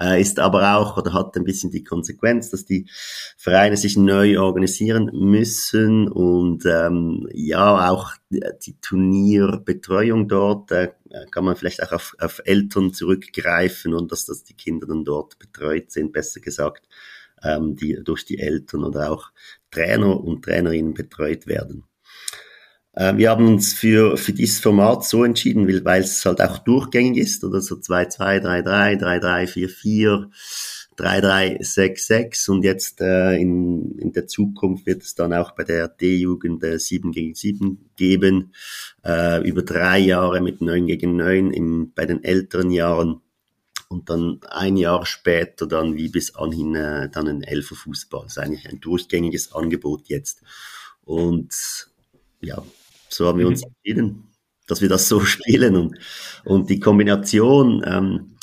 äh, 0.00 0.20
ist 0.20 0.38
aber 0.38 0.76
auch 0.76 0.96
oder 0.96 1.12
hat 1.12 1.36
ein 1.36 1.44
bisschen 1.44 1.70
die 1.70 1.84
Konsequenz, 1.84 2.50
dass 2.50 2.64
die 2.64 2.88
Vereine 3.36 3.76
sich 3.76 3.96
neu 3.96 4.40
organisieren 4.40 5.10
müssen 5.12 6.08
und 6.08 6.64
ähm, 6.66 7.28
ja 7.32 7.90
auch 7.90 8.12
die 8.30 8.76
Turnierbetreuung 8.80 10.28
dort 10.28 10.70
äh, 10.70 10.92
kann 11.30 11.44
man 11.44 11.56
vielleicht 11.56 11.82
auch 11.82 11.92
auf, 11.92 12.16
auf 12.18 12.40
Eltern 12.44 12.92
zurückgreifen 12.92 13.94
und 13.94 14.12
dass, 14.12 14.26
dass 14.26 14.44
die 14.44 14.54
Kinder 14.54 14.86
dann 14.86 15.04
dort 15.04 15.38
betreut 15.38 15.90
sind, 15.90 16.12
besser 16.12 16.40
gesagt, 16.40 16.88
ähm, 17.42 17.76
die 17.76 17.98
durch 18.02 18.24
die 18.24 18.38
Eltern 18.38 18.84
oder 18.84 19.10
auch 19.10 19.30
Trainer 19.70 20.20
und 20.20 20.44
Trainerinnen 20.44 20.94
betreut 20.94 21.46
werden. 21.46 21.84
Äh, 22.92 23.16
wir 23.16 23.30
haben 23.30 23.46
uns 23.46 23.72
für, 23.72 24.16
für 24.16 24.32
dieses 24.32 24.60
Format 24.60 25.04
so 25.04 25.24
entschieden, 25.24 25.66
weil, 25.84 26.02
es 26.02 26.24
halt 26.24 26.40
auch 26.40 26.58
durchgängig 26.58 27.18
ist, 27.18 27.44
oder? 27.44 27.60
So 27.60 27.76
2-2, 27.76 28.40
3-3, 28.42 29.00
3-3, 29.00 29.46
4-4, 29.46 30.30
3366 30.96 32.48
und 32.50 32.62
jetzt 32.62 33.00
äh, 33.00 33.36
in, 33.36 33.96
in 33.98 34.12
der 34.12 34.26
Zukunft 34.26 34.86
wird 34.86 35.02
es 35.02 35.14
dann 35.14 35.32
auch 35.32 35.52
bei 35.52 35.64
der 35.64 35.88
D-Jugend 35.88 36.62
äh, 36.62 36.78
7 36.78 37.12
gegen 37.12 37.34
7 37.34 37.90
geben, 37.96 38.52
äh, 39.04 39.42
über 39.48 39.62
drei 39.62 39.98
Jahre 39.98 40.40
mit 40.42 40.60
9 40.60 40.86
gegen 40.86 41.16
9 41.16 41.52
im, 41.52 41.92
bei 41.94 42.04
den 42.06 42.22
älteren 42.22 42.70
Jahren. 42.70 43.20
Und 43.88 44.08
dann 44.08 44.40
ein 44.48 44.76
Jahr 44.76 45.04
später 45.04 45.66
dann 45.66 45.96
wie 45.96 46.08
bis 46.08 46.36
anhin 46.36 46.76
äh, 46.76 47.08
dann 47.10 47.26
ein 47.26 47.42
Elferfußball. 47.42 48.22
Das 48.24 48.36
ist 48.36 48.38
eigentlich 48.38 48.68
ein 48.68 48.80
durchgängiges 48.80 49.52
Angebot 49.52 50.06
jetzt. 50.06 50.42
Und 51.02 51.52
ja, 52.40 52.62
so 53.12 53.26
haben 53.26 53.38
wir 53.38 53.46
uns 53.46 53.62
mhm. 53.62 53.72
entschieden, 53.72 54.28
dass 54.66 54.80
wir 54.80 54.88
das 54.88 55.08
so 55.08 55.20
spielen 55.24 55.76
und, 55.76 55.98
und 56.44 56.70
die 56.70 56.80
Kombination 56.80 57.82
ähm, 57.86 58.36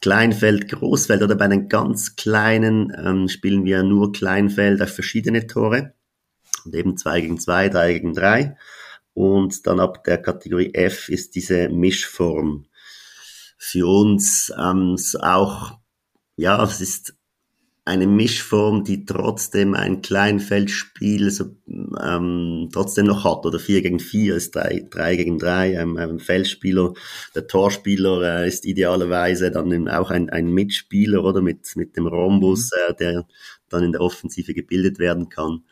Kleinfeld, 0.00 0.68
Großfeld 0.68 1.22
oder 1.22 1.34
bei 1.34 1.48
den 1.48 1.68
ganz 1.68 2.16
kleinen 2.16 2.92
ähm, 2.96 3.28
spielen 3.28 3.64
wir 3.64 3.82
nur 3.82 4.12
Kleinfeld 4.12 4.82
auf 4.82 4.90
verschiedene 4.90 5.46
Tore 5.46 5.94
und 6.64 6.74
eben 6.74 6.96
zwei 6.96 7.20
gegen 7.20 7.38
zwei, 7.38 7.68
drei 7.68 7.94
gegen 7.94 8.14
drei 8.14 8.56
und 9.14 9.66
dann 9.66 9.80
ab 9.80 10.04
der 10.04 10.18
Kategorie 10.18 10.74
F 10.74 11.08
ist 11.08 11.36
diese 11.36 11.68
Mischform 11.68 12.66
für 13.56 13.86
uns 13.86 14.52
ähm, 14.58 14.96
auch, 15.20 15.78
ja, 16.36 16.62
es 16.62 16.80
ist 16.80 17.13
eine 17.86 18.06
Mischform, 18.06 18.82
die 18.84 19.04
trotzdem 19.04 19.74
ein 19.74 20.00
Kleinfeldspiel 20.00 21.30
so, 21.30 21.54
ähm, 21.66 22.70
trotzdem 22.72 23.06
noch 23.06 23.24
hat. 23.24 23.44
Oder 23.44 23.58
4 23.58 23.82
gegen 23.82 24.00
4 24.00 24.36
ist 24.36 24.56
3, 24.56 24.86
3 24.90 25.16
gegen 25.16 25.38
3. 25.38 25.74
Ähm, 25.74 25.96
ein 25.98 26.18
Feldspieler, 26.18 26.94
der 27.34 27.46
Torspieler 27.46 28.42
äh, 28.42 28.48
ist 28.48 28.64
idealerweise 28.64 29.50
dann 29.50 29.88
auch 29.88 30.10
ein, 30.10 30.30
ein 30.30 30.48
Mitspieler 30.48 31.22
oder 31.24 31.42
mit, 31.42 31.76
mit 31.76 31.96
dem 31.96 32.06
Rhombus, 32.06 32.70
mhm. 32.72 32.92
äh, 32.92 32.94
der 32.94 33.26
dann 33.68 33.84
in 33.84 33.92
der 33.92 34.00
Offensive 34.00 34.54
gebildet 34.54 34.98
werden 34.98 35.28
kann. 35.28 35.64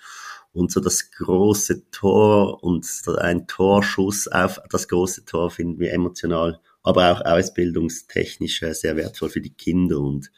Und 0.53 0.71
so 0.71 0.81
das 0.81 1.11
große 1.13 1.91
Tor 1.91 2.63
und 2.63 2.87
ein 3.21 3.47
Torschuss 3.47 4.29
auf 4.29 4.61
das 4.69 4.87
große 4.87 5.25
Tor 5.25 5.51
finden 5.51 5.81
wir 5.81 5.95
emotional 5.95 6.61
aber 6.83 7.13
auch 7.13 7.25
ausbildungstechnisch 7.25 8.63
äh, 8.63 8.75
sehr 8.75 8.97
wertvoll 8.97 9.31
für 9.31 9.41
die 9.41 9.55
Kinder. 9.55 10.01
Und 10.01 10.31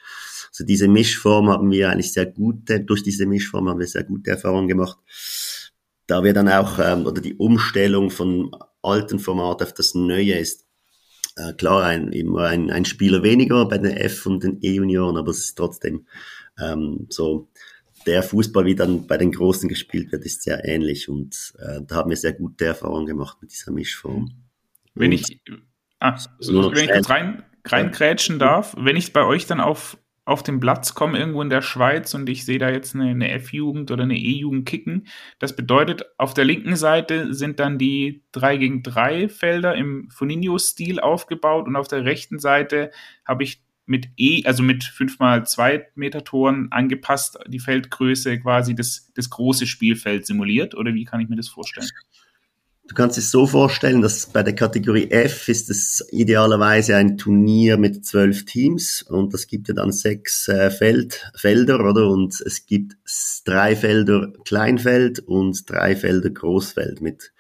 also 0.49 0.65
diese 0.65 0.89
Mischform 0.89 1.49
haben 1.49 1.71
wir 1.71 1.91
eigentlich 1.91 2.13
sehr 2.13 2.27
gute, 2.27 2.81
durch 2.81 3.03
diese 3.03 3.27
Mischform 3.27 3.69
haben 3.69 3.81
wir 3.81 3.87
sehr 3.87 4.05
gute 4.05 4.31
Erfahrungen 4.31 4.69
gemacht. 4.69 4.99
Da 6.07 6.23
wir 6.23 6.35
dann 6.35 6.49
auch, 6.49 6.79
ähm, 6.79 7.07
oder 7.07 7.21
die 7.21 7.35
Umstellung 7.35 8.11
von 8.11 8.55
alten 8.83 9.19
Format 9.19 9.63
auf 9.63 9.73
das 9.73 9.95
neue 9.95 10.39
ist, 10.39 10.67
äh, 11.37 11.55
klar, 11.55 11.85
ein, 11.85 12.13
immer 12.13 12.45
ein, 12.45 12.71
ein 12.71 12.85
Spieler 12.85 13.23
weniger 13.23 13.67
bei 13.67 13.79
den 13.79 13.97
F- 13.97 14.27
und 14.27 14.45
den 14.45 14.59
E-Junioren, 14.61 15.17
aber 15.17 15.31
es 15.31 15.39
ist 15.39 15.57
trotzdem 15.57 16.07
ähm, 16.61 17.07
so, 17.11 17.49
der 18.07 18.23
Fußball, 18.23 18.67
wie 18.67 18.75
dann 18.75 19.07
bei 19.07 19.17
den 19.17 19.33
Großen 19.33 19.69
gespielt 19.69 20.13
wird, 20.13 20.25
ist 20.25 20.43
sehr 20.43 20.65
ähnlich 20.65 21.09
und 21.09 21.55
äh, 21.59 21.81
da 21.87 21.97
haben 21.97 22.11
wir 22.11 22.17
sehr 22.17 22.35
gute 22.35 22.67
Erfahrungen 22.67 23.07
gemacht 23.07 23.39
mit 23.41 23.51
dieser 23.53 23.73
Mischform. 23.73 24.31
Wenn 24.95 25.13
und, 25.13 25.15
ich, 25.15 25.41
Ah, 26.05 26.19
so, 26.39 26.71
wenn 26.71 26.85
ich 26.85 26.91
kurz 26.91 27.09
rein, 27.09 27.43
reingrätschen 27.65 28.39
darf, 28.39 28.75
wenn 28.79 28.95
ich 28.95 29.15
bei 29.15 29.25
euch 29.25 29.47
dann 29.47 29.59
auf, 29.59 29.97
auf 30.27 30.43
den 30.43 30.61
Platz 30.61 30.95
komme, 30.95 31.19
irgendwo 31.19 31.41
in 31.41 31.49
der 31.49 31.63
Schweiz 31.63 32.13
und 32.13 32.29
ich 32.29 32.45
sehe 32.45 32.59
da 32.59 32.69
jetzt 32.69 32.95
eine, 32.95 33.09
eine 33.09 33.31
F-Jugend 33.31 33.91
oder 33.91 34.03
eine 34.03 34.19
E-Jugend 34.19 34.67
kicken, 34.67 35.07
das 35.39 35.57
bedeutet, 35.57 36.05
auf 36.19 36.35
der 36.35 36.45
linken 36.45 36.77
Seite 36.77 37.33
sind 37.33 37.59
dann 37.59 37.79
die 37.79 38.23
3 38.33 38.59
gegen 38.59 38.83
3 38.83 39.31
Felder 39.31 39.77
im 39.77 40.11
Foninho-Stil 40.11 41.01
aufgebaut 41.01 41.69
und 41.69 41.77
auf 41.77 41.89
der 41.89 42.05
rechten 42.05 42.39
Seite 42.39 42.91
habe 43.25 43.45
ich 43.45 43.63
mit 43.87 44.09
E, 44.19 44.45
also 44.45 44.63
mit 44.63 44.85
5 44.85 45.19
mal 45.21 45.47
2 45.47 45.87
Meter 45.95 46.23
Toren 46.23 46.69
angepasst, 46.71 47.39
die 47.47 47.61
Feldgröße 47.61 48.41
quasi 48.41 48.75
das, 48.75 49.11
das 49.15 49.31
große 49.31 49.67
Spielfeld 49.67 50.27
simuliert, 50.27 50.75
oder 50.75 50.93
wie 50.93 51.05
kann 51.05 51.21
ich 51.21 51.31
mir 51.31 51.37
das 51.37 51.49
vorstellen? 51.49 51.89
Du 52.87 52.95
kannst 52.95 53.17
es 53.17 53.31
so 53.31 53.47
vorstellen, 53.47 54.03
dass 54.03 54.27
bei 54.27 54.43
der 54.43 54.55
Kategorie 54.55 55.11
F 55.11 55.49
ist 55.49 55.71
es 55.71 56.07
idealerweise 56.11 56.97
ein 56.97 57.17
Turnier 57.17 57.79
mit 57.79 58.05
zwölf 58.05 58.45
Teams 58.45 59.03
und 59.03 59.33
das 59.33 59.47
gibt 59.47 59.69
ja 59.69 59.75
dann 59.75 59.91
sechs 59.91 60.49
äh, 60.49 60.71
Feld, 60.71 61.31
Felder, 61.35 61.81
oder? 61.81 62.09
Und 62.11 62.39
es 62.43 62.67
gibt 62.67 62.97
drei 63.47 63.75
Felder 63.75 64.33
Kleinfeld 64.45 65.21
und 65.21 65.69
drei 65.71 65.97
Felder 65.97 66.29
Großfeld 66.29 67.01
mit 67.01 67.33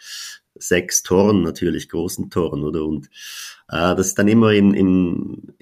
sechs 0.55 1.03
Toren 1.03 1.42
natürlich, 1.42 1.90
großen 1.90 2.30
Toren, 2.30 2.64
oder? 2.64 2.86
Und 2.86 3.09
äh, 3.68 3.95
das 3.95 4.09
ist 4.09 4.18
dann 4.18 4.28
immer 4.28 4.51
in, 4.53 4.72
in 4.72 5.55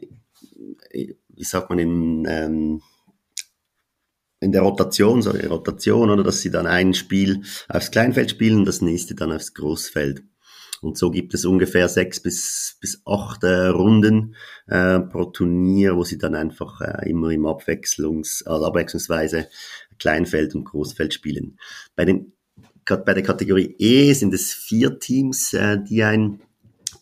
wie 0.92 1.44
sagt 1.44 1.70
man, 1.70 1.80
in 1.80 2.24
ähm, 2.28 2.82
in 4.42 4.52
der 4.52 4.62
Rotation, 4.62 5.22
so 5.22 5.30
eine 5.30 5.48
Rotation, 5.48 6.10
oder 6.10 6.24
dass 6.24 6.40
sie 6.40 6.50
dann 6.50 6.66
ein 6.66 6.94
Spiel 6.94 7.42
aufs 7.68 7.90
Kleinfeld 7.90 8.30
spielen, 8.30 8.64
das 8.64 8.82
nächste 8.82 9.14
dann 9.14 9.32
aufs 9.32 9.54
Großfeld. 9.54 10.22
Und 10.80 10.98
so 10.98 11.12
gibt 11.12 11.32
es 11.32 11.44
ungefähr 11.44 11.88
sechs 11.88 12.18
bis, 12.20 12.76
bis 12.80 13.02
acht 13.06 13.44
äh, 13.44 13.66
Runden 13.68 14.34
äh, 14.66 14.98
pro 14.98 15.26
Turnier, 15.26 15.96
wo 15.96 16.02
sie 16.02 16.18
dann 16.18 16.34
einfach 16.34 16.80
äh, 16.80 17.08
immer 17.08 17.30
im 17.30 17.46
Abwechslungs, 17.46 18.42
also 18.44 18.66
abwechslungsweise 18.66 19.46
Kleinfeld 20.00 20.56
und 20.56 20.64
Großfeld 20.64 21.14
spielen. 21.14 21.56
Bei, 21.94 22.04
den, 22.04 22.32
bei 22.84 23.14
der 23.14 23.22
Kategorie 23.22 23.76
E 23.78 24.12
sind 24.12 24.34
es 24.34 24.52
vier 24.52 24.98
Teams, 24.98 25.52
äh, 25.52 25.78
die 25.80 26.02
ein 26.02 26.40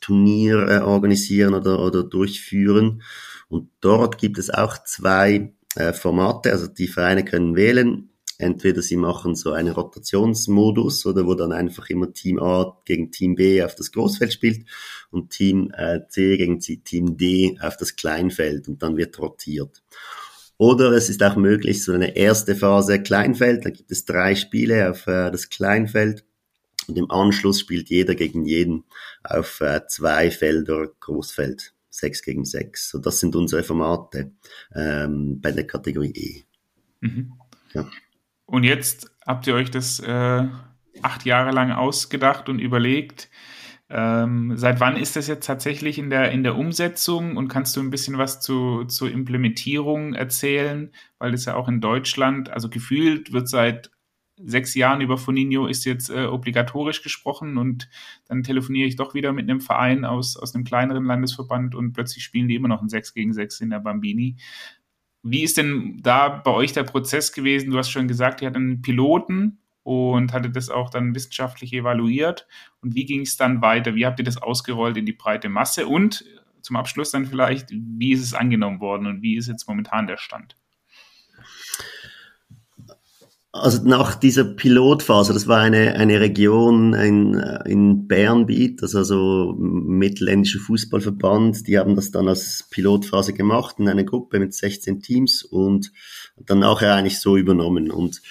Turnier 0.03 0.69
äh, 0.69 0.79
organisieren 0.81 1.55
oder, 1.55 1.83
oder 1.83 2.03
durchführen. 2.03 3.01
Und 3.49 3.71
dort 3.81 4.19
gibt 4.19 4.37
es 4.37 4.51
auch 4.51 4.85
zwei 4.85 5.55
äh, 5.77 5.93
Formate. 5.93 6.53
Also 6.53 6.67
die 6.67 6.89
Vereine 6.89 7.25
können 7.25 7.57
wählen. 7.57 8.11
Entweder 8.39 8.81
sie 8.81 8.97
machen 8.97 9.35
so 9.35 9.53
einen 9.53 9.75
Rotationsmodus 9.75 11.05
oder 11.05 11.27
wo 11.27 11.35
dann 11.35 11.53
einfach 11.53 11.91
immer 11.91 12.11
Team 12.11 12.39
A 12.39 12.81
gegen 12.87 13.13
Team 13.13 13.35
B 13.35 13.63
auf 13.63 13.75
das 13.75 13.93
Großfeld 13.93 14.33
spielt 14.33 14.67
und 15.11 15.29
Team 15.29 15.71
äh, 15.77 16.01
C 16.09 16.39
gegen 16.39 16.59
Team 16.59 17.19
D 17.19 17.59
auf 17.61 17.77
das 17.77 17.97
Kleinfeld 17.97 18.67
und 18.67 18.83
dann 18.83 18.97
wird 18.97 19.19
rotiert. 19.19 19.83
Oder 20.57 20.93
es 20.93 21.11
ist 21.11 21.23
auch 21.23 21.37
möglich, 21.37 21.85
so 21.85 21.93
eine 21.93 22.17
erste 22.17 22.55
Phase 22.57 23.03
Kleinfeld, 23.03 23.67
da 23.67 23.71
gibt 23.71 23.91
es 23.91 24.07
drei 24.07 24.35
Spiele 24.35 24.91
auf 24.91 25.07
äh, 25.07 25.31
das 25.31 25.51
Kleinfeld 25.51 26.25
und 26.87 26.97
im 26.97 27.11
Anschluss 27.11 27.61
spielt 27.61 27.91
jeder 27.91 28.15
gegen 28.15 28.47
jeden 28.47 28.85
auf 29.23 29.61
äh, 29.61 29.87
zwei 29.87 30.31
Felder 30.31 30.89
Großfeld. 31.01 31.75
6 31.91 32.23
gegen 32.23 32.45
6. 32.45 32.91
So, 32.91 32.99
das 32.99 33.21
sind 33.21 33.37
unsere 33.37 33.63
Formate 33.63 34.33
ähm, 34.75 35.41
bei 35.41 35.53
der 35.53 35.67
Kategorie 35.67 36.13
E. 36.15 36.45
Mhm. 37.01 37.33
Ja. 37.73 37.89
Und 38.47 38.65
jetzt 38.65 39.11
habt 39.27 39.47
ihr 39.47 39.55
euch 39.55 39.71
das 39.71 40.01
äh, 40.01 40.49
acht 41.03 41.25
Jahre 41.25 41.51
lang 41.51 41.73
ausgedacht 41.73 42.49
und 42.49 42.59
überlegt. 42.59 43.31
Ähm, 43.89 44.57
seit 44.57 44.79
wann 44.79 44.97
ist 44.97 45.17
das 45.17 45.27
jetzt 45.27 45.47
tatsächlich 45.47 45.99
in 45.99 46.11
der, 46.11 46.31
in 46.31 46.45
der 46.45 46.57
Umsetzung 46.57 47.37
und 47.37 47.49
kannst 47.49 47.77
du 47.77 47.81
ein 47.81 47.91
bisschen 47.91 48.19
was 48.19 48.41
zu, 48.41 48.85
zur 48.85 49.11
Implementierung 49.11 50.15
erzählen? 50.15 50.93
Weil 51.19 51.33
das 51.33 51.45
ja 51.45 51.57
auch 51.57 51.69
in 51.69 51.81
Deutschland, 51.81 52.51
also 52.51 52.69
gefühlt 52.69 53.33
wird 53.33 53.49
seit 53.49 53.91
sechs 54.45 54.75
Jahren 54.75 55.01
über 55.01 55.19
Foninho 55.19 55.67
ist 55.67 55.85
jetzt 55.85 56.11
äh, 56.11 56.27
obligatorisch 56.27 57.03
gesprochen 57.03 57.59
und 57.59 57.89
dann 58.29 58.43
telefoniere 58.43 58.89
ich 58.89 58.97
doch 58.97 59.15
wieder 59.15 59.33
mit 59.33 59.49
einem 59.49 59.61
Verein 59.61 60.05
aus, 60.05 60.37
aus 60.37 60.55
einem 60.55 60.65
kleineren 60.65 61.05
Landesverband 61.05 61.75
und 61.75 61.93
plötzlich 61.93 62.25
spielen 62.25 62.49
die 62.49 62.55
immer 62.55 62.69
noch 62.69 62.83
ein 62.83 62.89
6 62.89 63.15
gegen 63.15 63.33
6 63.33 63.61
in 63.61 63.71
der 63.71 63.81
Bambini. 63.81 64.37
Wie 65.23 65.43
ist 65.43 65.59
denn 65.59 65.99
da 66.03 66.29
bei 66.29 66.51
euch 66.51 66.73
der 66.73 66.85
Prozess 66.85 67.33
gewesen? 67.33 67.71
Du 67.71 67.79
hast 67.79 67.91
schon 67.91 68.09
gesagt, 68.09 68.41
ihr 68.41 68.49
hattet 68.49 68.57
einen 68.57 68.83
Piloten 68.83 69.59
und 69.83 70.33
hattet 70.33 70.57
das 70.57 70.71
auch 70.71 70.91
dann 70.91 71.15
wissenschaftlich 71.15 71.73
evaluiert. 71.73 72.47
Und 72.81 72.95
wie 72.95 73.05
ging 73.05 73.23
es 73.23 73.37
dann 73.37 73.61
weiter? 73.61 73.95
Wie 73.95 74.07
habt 74.07 74.19
ihr 74.19 74.25
das 74.25 74.39
ausgerollt 74.39 74.97
in 74.97 75.07
die 75.07 75.13
breite 75.13 75.49
Masse? 75.49 75.87
Und 75.87 76.25
zum 76.63 76.77
Abschluss 76.77 77.11
dann 77.11 77.27
vielleicht, 77.27 77.71
wie 77.71 78.13
ist 78.13 78.23
es 78.23 78.35
angenommen 78.35 78.81
worden 78.81 79.07
und 79.07 79.23
wie 79.23 79.37
ist 79.37 79.49
jetzt 79.49 79.69
momentan 79.69 80.07
der 80.07 80.17
Stand? 80.17 80.57
Also 83.53 83.83
nach 83.83 84.15
dieser 84.15 84.45
Pilotphase, 84.45 85.33
das 85.33 85.49
war 85.49 85.59
eine, 85.59 85.97
eine 85.97 86.21
Region 86.21 86.95
in, 86.95 87.35
in 87.65 88.07
Bernbiet, 88.07 88.81
das 88.81 88.95
also 88.95 89.57
mittelländische 89.59 90.61
Fußballverband, 90.61 91.67
die 91.67 91.77
haben 91.77 91.97
das 91.97 92.13
dann 92.13 92.29
als 92.29 92.69
Pilotphase 92.71 93.33
gemacht 93.33 93.77
in 93.81 93.89
einer 93.89 94.05
Gruppe 94.05 94.39
mit 94.39 94.55
16 94.55 95.01
Teams 95.01 95.43
und 95.43 95.91
dann 96.37 96.61
nachher 96.61 96.95
eigentlich 96.95 97.19
so 97.19 97.37
übernommen. 97.37 97.91
Und 97.91 98.23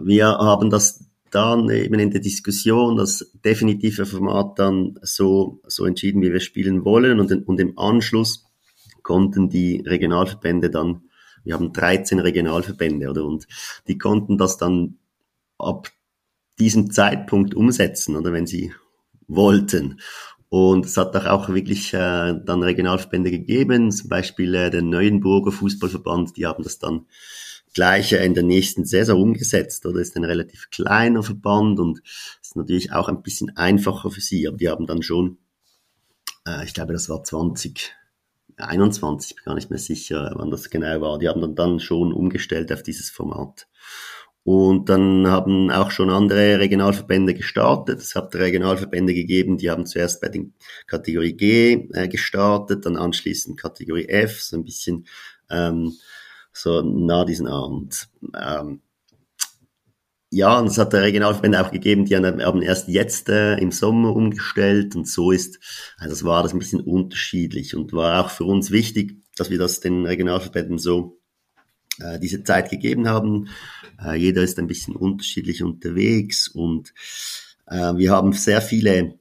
wir 0.00 0.28
haben 0.28 0.70
das 0.70 1.06
dann 1.32 1.68
eben 1.68 1.98
in 1.98 2.12
der 2.12 2.20
Diskussion 2.20 2.96
das 2.96 3.32
definitive 3.44 4.06
Format 4.06 4.60
dann 4.60 4.96
so, 5.02 5.60
so 5.66 5.86
entschieden, 5.86 6.22
wie 6.22 6.32
wir 6.32 6.40
spielen 6.40 6.84
wollen 6.84 7.18
und, 7.18 7.48
und 7.48 7.58
im 7.58 7.76
Anschluss 7.78 8.46
konnten 9.02 9.48
die 9.48 9.82
Regionalverbände 9.84 10.70
dann 10.70 11.02
wir 11.44 11.54
haben 11.54 11.72
13 11.72 12.18
Regionalverbände, 12.18 13.10
oder? 13.10 13.24
Und 13.24 13.46
die 13.88 13.98
konnten 13.98 14.38
das 14.38 14.56
dann 14.56 14.98
ab 15.58 15.90
diesem 16.58 16.90
Zeitpunkt 16.90 17.54
umsetzen, 17.54 18.16
oder 18.16 18.32
wenn 18.32 18.46
sie 18.46 18.72
wollten. 19.26 20.00
Und 20.48 20.84
es 20.84 20.96
hat 20.98 21.16
auch 21.16 21.48
wirklich 21.48 21.94
äh, 21.94 22.34
dann 22.44 22.62
Regionalverbände 22.62 23.30
gegeben, 23.30 23.90
zum 23.90 24.10
Beispiel 24.10 24.54
äh, 24.54 24.70
der 24.70 24.82
Neuenburger 24.82 25.50
Fußballverband, 25.50 26.36
die 26.36 26.46
haben 26.46 26.62
das 26.62 26.78
dann 26.78 27.06
gleich 27.72 28.12
äh, 28.12 28.24
in 28.24 28.34
der 28.34 28.42
nächsten 28.42 28.84
Saison 28.84 29.20
umgesetzt. 29.20 29.86
Oder 29.86 30.00
ist 30.00 30.16
ein 30.16 30.24
relativ 30.24 30.68
kleiner 30.70 31.22
Verband 31.22 31.80
und 31.80 32.02
ist 32.40 32.56
natürlich 32.56 32.92
auch 32.92 33.08
ein 33.08 33.22
bisschen 33.22 33.56
einfacher 33.56 34.10
für 34.10 34.20
sie. 34.20 34.46
Aber 34.46 34.58
die 34.58 34.68
haben 34.68 34.86
dann 34.86 35.02
schon, 35.02 35.38
äh, 36.46 36.64
ich 36.64 36.74
glaube, 36.74 36.92
das 36.92 37.08
war 37.08 37.24
20 37.24 37.94
21, 38.68 39.36
bin 39.36 39.44
gar 39.44 39.54
nicht 39.54 39.70
mehr 39.70 39.78
sicher, 39.78 40.32
wann 40.36 40.50
das 40.50 40.70
genau 40.70 41.00
war. 41.00 41.18
Die 41.18 41.28
haben 41.28 41.40
dann, 41.40 41.54
dann 41.54 41.80
schon 41.80 42.12
umgestellt 42.12 42.72
auf 42.72 42.82
dieses 42.82 43.10
Format. 43.10 43.66
Und 44.44 44.88
dann 44.88 45.28
haben 45.28 45.70
auch 45.70 45.92
schon 45.92 46.10
andere 46.10 46.58
Regionalverbände 46.58 47.34
gestartet. 47.34 48.00
Es 48.00 48.16
hat 48.16 48.34
Regionalverbände 48.34 49.14
gegeben, 49.14 49.56
die 49.56 49.70
haben 49.70 49.86
zuerst 49.86 50.20
bei 50.20 50.28
den 50.28 50.54
Kategorie 50.88 51.34
G 51.34 51.88
äh, 51.92 52.08
gestartet, 52.08 52.84
dann 52.84 52.96
anschließend 52.96 53.60
Kategorie 53.60 54.08
F, 54.08 54.40
so 54.42 54.56
ein 54.56 54.64
bisschen 54.64 55.06
ähm, 55.48 55.92
so 56.52 56.82
nah 56.82 57.24
diesen 57.24 57.46
Abend. 57.46 58.08
Ähm, 58.36 58.80
ja, 60.34 60.58
und 60.58 60.68
es 60.68 60.78
hat 60.78 60.94
der 60.94 61.02
Regionalverbände 61.02 61.60
auch 61.60 61.70
gegeben, 61.70 62.06
die 62.06 62.16
haben 62.16 62.62
erst 62.62 62.88
jetzt 62.88 63.28
äh, 63.28 63.58
im 63.58 63.70
Sommer 63.70 64.16
umgestellt 64.16 64.96
und 64.96 65.06
so 65.06 65.30
ist, 65.30 65.60
also 65.98 66.14
das 66.14 66.24
war 66.24 66.42
das 66.42 66.54
ein 66.54 66.58
bisschen 66.58 66.80
unterschiedlich 66.80 67.76
und 67.76 67.92
war 67.92 68.24
auch 68.24 68.30
für 68.30 68.44
uns 68.44 68.70
wichtig, 68.70 69.18
dass 69.36 69.50
wir 69.50 69.58
das 69.58 69.80
den 69.80 70.06
Regionalverbänden 70.06 70.78
so 70.78 71.20
äh, 72.00 72.18
diese 72.18 72.42
Zeit 72.44 72.70
gegeben 72.70 73.08
haben. 73.08 73.48
Äh, 74.02 74.16
jeder 74.16 74.42
ist 74.42 74.58
ein 74.58 74.66
bisschen 74.66 74.96
unterschiedlich 74.96 75.62
unterwegs 75.62 76.48
und 76.48 76.94
äh, 77.66 77.94
wir 77.96 78.10
haben 78.10 78.32
sehr 78.32 78.62
viele 78.62 79.18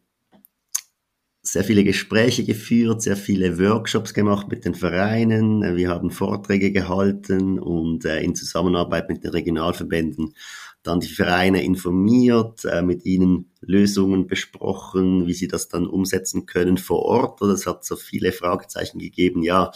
sehr 1.43 1.63
viele 1.63 1.83
Gespräche 1.83 2.45
geführt, 2.45 3.01
sehr 3.01 3.17
viele 3.17 3.59
Workshops 3.59 4.13
gemacht 4.13 4.47
mit 4.47 4.63
den 4.63 4.75
Vereinen. 4.75 5.75
Wir 5.75 5.89
haben 5.89 6.11
Vorträge 6.11 6.71
gehalten 6.71 7.59
und 7.59 8.05
äh, 8.05 8.21
in 8.21 8.35
Zusammenarbeit 8.35 9.09
mit 9.09 9.23
den 9.23 9.31
Regionalverbänden 9.31 10.35
dann 10.83 10.99
die 10.99 11.07
Vereine 11.07 11.63
informiert, 11.63 12.65
äh, 12.65 12.81
mit 12.81 13.05
ihnen 13.05 13.51
Lösungen 13.61 14.27
besprochen, 14.27 15.27
wie 15.27 15.33
sie 15.33 15.47
das 15.47 15.67
dann 15.67 15.85
umsetzen 15.85 16.45
können 16.45 16.77
vor 16.77 17.03
Ort. 17.03 17.41
Oder 17.41 17.53
es 17.53 17.67
hat 17.67 17.85
so 17.85 17.95
viele 17.95 18.31
Fragezeichen 18.31 18.99
gegeben. 18.99 19.43
Ja, 19.43 19.71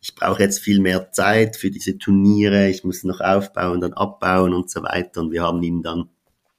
ich 0.00 0.14
brauche 0.14 0.42
jetzt 0.42 0.58
viel 0.58 0.80
mehr 0.80 1.12
Zeit 1.12 1.56
für 1.56 1.70
diese 1.70 1.96
Turniere, 1.98 2.68
ich 2.68 2.84
muss 2.84 3.04
noch 3.04 3.20
aufbauen, 3.20 3.80
dann 3.80 3.94
abbauen 3.94 4.52
und 4.52 4.70
so 4.70 4.82
weiter. 4.82 5.22
Und 5.22 5.32
wir 5.32 5.42
haben 5.42 5.62
ihnen 5.62 5.82
dann 5.82 6.10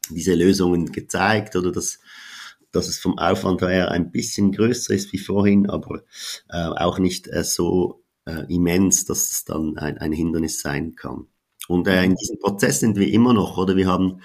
diese 0.09 0.33
Lösungen 0.33 0.91
gezeigt 0.91 1.55
oder 1.55 1.71
das 1.71 1.99
dass 2.73 2.87
es 2.87 2.99
vom 2.99 3.17
Aufwand 3.19 3.61
her 3.61 3.91
ein 3.91 4.11
bisschen 4.11 4.51
größer 4.51 4.93
ist 4.93 5.13
wie 5.13 5.19
vorhin, 5.19 5.69
aber 5.69 6.01
äh, 6.49 6.57
auch 6.57 6.99
nicht 6.99 7.27
äh, 7.27 7.43
so 7.43 8.03
äh, 8.25 8.51
immens, 8.53 9.05
dass 9.05 9.29
es 9.29 9.45
dann 9.45 9.77
ein, 9.77 9.99
ein 9.99 10.11
Hindernis 10.11 10.59
sein 10.59 10.95
kann. 10.95 11.27
Und 11.67 11.87
äh, 11.87 12.03
in 12.03 12.15
diesem 12.15 12.39
Prozess 12.39 12.79
sind 12.79 12.97
wir 12.97 13.07
immer 13.07 13.33
noch, 13.33 13.57
oder 13.57 13.75
wir 13.75 13.87
haben 13.87 14.21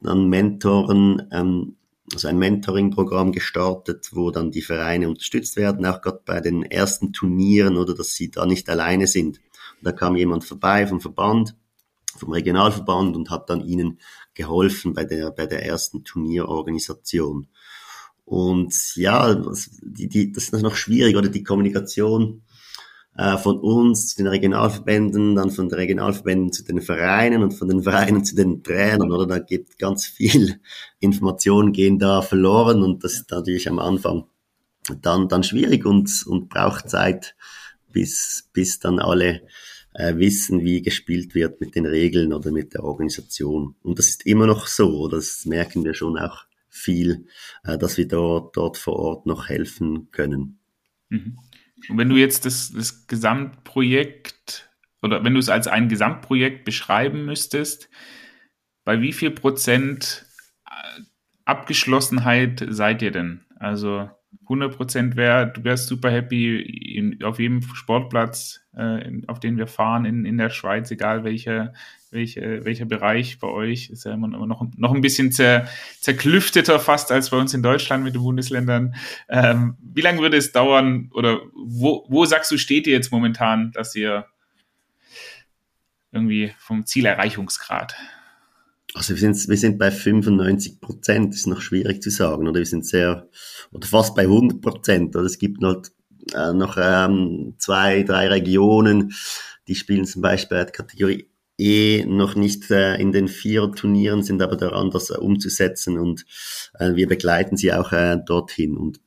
dann 0.00 0.28
Mentoren, 0.28 1.28
ähm, 1.32 1.76
also 2.12 2.28
ein 2.28 2.38
Mentoring-Programm 2.38 3.32
gestartet, 3.32 4.10
wo 4.12 4.30
dann 4.30 4.50
die 4.52 4.62
Vereine 4.62 5.08
unterstützt 5.08 5.56
werden, 5.56 5.84
auch 5.86 6.00
gerade 6.00 6.20
bei 6.24 6.40
den 6.40 6.62
ersten 6.62 7.12
Turnieren 7.12 7.76
oder 7.76 7.94
dass 7.94 8.14
sie 8.14 8.30
da 8.30 8.46
nicht 8.46 8.68
alleine 8.68 9.06
sind. 9.06 9.38
Und 9.78 9.86
da 9.86 9.92
kam 9.92 10.16
jemand 10.16 10.44
vorbei 10.44 10.86
vom 10.86 11.00
Verband, 11.00 11.56
vom 12.16 12.30
Regionalverband 12.30 13.16
und 13.16 13.30
hat 13.30 13.50
dann 13.50 13.60
ihnen 13.60 13.98
geholfen 14.34 14.94
bei 14.94 15.04
der, 15.04 15.30
bei 15.30 15.46
der 15.46 15.64
ersten 15.66 16.04
Turnierorganisation. 16.04 17.48
Und 18.24 18.96
ja, 18.96 19.34
die, 19.82 20.08
die, 20.08 20.32
das 20.32 20.48
ist 20.48 20.62
noch 20.62 20.76
schwierig, 20.76 21.16
oder 21.16 21.28
die 21.28 21.44
Kommunikation 21.44 22.42
äh, 23.16 23.38
von 23.38 23.58
uns 23.58 24.08
zu 24.08 24.16
den 24.18 24.26
Regionalverbänden, 24.26 25.34
dann 25.36 25.50
von 25.50 25.68
den 25.68 25.78
Regionalverbänden 25.78 26.52
zu 26.52 26.64
den 26.64 26.82
Vereinen 26.82 27.42
und 27.42 27.52
von 27.52 27.68
den 27.68 27.82
Vereinen 27.82 28.24
zu 28.24 28.34
den 28.34 28.62
Trainern, 28.62 29.10
oder? 29.10 29.26
Da 29.26 29.38
gibt 29.38 29.78
ganz 29.78 30.06
viel 30.06 30.60
Informationen 31.00 31.72
gehen 31.72 31.98
da 31.98 32.22
verloren 32.22 32.82
und 32.82 33.04
das 33.04 33.14
ist 33.14 33.30
natürlich 33.30 33.68
am 33.68 33.78
Anfang 33.78 34.24
dann, 35.02 35.28
dann 35.28 35.42
schwierig 35.42 35.84
und, 35.84 36.24
und 36.26 36.48
braucht 36.48 36.88
Zeit, 36.88 37.34
bis, 37.92 38.48
bis 38.52 38.78
dann 38.78 38.98
alle 38.98 39.42
äh, 39.94 40.16
wissen, 40.16 40.60
wie 40.60 40.82
gespielt 40.82 41.34
wird 41.34 41.60
mit 41.60 41.74
den 41.74 41.86
Regeln 41.86 42.32
oder 42.32 42.52
mit 42.52 42.74
der 42.74 42.84
Organisation. 42.84 43.74
Und 43.82 43.98
das 43.98 44.08
ist 44.08 44.26
immer 44.26 44.46
noch 44.46 44.66
so, 44.66 45.08
das 45.08 45.46
merken 45.46 45.84
wir 45.84 45.94
schon 45.94 46.18
auch 46.18 46.44
viel, 46.68 47.26
äh, 47.64 47.78
dass 47.78 47.96
wir 47.96 48.06
dort, 48.06 48.56
dort 48.56 48.76
vor 48.76 48.96
Ort 48.96 49.26
noch 49.26 49.48
helfen 49.48 50.10
können. 50.10 50.58
Mhm. 51.08 51.38
Und 51.88 51.98
wenn 51.98 52.08
du 52.08 52.16
jetzt 52.16 52.44
das, 52.44 52.72
das 52.72 53.06
Gesamtprojekt 53.06 54.70
oder 55.02 55.24
wenn 55.24 55.34
du 55.34 55.40
es 55.40 55.48
als 55.48 55.68
ein 55.68 55.88
Gesamtprojekt 55.88 56.64
beschreiben 56.64 57.24
müsstest, 57.24 57.88
bei 58.84 59.00
wie 59.00 59.12
viel 59.12 59.30
Prozent 59.30 60.26
äh, 60.66 61.02
Abgeschlossenheit 61.44 62.64
seid 62.68 63.02
ihr 63.02 63.10
denn? 63.10 63.44
Also 63.58 64.10
100 64.42 64.76
Prozent 64.76 65.16
wäre, 65.16 65.52
du 65.52 65.64
wärst 65.64 65.88
super 65.88 66.10
happy 66.10 66.60
in, 66.60 67.22
auf 67.22 67.38
jedem 67.38 67.62
Sportplatz, 67.62 68.60
äh, 68.76 69.06
in, 69.06 69.28
auf 69.28 69.40
den 69.40 69.56
wir 69.56 69.66
fahren 69.66 70.04
in, 70.04 70.24
in 70.24 70.38
der 70.38 70.50
Schweiz, 70.50 70.90
egal 70.90 71.24
welcher, 71.24 71.72
welche, 72.10 72.64
welcher 72.64 72.84
Bereich 72.84 73.38
bei 73.38 73.48
euch, 73.48 73.90
ist 73.90 74.04
ja 74.04 74.14
immer 74.14 74.28
noch, 74.28 74.66
noch 74.76 74.94
ein 74.94 75.00
bisschen 75.00 75.32
zer, 75.32 75.66
zerklüfteter 76.00 76.78
fast 76.78 77.10
als 77.10 77.30
bei 77.30 77.36
uns 77.36 77.54
in 77.54 77.62
Deutschland 77.62 78.04
mit 78.04 78.14
den 78.14 78.22
Bundesländern. 78.22 78.94
Ähm, 79.28 79.76
wie 79.80 80.00
lange 80.00 80.20
würde 80.20 80.36
es 80.36 80.52
dauern 80.52 81.10
oder 81.12 81.40
wo, 81.54 82.06
wo 82.08 82.24
sagst 82.24 82.50
du, 82.50 82.58
steht 82.58 82.86
ihr 82.86 82.92
jetzt 82.92 83.12
momentan, 83.12 83.72
dass 83.72 83.94
ihr 83.94 84.26
irgendwie 86.12 86.52
vom 86.58 86.86
Zielerreichungsgrad? 86.86 87.94
Also 88.94 89.14
wir 89.14 89.20
sind, 89.20 89.48
wir 89.48 89.58
sind 89.58 89.78
bei 89.78 89.90
95 89.90 90.80
Prozent, 90.80 91.34
ist 91.34 91.46
noch 91.46 91.60
schwierig 91.60 92.02
zu 92.02 92.10
sagen, 92.10 92.48
oder 92.48 92.60
wir 92.60 92.66
sind 92.66 92.86
sehr, 92.86 93.28
oder 93.70 93.86
fast 93.86 94.14
bei 94.14 94.22
100 94.22 94.62
Prozent, 94.62 95.14
oder 95.16 95.26
es 95.26 95.38
gibt 95.38 95.60
noch, 95.60 95.82
äh, 96.34 96.52
noch 96.54 96.78
ähm, 96.80 97.56
zwei, 97.58 98.04
drei 98.04 98.28
Regionen, 98.28 99.12
die 99.68 99.74
spielen 99.74 100.06
zum 100.06 100.22
Beispiel 100.22 100.64
Kategorie 100.66 101.28
E 101.58 102.04
noch 102.06 102.34
nicht 102.34 102.70
äh, 102.70 102.96
in 103.00 103.12
den 103.12 103.28
vier 103.28 103.72
Turnieren, 103.72 104.22
sind 104.22 104.42
aber 104.42 104.56
daran, 104.56 104.90
das 104.90 105.10
äh, 105.10 105.16
umzusetzen 105.16 105.98
und 105.98 106.26
äh, 106.78 106.94
wir 106.94 107.08
begleiten 107.08 107.56
sie 107.56 107.72
auch 107.72 107.92
äh, 107.92 108.18
dorthin. 108.26 108.76
Und 108.76 109.00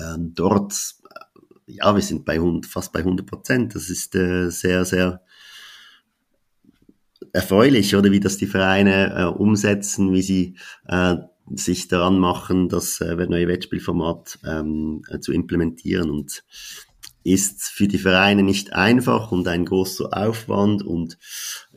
ähm, 0.00 0.32
dort, 0.34 0.72
äh, 0.74 1.72
ja, 1.74 1.94
wir 1.94 2.02
sind 2.02 2.24
bei 2.24 2.34
100, 2.34 2.66
fast 2.66 2.92
bei 2.92 3.00
100 3.00 3.24
Prozent, 3.24 3.74
das 3.76 3.88
ist 3.88 4.16
äh, 4.16 4.50
sehr, 4.50 4.84
sehr 4.84 5.22
erfreulich, 7.32 7.94
oder 7.94 8.10
wie 8.10 8.20
das 8.20 8.36
die 8.36 8.46
Vereine 8.46 9.14
äh, 9.14 9.24
umsetzen, 9.24 10.12
wie 10.12 10.22
sie 10.22 10.56
äh, 10.88 11.16
sich 11.54 11.86
daran 11.86 12.18
machen, 12.18 12.68
das 12.68 13.00
äh, 13.00 13.14
neue 13.14 13.46
Wettspielformat 13.46 14.40
ähm, 14.44 15.02
äh, 15.08 15.20
zu 15.20 15.32
implementieren. 15.32 16.10
Und 16.10 16.42
ist 17.26 17.64
für 17.64 17.88
die 17.88 17.98
Vereine 17.98 18.44
nicht 18.44 18.72
einfach 18.72 19.32
und 19.32 19.48
ein 19.48 19.64
großer 19.64 20.16
Aufwand 20.16 20.84
und 20.84 21.18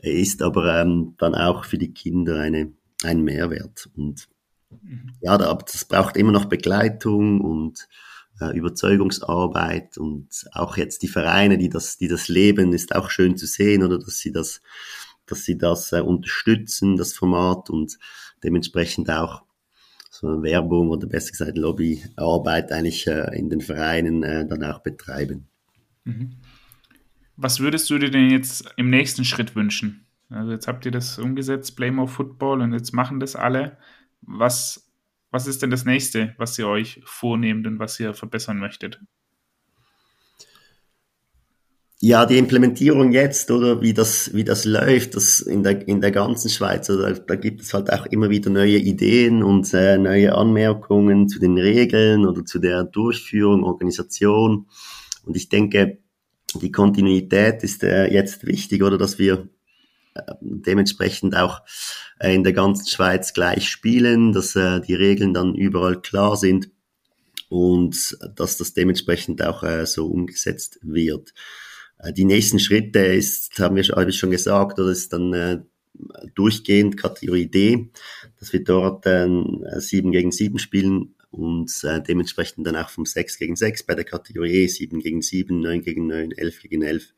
ist 0.01 0.41
aber 0.41 0.81
ähm, 0.81 1.15
dann 1.17 1.35
auch 1.35 1.65
für 1.65 1.77
die 1.77 1.93
Kinder 1.93 2.39
eine, 2.39 2.73
ein 3.03 3.23
Mehrwert. 3.23 3.89
Und 3.95 4.27
mhm. 4.69 5.13
ja, 5.21 5.37
das 5.37 5.85
braucht 5.85 6.17
immer 6.17 6.31
noch 6.31 6.45
Begleitung 6.45 7.41
und 7.41 7.87
äh, 8.41 8.55
Überzeugungsarbeit 8.57 9.97
und 9.97 10.47
auch 10.53 10.77
jetzt 10.77 11.01
die 11.01 11.07
Vereine, 11.07 11.57
die 11.57 11.69
das, 11.69 11.97
die 11.97 12.07
das 12.07 12.27
leben, 12.27 12.73
ist 12.73 12.95
auch 12.95 13.09
schön 13.09 13.37
zu 13.37 13.45
sehen 13.45 13.83
oder 13.83 13.99
dass 13.99 14.19
sie 14.19 14.31
das 14.31 14.61
dass 15.29 15.45
sie 15.45 15.57
das 15.57 15.91
äh, 15.91 16.01
unterstützen, 16.01 16.97
das 16.97 17.13
Format 17.13 17.69
und 17.69 17.97
dementsprechend 18.43 19.09
auch 19.09 19.43
so 20.09 20.41
Werbung 20.43 20.89
oder 20.89 21.07
besser 21.07 21.31
gesagt 21.31 21.57
Lobbyarbeit 21.57 22.71
eigentlich 22.71 23.07
äh, 23.07 23.37
in 23.37 23.49
den 23.49 23.61
Vereinen 23.61 24.23
äh, 24.23 24.45
dann 24.47 24.63
auch 24.63 24.79
betreiben. 24.79 25.47
Mhm. 26.03 26.37
Was 27.41 27.61
würdest 27.61 27.89
du 27.89 27.97
dir 27.97 28.11
denn 28.11 28.29
jetzt 28.29 28.65
im 28.75 28.89
nächsten 28.89 29.23
Schritt 29.23 29.55
wünschen? 29.55 30.05
Also 30.29 30.51
jetzt 30.51 30.67
habt 30.67 30.85
ihr 30.85 30.91
das 30.91 31.17
umgesetzt, 31.17 31.77
Play 31.77 31.89
More 31.89 32.09
Football 32.09 32.59
und 32.59 32.73
jetzt 32.73 32.93
machen 32.93 33.21
das 33.21 33.37
alle. 33.37 33.77
Was, 34.21 34.91
was 35.31 35.47
ist 35.47 35.61
denn 35.61 35.69
das 35.69 35.85
nächste, 35.85 36.35
was 36.37 36.59
ihr 36.59 36.67
euch 36.67 37.01
vornehmt 37.05 37.65
und 37.65 37.79
was 37.79 37.97
ihr 37.97 38.13
verbessern 38.13 38.59
möchtet? 38.59 38.99
Ja, 42.01 42.25
die 42.25 42.37
Implementierung 42.37 43.13
jetzt 43.13 43.49
oder 43.51 43.81
wie 43.81 43.93
das, 43.93 44.33
wie 44.33 44.43
das 44.43 44.65
läuft, 44.65 45.15
das 45.15 45.39
in 45.39 45.63
der, 45.63 45.87
in 45.87 46.01
der 46.01 46.11
ganzen 46.11 46.49
Schweiz, 46.49 46.89
also 46.89 47.03
da, 47.03 47.11
da 47.11 47.35
gibt 47.35 47.61
es 47.61 47.73
halt 47.73 47.89
auch 47.89 48.05
immer 48.07 48.29
wieder 48.29 48.49
neue 48.49 48.77
Ideen 48.77 49.43
und 49.43 49.73
äh, 49.73 49.97
neue 49.97 50.35
Anmerkungen 50.35 51.29
zu 51.29 51.39
den 51.39 51.57
Regeln 51.57 52.25
oder 52.25 52.43
zu 52.43 52.59
der 52.59 52.83
Durchführung, 52.83 53.63
Organisation. 53.63 54.67
Und 55.23 55.37
ich 55.37 55.47
denke, 55.47 55.99
die 56.55 56.71
Kontinuität 56.71 57.63
ist 57.63 57.83
äh, 57.83 58.11
jetzt 58.11 58.45
wichtig 58.45 58.83
oder 58.83 58.97
dass 58.97 59.19
wir 59.19 59.47
äh, 60.15 60.21
dementsprechend 60.41 61.35
auch 61.35 61.61
äh, 62.19 62.33
in 62.33 62.43
der 62.43 62.53
ganzen 62.53 62.87
Schweiz 62.87 63.33
gleich 63.33 63.69
spielen, 63.69 64.33
dass 64.33 64.55
äh, 64.55 64.81
die 64.81 64.95
Regeln 64.95 65.33
dann 65.33 65.55
überall 65.55 66.01
klar 66.01 66.37
sind 66.37 66.71
und 67.49 68.17
dass 68.35 68.57
das 68.57 68.73
dementsprechend 68.73 69.43
auch 69.43 69.63
äh, 69.63 69.85
so 69.85 70.07
umgesetzt 70.07 70.79
wird. 70.81 71.33
Äh, 71.99 72.13
die 72.13 72.25
nächsten 72.25 72.59
Schritte 72.59 72.99
ist, 72.99 73.59
haben 73.59 73.75
wir 73.75 74.07
ich 74.07 74.17
schon 74.17 74.31
gesagt, 74.31 74.79
oder 74.79 74.91
ist 74.91 75.13
dann 75.13 75.65
durchgehend 76.35 76.97
Kategorie 76.97 77.47
D, 77.47 77.89
dass 78.39 78.53
wir 78.53 78.63
dort 78.63 79.05
äh, 79.05 79.27
7 79.77 80.11
gegen 80.11 80.31
7 80.31 80.59
spielen 80.59 81.15
und 81.31 81.71
äh, 81.83 82.01
dementsprechend 82.01 82.65
dann 82.65 82.75
auch 82.75 82.89
vom 82.89 83.05
6 83.05 83.37
gegen 83.37 83.55
6 83.55 83.83
bei 83.83 83.95
der 83.95 84.05
Kategorie 84.05 84.63
E 84.63 84.67
7 84.67 84.99
gegen 84.99 85.21
7, 85.21 85.59
9 85.59 85.81
gegen 85.81 86.07
9, 86.07 86.31
11 86.31 86.61
gegen 86.63 86.81
11 86.81 87.13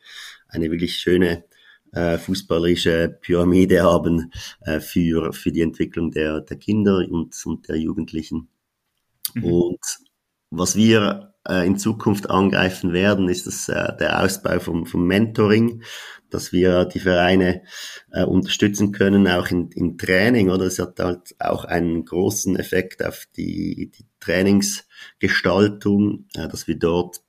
eine 0.47 0.69
wirklich 0.69 0.97
schöne 0.97 1.45
äh, 1.93 2.17
fußballerische 2.17 3.17
Pyramide 3.21 3.83
haben 3.83 4.31
äh, 4.61 4.79
für, 4.79 5.33
für 5.33 5.51
die 5.51 5.61
Entwicklung 5.61 6.11
der, 6.11 6.41
der 6.41 6.57
Kinder 6.57 6.97
und, 7.09 7.35
und 7.45 7.67
der 7.67 7.77
Jugendlichen. 7.77 8.49
Mhm. 9.33 9.43
Und 9.43 9.79
was 10.49 10.75
wir 10.75 11.30
äh, 11.47 11.65
in 11.65 11.77
Zukunft 11.77 12.29
angreifen 12.29 12.93
werden, 12.93 13.29
ist 13.29 13.47
das, 13.47 13.69
äh, 13.69 13.95
der 13.97 14.23
Ausbau 14.23 14.59
vom, 14.59 14.85
vom 14.85 15.05
Mentoring, 15.05 15.83
dass 16.29 16.51
wir 16.51 16.85
die 16.85 16.99
Vereine 16.99 17.63
äh, 18.11 18.23
unterstützen 18.23 18.91
können, 18.91 19.27
auch 19.27 19.49
in, 19.51 19.69
im 19.71 19.97
Training, 19.97 20.49
oder? 20.49 20.65
Es 20.65 20.79
hat 20.79 20.99
halt 20.99 21.35
auch 21.39 21.65
einen 21.65 22.05
großen 22.05 22.55
Effekt 22.55 23.05
auf 23.05 23.27
die, 23.35 23.91
die 23.91 24.05
Trainingsgestaltung, 24.19 26.25
äh, 26.35 26.47
dass 26.47 26.67
wir 26.67 26.79
dort 26.79 27.21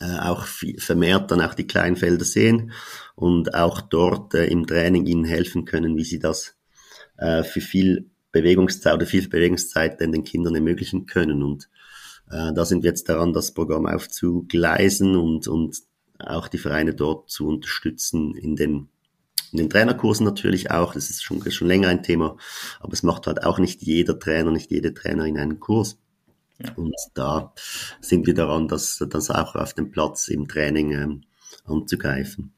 äh, 0.00 0.18
auch 0.18 0.46
vermehrt 0.78 1.30
dann 1.30 1.42
auch 1.42 1.54
die 1.54 1.66
Kleinfelder 1.66 2.24
sehen 2.24 2.72
und 3.16 3.54
auch 3.54 3.80
dort 3.80 4.34
äh, 4.34 4.46
im 4.46 4.66
Training 4.66 5.06
ihnen 5.06 5.24
helfen 5.24 5.64
können, 5.64 5.96
wie 5.96 6.04
sie 6.04 6.18
das 6.18 6.56
äh, 7.18 7.42
für 7.42 7.60
viel 7.60 8.10
Bewegungszeit 8.32 8.94
oder 8.94 9.06
viel 9.06 9.28
Bewegungszeit 9.28 10.00
den 10.00 10.24
Kindern 10.24 10.54
ermöglichen 10.54 11.06
können. 11.06 11.42
Und 11.42 11.68
äh, 12.30 12.52
da 12.52 12.64
sind 12.64 12.82
wir 12.82 12.90
jetzt 12.90 13.08
daran, 13.08 13.32
das 13.32 13.52
Programm 13.52 13.86
aufzugleisen 13.86 15.16
und, 15.16 15.48
und 15.48 15.76
auch 16.18 16.48
die 16.48 16.58
Vereine 16.58 16.94
dort 16.94 17.30
zu 17.30 17.46
unterstützen 17.46 18.34
in 18.34 18.56
den 18.56 18.88
in 19.52 19.58
den 19.58 19.70
Trainerkursen 19.70 20.24
natürlich 20.24 20.70
auch, 20.70 20.94
das 20.94 21.10
ist 21.10 21.24
schon, 21.24 21.48
schon 21.50 21.66
länger 21.66 21.88
ein 21.88 22.02
Thema, 22.04 22.36
aber 22.78 22.92
es 22.92 23.02
macht 23.02 23.26
halt 23.26 23.42
auch 23.42 23.58
nicht 23.58 23.82
jeder 23.82 24.16
Trainer, 24.18 24.52
nicht 24.52 24.70
jede 24.70 24.94
Trainerin 24.94 25.38
einen 25.38 25.58
Kurs. 25.58 25.98
Ja. 26.58 26.72
Und 26.74 26.94
da 27.14 27.52
sind 28.00 28.26
wir 28.26 28.34
daran, 28.34 28.68
das, 28.68 29.04
das 29.10 29.30
auch 29.30 29.56
auf 29.56 29.74
dem 29.74 29.90
Platz 29.90 30.28
im 30.28 30.46
Training 30.46 30.92
ähm, 30.92 31.20
anzugreifen. 31.64 32.52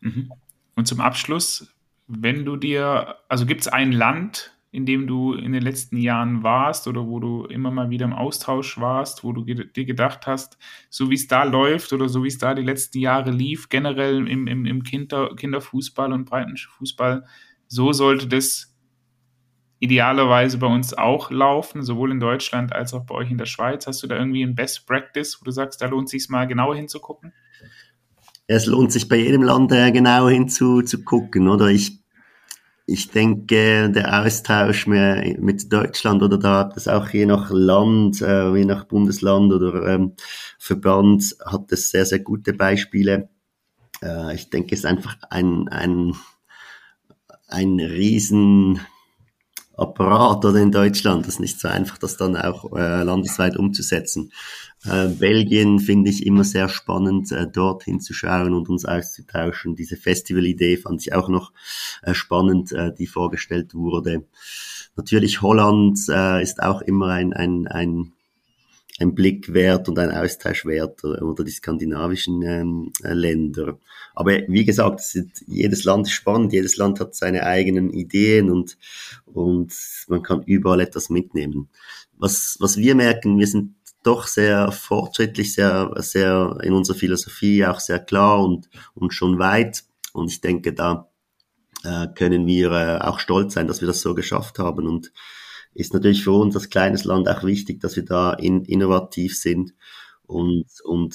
Mhm. 0.00 0.32
Und 0.74 0.88
zum 0.88 1.00
Abschluss, 1.00 1.72
wenn 2.08 2.44
du 2.44 2.56
dir, 2.56 3.16
also 3.28 3.46
gibt 3.46 3.60
es 3.60 3.68
ein 3.68 3.92
Land, 3.92 4.51
in 4.72 4.86
dem 4.86 5.06
du 5.06 5.34
in 5.34 5.52
den 5.52 5.62
letzten 5.62 5.98
Jahren 5.98 6.42
warst 6.42 6.88
oder 6.88 7.06
wo 7.06 7.20
du 7.20 7.44
immer 7.44 7.70
mal 7.70 7.90
wieder 7.90 8.06
im 8.06 8.14
Austausch 8.14 8.80
warst, 8.80 9.22
wo 9.22 9.32
du 9.32 9.44
dir 9.44 9.84
gedacht 9.84 10.26
hast, 10.26 10.56
so 10.88 11.10
wie 11.10 11.14
es 11.14 11.28
da 11.28 11.44
läuft 11.44 11.92
oder 11.92 12.08
so 12.08 12.24
wie 12.24 12.28
es 12.28 12.38
da 12.38 12.54
die 12.54 12.62
letzten 12.62 12.98
Jahre 12.98 13.30
lief, 13.30 13.68
generell 13.68 14.26
im, 14.26 14.46
im, 14.46 14.64
im 14.64 14.82
Kinder, 14.82 15.36
Kinderfußball 15.36 16.10
und 16.12 16.24
Breitenfußball, 16.24 17.24
so 17.68 17.92
sollte 17.92 18.26
das 18.26 18.74
idealerweise 19.78 20.56
bei 20.56 20.68
uns 20.68 20.94
auch 20.94 21.30
laufen, 21.30 21.82
sowohl 21.82 22.10
in 22.10 22.20
Deutschland 22.20 22.72
als 22.72 22.94
auch 22.94 23.04
bei 23.04 23.14
euch 23.14 23.30
in 23.30 23.36
der 23.36 23.46
Schweiz. 23.46 23.86
Hast 23.86 24.02
du 24.02 24.06
da 24.06 24.16
irgendwie 24.16 24.42
ein 24.42 24.54
Best 24.54 24.86
Practice, 24.86 25.38
wo 25.38 25.44
du 25.44 25.50
sagst, 25.50 25.82
da 25.82 25.86
lohnt 25.86 26.06
es 26.06 26.12
sich 26.12 26.30
mal 26.30 26.46
genauer 26.46 26.76
hinzugucken? 26.76 27.34
Es 28.46 28.66
lohnt 28.66 28.92
sich 28.92 29.08
bei 29.08 29.16
jedem 29.16 29.42
Land 29.42 29.70
äh, 29.72 29.92
genau 29.92 30.28
hinzugucken, 30.28 31.48
oder? 31.48 31.66
Ich 31.66 32.01
ich 32.86 33.10
denke, 33.10 33.90
der 33.90 34.22
Austausch 34.22 34.86
mit 34.86 35.72
Deutschland 35.72 36.22
oder 36.22 36.38
da 36.38 36.58
hat 36.58 36.76
es 36.76 36.88
auch 36.88 37.08
je 37.10 37.26
nach 37.26 37.50
Land, 37.50 38.20
äh, 38.20 38.54
je 38.54 38.64
nach 38.64 38.84
Bundesland 38.84 39.52
oder 39.52 39.86
ähm, 39.86 40.14
Verband 40.58 41.36
hat 41.44 41.70
es 41.70 41.90
sehr, 41.90 42.04
sehr 42.04 42.18
gute 42.18 42.52
Beispiele. 42.52 43.28
Äh, 44.02 44.34
ich 44.34 44.50
denke, 44.50 44.74
es 44.74 44.80
ist 44.80 44.86
einfach 44.86 45.16
ein, 45.30 45.68
ein, 45.68 46.14
ein 47.46 47.78
riesen 47.78 48.80
Apparat 49.82 50.44
oder 50.44 50.58
in 50.60 50.70
Deutschland. 50.70 51.26
Das 51.26 51.34
ist 51.34 51.40
nicht 51.40 51.60
so 51.60 51.68
einfach, 51.68 51.98
das 51.98 52.16
dann 52.16 52.36
auch 52.36 52.72
äh, 52.72 53.02
landesweit 53.02 53.56
umzusetzen. 53.56 54.32
Äh, 54.84 55.08
Belgien 55.08 55.78
finde 55.78 56.10
ich 56.10 56.26
immer 56.26 56.44
sehr 56.44 56.68
spannend, 56.68 57.30
äh, 57.32 57.46
dort 57.46 57.84
hinzuschauen 57.84 58.54
und 58.54 58.68
uns 58.68 58.84
auszutauschen. 58.84 59.76
Diese 59.76 59.96
Festivalidee 59.96 60.76
fand 60.76 61.00
ich 61.02 61.12
auch 61.12 61.28
noch 61.28 61.52
äh, 62.02 62.14
spannend, 62.14 62.72
äh, 62.72 62.92
die 62.92 63.06
vorgestellt 63.06 63.74
wurde. 63.74 64.24
Natürlich 64.96 65.40
Holland 65.42 65.98
äh, 66.08 66.42
ist 66.42 66.62
auch 66.62 66.82
immer 66.82 67.08
ein, 67.08 67.32
ein, 67.32 67.66
ein 67.66 68.12
ein 69.02 69.14
Blick 69.14 69.52
wert 69.52 69.88
und 69.88 69.98
ein 69.98 70.10
Austausch 70.10 70.64
wert 70.64 71.04
oder 71.04 71.44
die 71.44 71.50
skandinavischen 71.50 72.42
ähm, 72.42 72.92
äh, 73.02 73.12
Länder. 73.12 73.78
Aber 74.14 74.32
wie 74.48 74.64
gesagt, 74.64 75.00
sind, 75.00 75.42
jedes 75.46 75.84
Land 75.84 76.06
ist 76.06 76.12
spannend, 76.12 76.52
jedes 76.52 76.76
Land 76.76 77.00
hat 77.00 77.14
seine 77.14 77.44
eigenen 77.44 77.90
Ideen 77.90 78.50
und, 78.50 78.78
und 79.26 79.74
man 80.08 80.22
kann 80.22 80.42
überall 80.44 80.80
etwas 80.80 81.10
mitnehmen. 81.10 81.68
Was, 82.16 82.56
was 82.60 82.76
wir 82.76 82.94
merken, 82.94 83.38
wir 83.38 83.46
sind 83.46 83.74
doch 84.02 84.26
sehr 84.26 84.72
fortschrittlich, 84.72 85.54
sehr, 85.54 85.92
sehr 85.96 86.58
in 86.62 86.72
unserer 86.72 86.96
Philosophie 86.96 87.64
auch 87.64 87.80
sehr 87.80 87.98
klar 87.98 88.42
und, 88.42 88.68
und 88.94 89.12
schon 89.12 89.38
weit. 89.38 89.84
Und 90.12 90.30
ich 90.30 90.40
denke, 90.40 90.72
da 90.72 91.08
äh, 91.84 92.08
können 92.14 92.46
wir 92.46 92.70
äh, 92.72 92.98
auch 92.98 93.18
stolz 93.18 93.54
sein, 93.54 93.66
dass 93.66 93.80
wir 93.80 93.88
das 93.88 94.00
so 94.00 94.14
geschafft 94.14 94.58
haben 94.58 94.86
und 94.86 95.12
ist 95.74 95.94
natürlich 95.94 96.22
für 96.24 96.32
uns 96.32 96.54
als 96.54 96.70
kleines 96.70 97.04
Land 97.04 97.28
auch 97.28 97.44
wichtig, 97.44 97.80
dass 97.80 97.96
wir 97.96 98.04
da 98.04 98.32
in, 98.32 98.64
innovativ 98.64 99.38
sind 99.38 99.74
und, 100.26 100.66
und 100.84 101.14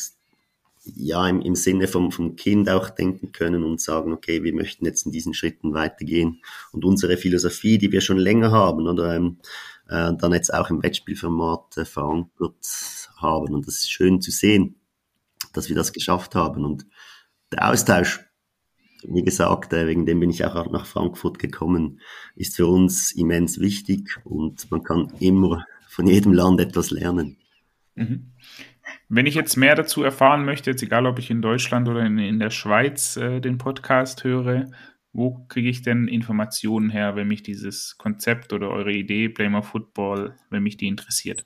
ja, 0.95 1.27
im, 1.27 1.41
im 1.41 1.55
Sinne 1.55 1.87
vom, 1.87 2.11
vom 2.11 2.35
Kind 2.35 2.69
auch 2.69 2.89
denken 2.89 3.31
können 3.31 3.63
und 3.63 3.81
sagen, 3.81 4.13
okay, 4.13 4.43
wir 4.43 4.53
möchten 4.53 4.85
jetzt 4.85 5.05
in 5.05 5.11
diesen 5.11 5.33
Schritten 5.33 5.73
weitergehen 5.73 6.41
und 6.71 6.85
unsere 6.85 7.17
Philosophie, 7.17 7.77
die 7.77 7.91
wir 7.91 8.01
schon 8.01 8.17
länger 8.17 8.51
haben, 8.51 8.87
oder 8.87 9.15
ähm, 9.15 9.37
äh, 9.89 10.13
dann 10.13 10.33
jetzt 10.33 10.53
auch 10.53 10.69
im 10.69 10.81
Wettspielformat 10.81 11.77
äh, 11.77 11.85
verankert 11.85 13.09
haben. 13.17 13.53
Und 13.53 13.67
das 13.67 13.75
ist 13.75 13.91
schön 13.91 14.21
zu 14.21 14.31
sehen, 14.31 14.75
dass 15.53 15.69
wir 15.69 15.75
das 15.75 15.93
geschafft 15.93 16.35
haben. 16.35 16.63
Und 16.63 16.85
der 17.51 17.69
Austausch 17.69 18.26
wie 19.07 19.23
gesagt, 19.23 19.73
äh, 19.73 19.87
wegen 19.87 20.05
dem 20.05 20.19
bin 20.19 20.29
ich 20.29 20.45
auch 20.45 20.71
nach 20.71 20.85
Frankfurt 20.85 21.39
gekommen, 21.39 22.01
ist 22.35 22.55
für 22.55 22.67
uns 22.67 23.11
immens 23.11 23.59
wichtig 23.59 24.19
und 24.23 24.69
man 24.71 24.83
kann 24.83 25.11
immer 25.19 25.65
von 25.87 26.07
jedem 26.07 26.33
Land 26.33 26.59
etwas 26.59 26.91
lernen. 26.91 27.37
Mhm. 27.95 28.33
Wenn 29.09 29.25
ich 29.25 29.35
jetzt 29.35 29.57
mehr 29.57 29.75
dazu 29.75 30.03
erfahren 30.03 30.45
möchte, 30.45 30.69
jetzt 30.69 30.83
egal 30.83 31.05
ob 31.05 31.19
ich 31.19 31.29
in 31.29 31.41
Deutschland 31.41 31.87
oder 31.87 32.05
in, 32.05 32.19
in 32.19 32.39
der 32.39 32.49
Schweiz 32.49 33.17
äh, 33.17 33.39
den 33.39 33.57
Podcast 33.57 34.23
höre, 34.23 34.69
wo 35.13 35.45
kriege 35.47 35.69
ich 35.69 35.81
denn 35.81 36.07
Informationen 36.07 36.89
her, 36.89 37.15
wenn 37.15 37.27
mich 37.27 37.41
dieses 37.41 37.97
Konzept 37.97 38.53
oder 38.53 38.69
eure 38.69 38.91
Idee 38.91 39.29
Play 39.29 39.49
More 39.49 39.63
Football, 39.63 40.35
wenn 40.49 40.63
mich 40.63 40.77
die 40.77 40.87
interessiert? 40.87 41.45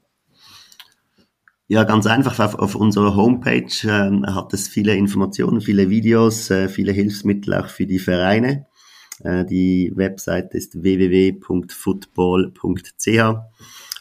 Ja, 1.72 1.86
ganz 1.86 2.06
einfach. 2.06 2.38
Auf, 2.42 2.56
auf 2.56 2.76
unserer 2.76 3.16
Homepage 3.16 3.72
ähm, 3.86 4.26
hat 4.26 4.54
es 4.54 4.68
viele 4.68 4.94
Informationen, 4.94 5.62
viele 5.62 5.90
Videos, 5.90 6.50
äh, 6.50 6.68
viele 6.68 6.92
Hilfsmittel 6.92 7.54
auch 7.54 7.68
für 7.68 7.86
die 7.86 8.00
Vereine. 8.00 8.66
Äh, 9.24 9.46
die 9.46 9.90
Website 9.96 10.54
ist 10.54 10.84
www.football.ch 10.84 13.08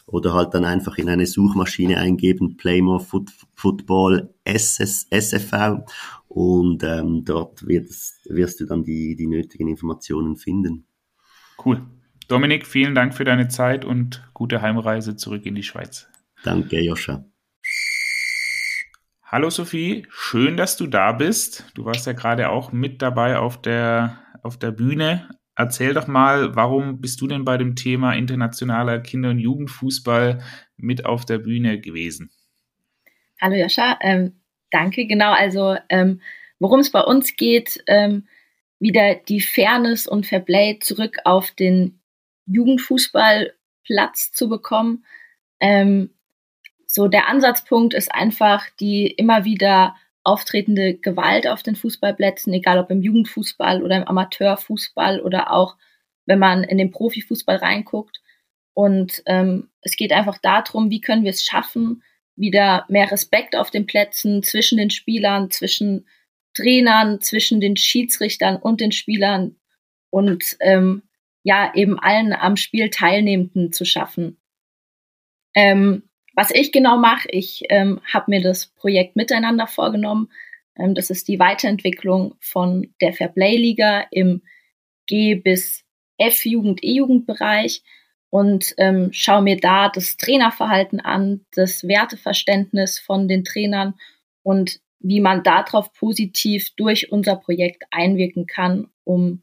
oder 0.05 0.33
halt 0.33 0.53
dann 0.53 0.65
einfach 0.65 0.97
in 0.97 1.07
eine 1.07 1.25
Suchmaschine 1.25 1.97
eingeben, 1.97 2.57
Playmore 2.57 2.99
Foot, 2.99 3.31
Football 3.55 4.33
SS, 4.43 5.07
SFV 5.09 5.85
und 6.27 6.83
ähm, 6.83 7.23
dort 7.23 7.65
wirst, 7.65 8.29
wirst 8.29 8.59
du 8.59 8.65
dann 8.65 8.83
die, 8.83 9.15
die 9.15 9.27
nötigen 9.27 9.69
Informationen 9.69 10.35
finden. 10.35 10.83
Cool. 11.65 11.81
Dominik, 12.27 12.67
vielen 12.67 12.95
Dank 12.95 13.15
für 13.15 13.23
deine 13.23 13.47
Zeit 13.47 13.85
und 13.85 14.29
gute 14.33 14.61
Heimreise 14.61 15.15
zurück 15.15 15.45
in 15.45 15.55
die 15.55 15.63
Schweiz. 15.63 16.09
Danke, 16.43 16.81
Joscha. 16.81 17.23
Hallo 19.31 19.49
Sophie, 19.49 20.05
schön, 20.09 20.57
dass 20.57 20.75
du 20.75 20.87
da 20.87 21.13
bist. 21.13 21.63
Du 21.73 21.85
warst 21.85 22.05
ja 22.05 22.11
gerade 22.11 22.49
auch 22.49 22.73
mit 22.73 23.01
dabei 23.01 23.37
auf 23.37 23.61
der, 23.61 24.19
auf 24.43 24.59
der 24.59 24.71
Bühne. 24.71 25.29
Erzähl 25.55 25.93
doch 25.93 26.05
mal, 26.07 26.53
warum 26.57 26.99
bist 26.99 27.21
du 27.21 27.27
denn 27.27 27.45
bei 27.45 27.57
dem 27.57 27.77
Thema 27.77 28.11
internationaler 28.11 28.99
Kinder- 28.99 29.29
und 29.29 29.39
Jugendfußball 29.39 30.43
mit 30.75 31.05
auf 31.05 31.23
der 31.23 31.37
Bühne 31.37 31.79
gewesen? 31.79 32.29
Hallo 33.39 33.55
Joscha, 33.55 33.97
ähm, 34.01 34.33
danke. 34.69 35.07
Genau, 35.07 35.31
also 35.31 35.77
ähm, 35.87 36.19
worum 36.59 36.81
es 36.81 36.91
bei 36.91 37.01
uns 37.01 37.37
geht, 37.37 37.81
ähm, 37.87 38.27
wieder 38.79 39.15
die 39.15 39.39
Fairness 39.39 40.07
und 40.07 40.25
Fairplay 40.25 40.79
zurück 40.81 41.19
auf 41.23 41.51
den 41.51 42.01
Jugendfußballplatz 42.47 44.33
zu 44.33 44.49
bekommen. 44.49 45.05
Ähm, 45.61 46.09
so 46.93 47.07
der 47.07 47.29
Ansatzpunkt 47.29 47.93
ist 47.93 48.13
einfach 48.13 48.69
die 48.81 49.07
immer 49.07 49.45
wieder 49.45 49.95
auftretende 50.23 50.95
Gewalt 50.95 51.47
auf 51.47 51.63
den 51.63 51.77
Fußballplätzen, 51.77 52.51
egal 52.51 52.79
ob 52.79 52.91
im 52.91 53.01
Jugendfußball 53.01 53.81
oder 53.81 53.95
im 53.95 54.03
Amateurfußball 54.03 55.21
oder 55.21 55.53
auch 55.53 55.77
wenn 56.25 56.37
man 56.37 56.65
in 56.65 56.77
den 56.77 56.91
Profifußball 56.91 57.55
reinguckt. 57.55 58.21
Und 58.73 59.23
ähm, 59.25 59.69
es 59.81 59.95
geht 59.95 60.11
einfach 60.11 60.37
darum, 60.39 60.89
wie 60.89 60.99
können 60.99 61.23
wir 61.23 61.29
es 61.29 61.45
schaffen, 61.45 62.03
wieder 62.35 62.85
mehr 62.89 63.09
Respekt 63.09 63.55
auf 63.55 63.71
den 63.71 63.85
Plätzen 63.85 64.43
zwischen 64.43 64.77
den 64.77 64.89
Spielern, 64.89 65.49
zwischen 65.49 66.05
Trainern, 66.53 67.21
zwischen 67.21 67.61
den 67.61 67.77
Schiedsrichtern 67.77 68.57
und 68.57 68.81
den 68.81 68.91
Spielern 68.91 69.55
und 70.09 70.57
ähm, 70.59 71.03
ja, 71.43 71.73
eben 71.73 71.97
allen 71.97 72.33
am 72.33 72.57
Spiel 72.57 72.89
Teilnehmenden 72.89 73.71
zu 73.71 73.85
schaffen. 73.85 74.41
Ähm, 75.55 76.03
was 76.33 76.51
ich 76.51 76.71
genau 76.71 76.97
mache, 76.97 77.27
ich 77.29 77.63
ähm, 77.69 78.01
habe 78.11 78.31
mir 78.31 78.41
das 78.41 78.67
Projekt 78.67 79.15
Miteinander 79.15 79.67
vorgenommen. 79.67 80.29
Ähm, 80.77 80.95
das 80.95 81.09
ist 81.09 81.27
die 81.27 81.39
Weiterentwicklung 81.39 82.35
von 82.39 82.93
der 83.01 83.13
Fairplay-Liga 83.13 84.05
im 84.11 84.41
G- 85.07 85.35
bis 85.35 85.83
F-Jugend, 86.17 86.83
E-Jugendbereich 86.83 87.83
und 88.29 88.73
ähm, 88.77 89.09
schaue 89.11 89.41
mir 89.41 89.57
da 89.57 89.89
das 89.89 90.17
Trainerverhalten 90.17 90.99
an, 90.99 91.45
das 91.53 91.87
Werteverständnis 91.87 92.99
von 92.99 93.27
den 93.27 93.43
Trainern 93.43 93.95
und 94.43 94.79
wie 94.99 95.19
man 95.19 95.43
darauf 95.43 95.91
positiv 95.93 96.69
durch 96.75 97.11
unser 97.11 97.35
Projekt 97.35 97.83
einwirken 97.91 98.45
kann, 98.45 98.89
um 99.03 99.41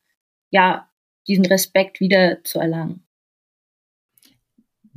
ja 0.50 0.88
diesen 1.26 1.44
Respekt 1.44 2.00
wieder 2.00 2.42
zu 2.44 2.60
erlangen. 2.60 3.07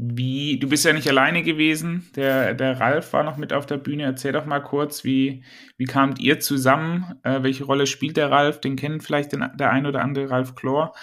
Wie, 0.04 0.58
du 0.58 0.68
bist 0.68 0.84
ja 0.84 0.94
nicht 0.94 1.08
alleine 1.08 1.44
gewesen, 1.44 2.10
der, 2.16 2.56
der 2.56 2.80
Ralf 2.80 3.14
war 3.14 3.24
noch 3.24 3.38
mit 3.38 3.54
auf 3.54 3.68
der 3.68 3.78
Bühne. 3.78 4.02
Erzähl 4.02 4.32
doch 4.32 4.48
mal 4.48 4.60
kurz, 4.60 5.04
wie, 5.04 5.44
wie 5.78 5.86
kamt 5.86 6.18
ihr 6.20 6.40
zusammen? 6.40 7.20
Äh, 7.22 7.44
welche 7.44 7.66
Rolle 7.66 7.86
spielt 7.86 8.18
der 8.18 8.32
Ralf? 8.32 8.60
Den 8.60 8.78
kennen 8.78 9.00
vielleicht 9.00 9.32
den, 9.32 9.48
der 9.54 9.70
ein 9.70 9.86
oder 9.86 10.02
andere 10.02 10.32
Ralf 10.32 10.56
Chlor. 10.56 10.94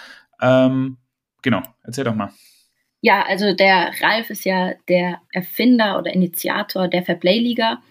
Ähm, 0.41 0.97
genau, 1.41 1.61
erzähl 1.81 2.03
doch 2.03 2.13
mal. 2.13 2.33
Ja, 2.99 3.23
also 3.25 3.53
der 3.53 3.93
Ralf 4.01 4.29
ist 4.31 4.43
ja 4.43 4.73
der 4.89 5.21
Erfinder 5.31 5.97
oder 5.97 6.13
Initiator 6.13 6.89
der 6.89 7.03
Fairplay-Liga. 7.03 7.81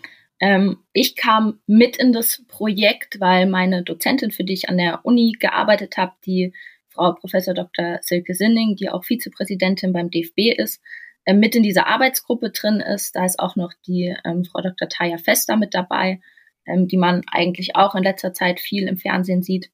Ähm, 0.41 0.77
ich 0.93 1.17
kam 1.17 1.61
mit 1.67 1.97
in 1.97 2.13
das 2.13 2.45
Projekt, 2.49 3.19
weil 3.19 3.47
meine 3.47 3.83
Dozentin, 3.83 4.31
für 4.31 4.45
die 4.45 4.53
ich 4.53 4.69
an 4.69 4.77
der 4.77 5.07
Uni 5.07 5.37
gearbeitet 5.41 5.97
habe, 5.97 6.13
die 6.27 6.53
Frau 6.99 7.13
Professor 7.13 7.55
Dr. 7.55 7.99
Silke 8.03 8.35
Sinning, 8.35 8.75
die 8.75 8.91
auch 8.91 9.05
Vizepräsidentin 9.05 9.93
beim 9.93 10.11
DFB 10.11 10.59
ist, 10.59 10.83
äh, 11.25 11.33
mit 11.33 11.55
in 11.55 11.63
dieser 11.63 11.87
Arbeitsgruppe 11.87 12.51
drin 12.51 12.81
ist. 12.81 13.15
Da 13.15 13.25
ist 13.25 13.39
auch 13.39 13.55
noch 13.55 13.73
die 13.87 14.17
ähm, 14.25 14.45
Frau 14.45 14.61
Dr. 14.61 14.89
Taya 14.89 15.19
Fester 15.19 15.57
mit 15.57 15.75
dabei, 15.75 16.21
ähm, 16.67 16.89
die 16.89 16.97
man 16.97 17.23
eigentlich 17.31 17.77
auch 17.77 17.95
in 17.95 18.03
letzter 18.03 18.33
Zeit 18.33 18.59
viel 18.61 18.89
im 18.89 18.97
Fernsehen 18.97 19.43
sieht. 19.43 19.71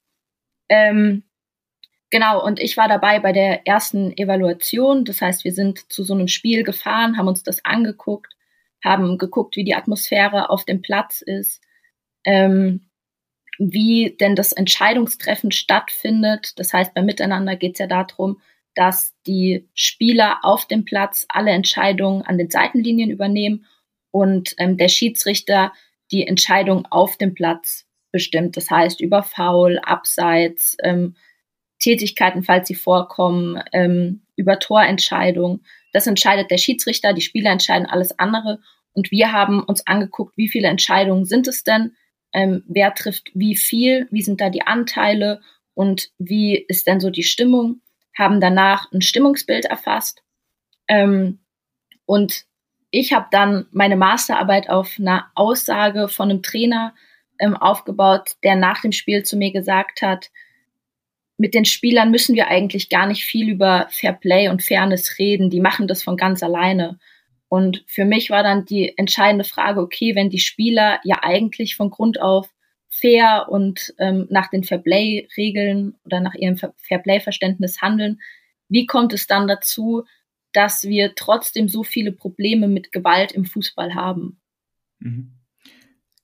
Ähm, 0.69 1.23
Genau, 2.11 2.41
und 2.45 2.61
ich 2.61 2.77
war 2.77 2.87
dabei 2.87 3.19
bei 3.19 3.33
der 3.33 3.67
ersten 3.67 4.15
Evaluation. 4.15 5.03
Das 5.03 5.21
heißt, 5.21 5.43
wir 5.43 5.51
sind 5.51 5.91
zu 5.91 6.03
so 6.03 6.13
einem 6.13 6.29
Spiel 6.29 6.63
gefahren, 6.63 7.17
haben 7.17 7.27
uns 7.27 7.43
das 7.43 7.65
angeguckt, 7.65 8.37
haben 8.81 9.17
geguckt, 9.17 9.57
wie 9.57 9.65
die 9.65 9.75
Atmosphäre 9.75 10.49
auf 10.49 10.63
dem 10.63 10.81
Platz 10.81 11.21
ist, 11.21 11.61
ähm, 12.23 12.85
wie 13.57 14.15
denn 14.19 14.35
das 14.35 14.51
Entscheidungstreffen 14.51 15.51
stattfindet. 15.51 16.53
Das 16.57 16.73
heißt, 16.73 16.93
beim 16.93 17.05
Miteinander 17.05 17.55
geht 17.55 17.73
es 17.73 17.79
ja 17.79 17.87
darum, 17.87 18.41
dass 18.75 19.15
die 19.25 19.69
Spieler 19.73 20.39
auf 20.43 20.65
dem 20.67 20.85
Platz 20.85 21.25
alle 21.29 21.51
Entscheidungen 21.51 22.21
an 22.23 22.37
den 22.37 22.49
Seitenlinien 22.49 23.09
übernehmen 23.09 23.65
und 24.11 24.53
ähm, 24.57 24.77
der 24.77 24.89
Schiedsrichter 24.89 25.73
die 26.11 26.27
Entscheidung 26.27 26.85
auf 26.89 27.17
dem 27.17 27.33
Platz 27.33 27.85
bestimmt. 28.11 28.57
Das 28.57 28.69
heißt, 28.69 29.01
über 29.01 29.23
Foul, 29.23 29.79
Abseits, 29.79 30.77
ähm, 30.83 31.15
Tätigkeiten, 31.79 32.43
falls 32.43 32.67
sie 32.67 32.75
vorkommen, 32.75 33.61
ähm, 33.73 34.21
über 34.35 34.59
Torentscheidungen. 34.59 35.65
Das 35.91 36.07
entscheidet 36.07 36.51
der 36.51 36.57
Schiedsrichter, 36.57 37.13
die 37.13 37.21
Spieler 37.21 37.51
entscheiden 37.51 37.87
alles 37.87 38.17
andere. 38.17 38.59
Und 38.93 39.11
wir 39.11 39.31
haben 39.31 39.61
uns 39.63 39.85
angeguckt, 39.85 40.37
wie 40.37 40.47
viele 40.47 40.67
Entscheidungen 40.67 41.25
sind 41.25 41.47
es 41.47 41.63
denn, 41.63 41.95
ähm, 42.33 42.63
wer 42.67 42.93
trifft 42.93 43.31
wie 43.33 43.55
viel, 43.55 44.07
wie 44.11 44.21
sind 44.21 44.41
da 44.41 44.49
die 44.49 44.63
Anteile 44.63 45.41
und 45.73 46.09
wie 46.17 46.55
ist 46.55 46.87
denn 46.87 46.99
so 46.99 47.09
die 47.09 47.23
Stimmung, 47.23 47.81
haben 48.17 48.39
danach 48.39 48.91
ein 48.91 49.01
Stimmungsbild 49.01 49.65
erfasst. 49.65 50.23
Ähm, 50.87 51.39
und 52.05 52.45
ich 52.91 53.13
habe 53.13 53.27
dann 53.31 53.67
meine 53.71 53.97
Masterarbeit 53.97 54.69
auf 54.69 54.95
einer 54.99 55.31
Aussage 55.35 56.07
von 56.07 56.29
einem 56.29 56.43
Trainer 56.43 56.93
ähm, 57.39 57.55
aufgebaut, 57.55 58.37
der 58.43 58.55
nach 58.55 58.81
dem 58.81 58.91
Spiel 58.91 59.23
zu 59.23 59.37
mir 59.37 59.51
gesagt 59.51 60.01
hat, 60.01 60.29
mit 61.37 61.53
den 61.53 61.65
Spielern 61.65 62.11
müssen 62.11 62.35
wir 62.35 62.47
eigentlich 62.47 62.89
gar 62.89 63.07
nicht 63.07 63.25
viel 63.25 63.49
über 63.49 63.87
Fair 63.89 64.13
Play 64.13 64.47
und 64.47 64.63
Fairness 64.63 65.19
reden. 65.19 65.49
Die 65.49 65.59
machen 65.59 65.87
das 65.87 66.01
von 66.01 66.15
ganz 66.15 66.41
alleine. 66.43 66.97
Und 67.47 67.83
für 67.87 68.05
mich 68.05 68.29
war 68.29 68.43
dann 68.43 68.65
die 68.65 68.97
entscheidende 68.97 69.45
Frage, 69.45 69.81
okay, 69.81 70.15
wenn 70.15 70.29
die 70.29 70.39
Spieler 70.39 70.99
ja 71.03 71.19
eigentlich 71.21 71.75
von 71.75 71.89
Grund 71.89 72.21
auf 72.21 72.49
fair 72.89 73.47
und 73.49 73.93
ähm, 73.99 74.27
nach 74.29 74.49
den 74.49 74.63
Fairplay-Regeln 74.63 75.95
oder 76.05 76.21
nach 76.21 76.33
ihrem 76.33 76.57
Fairplay-Verständnis 76.57 77.81
handeln, 77.81 78.21
wie 78.69 78.85
kommt 78.85 79.13
es 79.13 79.27
dann 79.27 79.47
dazu, 79.47 80.05
dass 80.53 80.83
wir 80.83 81.13
trotzdem 81.15 81.67
so 81.67 81.83
viele 81.83 82.11
Probleme 82.11 82.67
mit 82.67 82.91
Gewalt 82.91 83.31
im 83.31 83.45
Fußball 83.45 83.93
haben? 83.93 84.39
Mhm. 84.99 85.33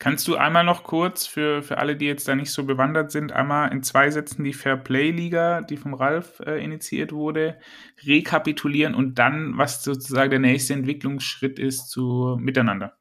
Kannst 0.02 0.28
du 0.28 0.36
einmal 0.36 0.64
noch 0.64 0.82
kurz 0.82 1.28
für, 1.28 1.62
für 1.62 1.78
alle, 1.78 1.96
die 1.96 2.08
jetzt 2.08 2.28
da 2.28 2.34
nicht 2.34 2.50
so 2.50 2.64
bewandert 2.64 3.12
sind, 3.12 3.34
einmal 3.34 3.72
in 3.72 3.84
zwei 3.84 4.10
Sätzen 4.10 4.44
die 4.44 4.52
Fair 4.52 4.76
Play 4.76 5.12
Liga, 5.12 5.62
die 5.62 5.78
vom 5.78 5.94
Ralf 5.94 6.40
äh, 6.40 6.56
initiiert 6.56 7.12
wurde, 7.12 7.60
rekapitulieren 8.04 8.96
und 8.96 9.20
dann, 9.20 9.60
was 9.60 9.84
sozusagen 9.84 10.32
der 10.32 10.40
nächste 10.40 10.74
Entwicklungsschritt 10.74 11.60
ist 11.60 11.92
zu 11.92 12.36
Miteinander? 12.42 12.98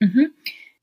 Mhm. 0.00 0.32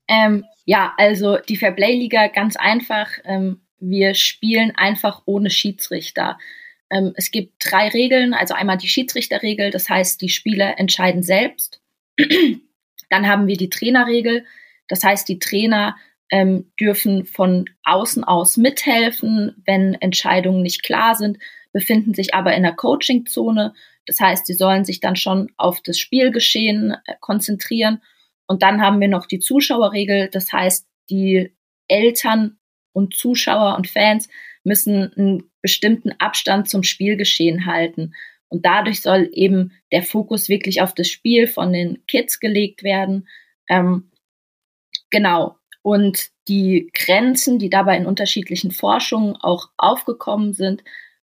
Ähm, 0.08 0.46
ja, 0.64 0.94
also 0.96 1.40
die 1.40 1.58
Fair 1.58 1.74
Play 1.74 1.94
Liga 1.94 2.28
ganz 2.28 2.56
einfach. 2.56 3.10
Ähm, 3.26 3.60
wir 3.82 4.14
spielen 4.14 4.72
einfach 4.78 5.24
ohne 5.26 5.50
Schiedsrichter. 5.50 6.38
Ähm, 6.90 7.12
es 7.18 7.32
gibt 7.32 7.56
drei 7.60 7.90
Regeln, 7.90 8.34
also 8.34 8.54
einmal 8.54 8.78
die 8.78 8.88
Schiedsrichterregel, 8.88 9.72
das 9.72 9.90
heißt, 9.90 10.22
die 10.22 10.30
Spieler 10.30 10.80
entscheiden 10.80 11.22
selbst. 11.22 11.82
Dann 13.10 13.28
haben 13.28 13.48
wir 13.48 13.58
die 13.58 13.70
Trainerregel, 13.70 14.46
das 14.90 15.04
heißt, 15.04 15.30
die 15.30 15.40
Trainer 15.40 15.96
ähm, 16.32 16.72
dürfen 16.80 17.26
von 17.26 17.66
außen 17.84 18.24
aus 18.24 18.58
mithelfen, 18.58 19.64
wenn 19.66 19.94
Entscheidungen 19.96 20.62
nicht 20.62 20.84
klar 20.84 21.16
sind, 21.16 21.38
befinden 21.72 22.14
sich 22.14 22.34
aber 22.34 22.54
in 22.56 22.64
der 22.64 22.76
Coachingzone. 22.76 23.74
Das 24.06 24.20
heißt, 24.20 24.46
sie 24.46 24.54
sollen 24.54 24.86
sich 24.86 25.00
dann 25.00 25.16
schon 25.16 25.52
auf 25.58 25.82
das 25.82 25.98
Spielgeschehen 25.98 26.96
äh, 27.06 27.16
konzentrieren. 27.20 28.02
Und 28.48 28.64
dann 28.64 28.82
haben 28.82 29.00
wir 29.00 29.08
noch 29.08 29.28
die 29.28 29.40
Zuschauerregel. 29.40 30.30
Das 30.32 30.52
heißt, 30.52 30.88
die 31.10 31.54
Eltern 31.88 32.58
und 32.92 33.16
Zuschauer 33.16 33.76
und 33.76 33.88
Fans 33.88 34.28
müssen 34.64 35.14
einen 35.14 35.52
bestimmten 35.62 36.12
Abstand 36.20 36.70
zum 36.70 36.84
Spielgeschehen 36.84 37.66
halten. 37.66 38.14
Und 38.48 38.66
dadurch 38.66 39.02
soll 39.02 39.30
eben 39.32 39.74
der 39.92 40.02
Fokus 40.02 40.50
wirklich 40.50 40.82
auf 40.82 40.94
das 40.94 41.08
Spiel 41.08 41.48
von 41.48 41.72
den 41.72 42.06
Kids 42.08 42.40
gelegt 42.40 42.84
werden. 42.84 43.28
Ähm, 43.70 44.09
Genau. 45.10 45.58
Und 45.82 46.30
die 46.48 46.90
Grenzen, 46.94 47.58
die 47.60 47.70
dabei 47.70 47.98
in 47.98 48.06
unterschiedlichen 48.06 48.72
Forschungen 48.72 49.36
auch 49.36 49.70
aufgekommen 49.78 50.54
sind, 50.54 50.84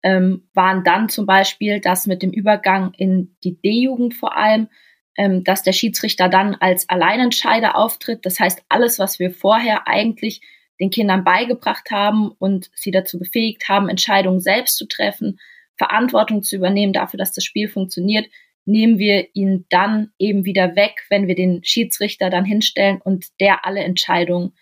ähm, 0.02 0.48
waren 0.52 0.82
dann 0.84 1.08
zum 1.08 1.26
Beispiel, 1.26 1.80
dass 1.80 2.06
mit 2.06 2.22
dem 2.22 2.32
Übergang 2.32 2.92
in 2.96 3.36
die 3.44 3.60
D-Jugend 3.60 4.14
vor 4.14 4.36
allem, 4.36 4.68
ähm, 5.16 5.44
dass 5.44 5.62
der 5.62 5.72
Schiedsrichter 5.72 6.28
dann 6.28 6.56
als 6.56 6.88
Alleinentscheider 6.88 7.76
auftritt. 7.76 8.26
Das 8.26 8.40
heißt, 8.40 8.62
alles, 8.68 8.98
was 8.98 9.18
wir 9.18 9.30
vorher 9.30 9.86
eigentlich 9.86 10.40
den 10.80 10.90
Kindern 10.90 11.22
beigebracht 11.22 11.90
haben 11.90 12.32
und 12.38 12.70
sie 12.74 12.90
dazu 12.90 13.18
befähigt 13.18 13.68
haben, 13.68 13.88
Entscheidungen 13.88 14.40
selbst 14.40 14.76
zu 14.76 14.86
treffen, 14.86 15.38
Verantwortung 15.76 16.42
zu 16.42 16.56
übernehmen 16.56 16.92
dafür, 16.92 17.18
dass 17.18 17.32
das 17.32 17.44
Spiel 17.44 17.68
funktioniert, 17.68 18.26
nehmen 18.64 18.98
wir 18.98 19.28
ihn 19.34 19.66
dann 19.68 20.12
eben 20.18 20.44
wieder 20.44 20.76
weg, 20.76 21.04
wenn 21.10 21.26
wir 21.26 21.34
den 21.34 21.64
Schiedsrichter 21.64 22.30
dann 22.30 22.44
hinstellen 22.44 23.00
und 23.02 23.28
der 23.40 23.66
alle 23.66 23.80
Entscheidungen 23.80 24.52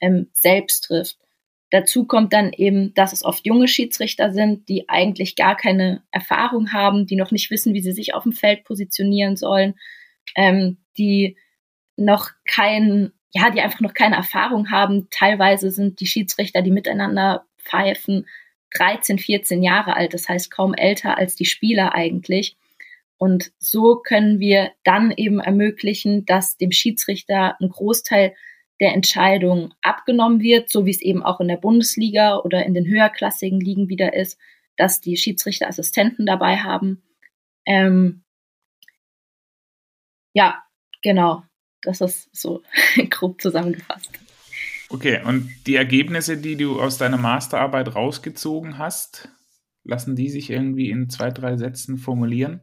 ähm, 0.00 0.28
selbst 0.32 0.84
trifft. 0.84 1.18
Dazu 1.70 2.06
kommt 2.06 2.32
dann 2.32 2.52
eben, 2.52 2.94
dass 2.94 3.12
es 3.12 3.24
oft 3.24 3.44
junge 3.44 3.68
Schiedsrichter 3.68 4.32
sind, 4.32 4.68
die 4.68 4.88
eigentlich 4.88 5.36
gar 5.36 5.56
keine 5.56 6.02
Erfahrung 6.10 6.72
haben, 6.72 7.06
die 7.06 7.16
noch 7.16 7.30
nicht 7.30 7.50
wissen, 7.50 7.74
wie 7.74 7.82
sie 7.82 7.92
sich 7.92 8.14
auf 8.14 8.22
dem 8.22 8.32
Feld 8.32 8.64
positionieren 8.64 9.36
sollen, 9.36 9.74
ähm, 10.34 10.78
die 10.96 11.36
noch 11.96 12.30
kein, 12.46 13.12
ja, 13.32 13.50
die 13.50 13.60
einfach 13.60 13.80
noch 13.80 13.92
keine 13.92 14.16
Erfahrung 14.16 14.70
haben. 14.70 15.08
Teilweise 15.10 15.70
sind 15.70 16.00
die 16.00 16.06
Schiedsrichter, 16.06 16.62
die 16.62 16.70
miteinander 16.70 17.44
pfeifen, 17.58 18.26
13, 18.74 19.18
14 19.18 19.62
Jahre 19.62 19.94
alt, 19.94 20.14
das 20.14 20.28
heißt 20.28 20.50
kaum 20.50 20.74
älter 20.74 21.18
als 21.18 21.34
die 21.34 21.46
Spieler 21.46 21.94
eigentlich. 21.94 22.56
Und 23.18 23.52
so 23.58 23.96
können 23.96 24.38
wir 24.38 24.72
dann 24.84 25.10
eben 25.10 25.40
ermöglichen, 25.40 26.24
dass 26.24 26.56
dem 26.56 26.70
Schiedsrichter 26.70 27.56
ein 27.60 27.68
Großteil 27.68 28.34
der 28.80 28.94
Entscheidung 28.94 29.74
abgenommen 29.82 30.40
wird, 30.40 30.70
so 30.70 30.86
wie 30.86 30.92
es 30.92 31.02
eben 31.02 31.24
auch 31.24 31.40
in 31.40 31.48
der 31.48 31.56
Bundesliga 31.56 32.38
oder 32.38 32.64
in 32.64 32.74
den 32.74 32.86
höherklassigen 32.86 33.60
Ligen 33.60 33.88
wieder 33.88 34.14
ist, 34.14 34.38
dass 34.76 35.00
die 35.00 35.16
Schiedsrichterassistenten 35.16 36.26
dabei 36.26 36.58
haben. 36.58 37.02
Ähm, 37.66 38.22
ja, 40.32 40.62
genau. 41.02 41.42
das 41.82 42.00
ist 42.00 42.28
so 42.32 42.62
grob 43.10 43.42
zusammengefasst. 43.42 44.10
Okay, 44.90 45.20
und 45.24 45.52
die 45.66 45.74
Ergebnisse, 45.74 46.38
die 46.38 46.56
du 46.56 46.80
aus 46.80 46.96
deiner 46.96 47.18
Masterarbeit 47.18 47.94
rausgezogen 47.94 48.78
hast, 48.78 49.28
lassen 49.84 50.16
die 50.16 50.30
sich 50.30 50.50
irgendwie 50.50 50.90
in 50.90 51.10
zwei, 51.10 51.30
drei 51.30 51.56
Sätzen 51.56 51.98
formulieren? 51.98 52.62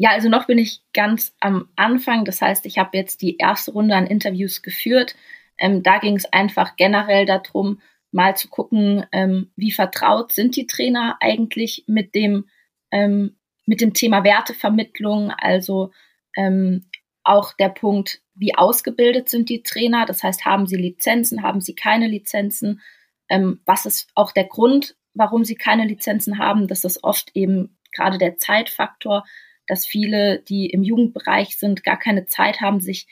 Ja, 0.00 0.10
also 0.10 0.28
noch 0.28 0.46
bin 0.46 0.58
ich 0.58 0.80
ganz 0.94 1.34
am 1.40 1.68
Anfang. 1.74 2.24
Das 2.24 2.40
heißt, 2.40 2.64
ich 2.66 2.78
habe 2.78 2.96
jetzt 2.96 3.20
die 3.20 3.36
erste 3.36 3.72
Runde 3.72 3.96
an 3.96 4.06
Interviews 4.06 4.62
geführt. 4.62 5.16
Ähm, 5.58 5.82
da 5.82 5.98
ging 5.98 6.16
es 6.16 6.32
einfach 6.32 6.76
generell 6.76 7.26
darum, 7.26 7.82
mal 8.12 8.36
zu 8.36 8.48
gucken, 8.48 9.04
ähm, 9.10 9.50
wie 9.56 9.72
vertraut 9.72 10.32
sind 10.32 10.54
die 10.54 10.68
Trainer 10.68 11.16
eigentlich 11.20 11.84
mit 11.88 12.14
dem, 12.14 12.48
ähm, 12.92 13.36
mit 13.66 13.80
dem 13.80 13.92
Thema 13.92 14.22
Wertevermittlung. 14.22 15.32
Also 15.32 15.90
ähm, 16.36 16.86
auch 17.24 17.52
der 17.54 17.68
Punkt, 17.70 18.22
wie 18.36 18.54
ausgebildet 18.54 19.28
sind 19.28 19.48
die 19.48 19.64
Trainer. 19.64 20.06
Das 20.06 20.22
heißt, 20.22 20.44
haben 20.44 20.68
sie 20.68 20.76
Lizenzen, 20.76 21.42
haben 21.42 21.60
sie 21.60 21.74
keine 21.74 22.06
Lizenzen? 22.06 22.80
Ähm, 23.28 23.60
was 23.66 23.84
ist 23.84 24.08
auch 24.14 24.30
der 24.30 24.44
Grund, 24.44 24.94
warum 25.12 25.44
sie 25.44 25.56
keine 25.56 25.86
Lizenzen 25.86 26.38
haben? 26.38 26.68
Das 26.68 26.84
ist 26.84 27.02
oft 27.02 27.32
eben 27.34 27.76
gerade 27.92 28.18
der 28.18 28.36
Zeitfaktor 28.36 29.24
dass 29.68 29.86
viele, 29.86 30.40
die 30.40 30.66
im 30.66 30.82
Jugendbereich 30.82 31.56
sind, 31.56 31.84
gar 31.84 31.98
keine 31.98 32.26
Zeit 32.26 32.60
haben, 32.60 32.80
sich 32.80 33.06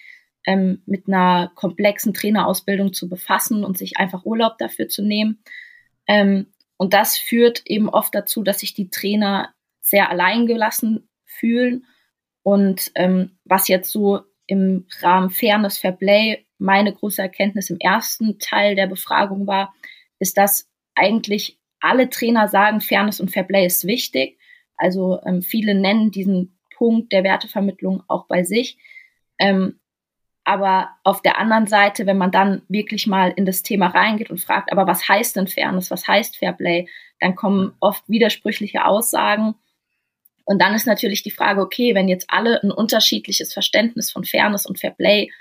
ähm, 0.46 0.82
mit 0.86 1.08
einer 1.08 1.52
komplexen 1.54 2.14
Trainerausbildung 2.14 2.92
zu 2.92 3.08
befassen 3.08 3.64
und 3.64 3.76
sich 3.76 3.98
einfach 3.98 4.24
Urlaub 4.24 4.58
dafür 4.58 4.88
zu 4.88 5.02
nehmen. 5.02 5.42
Ähm, 6.06 6.46
und 6.76 6.94
das 6.94 7.16
führt 7.16 7.62
eben 7.66 7.88
oft 7.88 8.14
dazu, 8.14 8.42
dass 8.42 8.60
sich 8.60 8.74
die 8.74 8.90
Trainer 8.90 9.54
sehr 9.80 10.10
alleingelassen 10.10 11.08
fühlen. 11.24 11.86
Und 12.42 12.92
ähm, 12.94 13.38
was 13.44 13.68
jetzt 13.68 13.90
so 13.90 14.20
im 14.46 14.86
Rahmen 15.00 15.30
Fairness 15.30 15.78
Fair 15.78 15.92
Play 15.92 16.46
meine 16.58 16.92
große 16.92 17.20
Erkenntnis 17.20 17.70
im 17.70 17.78
ersten 17.78 18.38
Teil 18.38 18.76
der 18.76 18.86
Befragung 18.86 19.46
war, 19.46 19.74
ist, 20.18 20.38
dass 20.38 20.70
eigentlich 20.94 21.58
alle 21.80 22.08
Trainer 22.08 22.48
sagen, 22.48 22.80
Fairness 22.80 23.20
und 23.20 23.30
Fair 23.30 23.44
Play 23.44 23.66
ist 23.66 23.86
wichtig. 23.86 24.35
Also 24.76 25.20
ähm, 25.24 25.42
viele 25.42 25.74
nennen 25.74 26.10
diesen 26.10 26.58
Punkt 26.76 27.12
der 27.12 27.24
Wertevermittlung 27.24 28.02
auch 28.08 28.26
bei 28.26 28.44
sich. 28.44 28.78
Ähm, 29.38 29.80
aber 30.44 30.90
auf 31.02 31.22
der 31.22 31.38
anderen 31.38 31.66
Seite, 31.66 32.06
wenn 32.06 32.18
man 32.18 32.30
dann 32.30 32.62
wirklich 32.68 33.08
mal 33.08 33.32
in 33.34 33.46
das 33.46 33.62
Thema 33.62 33.88
reingeht 33.88 34.30
und 34.30 34.40
fragt, 34.40 34.70
aber 34.70 34.86
was 34.86 35.08
heißt 35.08 35.34
denn 35.34 35.48
Fairness, 35.48 35.90
was 35.90 36.06
heißt 36.06 36.38
Fairplay, 36.38 36.88
dann 37.18 37.34
kommen 37.34 37.74
oft 37.80 38.08
widersprüchliche 38.08 38.84
Aussagen. 38.84 39.56
Und 40.44 40.62
dann 40.62 40.74
ist 40.74 40.86
natürlich 40.86 41.24
die 41.24 41.32
Frage, 41.32 41.60
okay, 41.60 41.96
wenn 41.96 42.06
jetzt 42.06 42.26
alle 42.28 42.62
ein 42.62 42.70
unterschiedliches 42.70 43.52
Verständnis 43.52 44.12
von 44.12 44.22
Fairness 44.22 44.66
und 44.66 44.78
Fairplay 44.78 45.32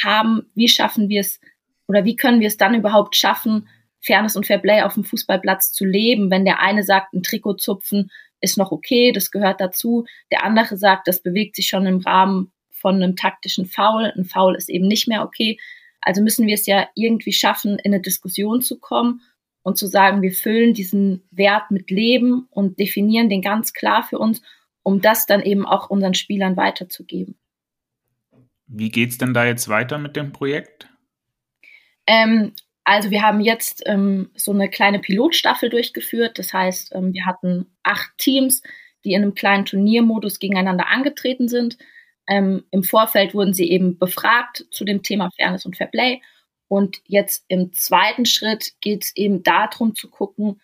haben, 0.00 0.46
wie 0.54 0.68
schaffen 0.68 1.08
wir 1.08 1.22
es 1.22 1.40
oder 1.88 2.04
wie 2.04 2.14
können 2.14 2.40
wir 2.40 2.46
es 2.46 2.56
dann 2.56 2.76
überhaupt 2.76 3.16
schaffen, 3.16 3.68
Fairness 4.00 4.36
und 4.36 4.46
Fairplay 4.46 4.82
auf 4.82 4.94
dem 4.94 5.04
Fußballplatz 5.04 5.72
zu 5.72 5.84
leben, 5.84 6.30
wenn 6.30 6.44
der 6.44 6.60
eine 6.60 6.84
sagt, 6.84 7.14
ein 7.14 7.24
Trikot 7.24 7.54
zupfen 7.54 8.10
ist 8.42 8.58
noch 8.58 8.72
okay, 8.72 9.12
das 9.12 9.30
gehört 9.30 9.60
dazu. 9.60 10.04
Der 10.30 10.44
andere 10.44 10.76
sagt, 10.76 11.08
das 11.08 11.22
bewegt 11.22 11.56
sich 11.56 11.68
schon 11.68 11.86
im 11.86 11.98
Rahmen 11.98 12.52
von 12.70 12.96
einem 12.96 13.16
taktischen 13.16 13.66
Foul. 13.66 14.12
Ein 14.16 14.24
Foul 14.24 14.56
ist 14.56 14.68
eben 14.68 14.88
nicht 14.88 15.08
mehr 15.08 15.22
okay. 15.22 15.58
Also 16.00 16.22
müssen 16.22 16.46
wir 16.46 16.54
es 16.54 16.66
ja 16.66 16.88
irgendwie 16.94 17.32
schaffen, 17.32 17.78
in 17.78 17.94
eine 17.94 18.02
Diskussion 18.02 18.60
zu 18.60 18.78
kommen 18.78 19.22
und 19.62 19.78
zu 19.78 19.86
sagen, 19.86 20.20
wir 20.20 20.32
füllen 20.32 20.74
diesen 20.74 21.22
Wert 21.30 21.70
mit 21.70 21.90
Leben 21.90 22.48
und 22.50 22.78
definieren 22.78 23.28
den 23.28 23.40
ganz 23.40 23.72
klar 23.72 24.02
für 24.02 24.18
uns, 24.18 24.42
um 24.82 25.00
das 25.00 25.26
dann 25.26 25.42
eben 25.42 25.64
auch 25.64 25.88
unseren 25.90 26.14
Spielern 26.14 26.56
weiterzugeben. 26.56 27.36
Wie 28.66 28.90
geht's 28.90 29.18
denn 29.18 29.34
da 29.34 29.44
jetzt 29.44 29.68
weiter 29.68 29.98
mit 29.98 30.16
dem 30.16 30.32
Projekt? 30.32 30.88
Ähm, 32.06 32.52
also 32.84 33.10
wir 33.10 33.22
haben 33.22 33.40
jetzt 33.40 33.82
ähm, 33.86 34.30
so 34.34 34.52
eine 34.52 34.68
kleine 34.68 34.98
Pilotstaffel 34.98 35.70
durchgeführt. 35.70 36.38
Das 36.38 36.52
heißt, 36.52 36.94
ähm, 36.94 37.12
wir 37.12 37.26
hatten 37.26 37.66
acht 37.82 38.10
Teams, 38.18 38.62
die 39.04 39.12
in 39.12 39.22
einem 39.22 39.34
kleinen 39.34 39.64
Turniermodus 39.64 40.38
gegeneinander 40.38 40.88
angetreten 40.88 41.48
sind. 41.48 41.78
Ähm, 42.28 42.64
Im 42.70 42.82
Vorfeld 42.82 43.34
wurden 43.34 43.54
sie 43.54 43.70
eben 43.70 43.98
befragt 43.98 44.66
zu 44.70 44.84
dem 44.84 45.02
Thema 45.02 45.30
Fairness 45.36 45.66
und 45.66 45.76
Fairplay. 45.76 46.20
Und 46.68 47.02
jetzt 47.06 47.44
im 47.48 47.72
zweiten 47.72 48.26
Schritt 48.26 48.72
geht 48.80 49.04
es 49.04 49.16
eben 49.16 49.42
darum 49.42 49.94
zu 49.94 50.08
gucken, 50.08 50.60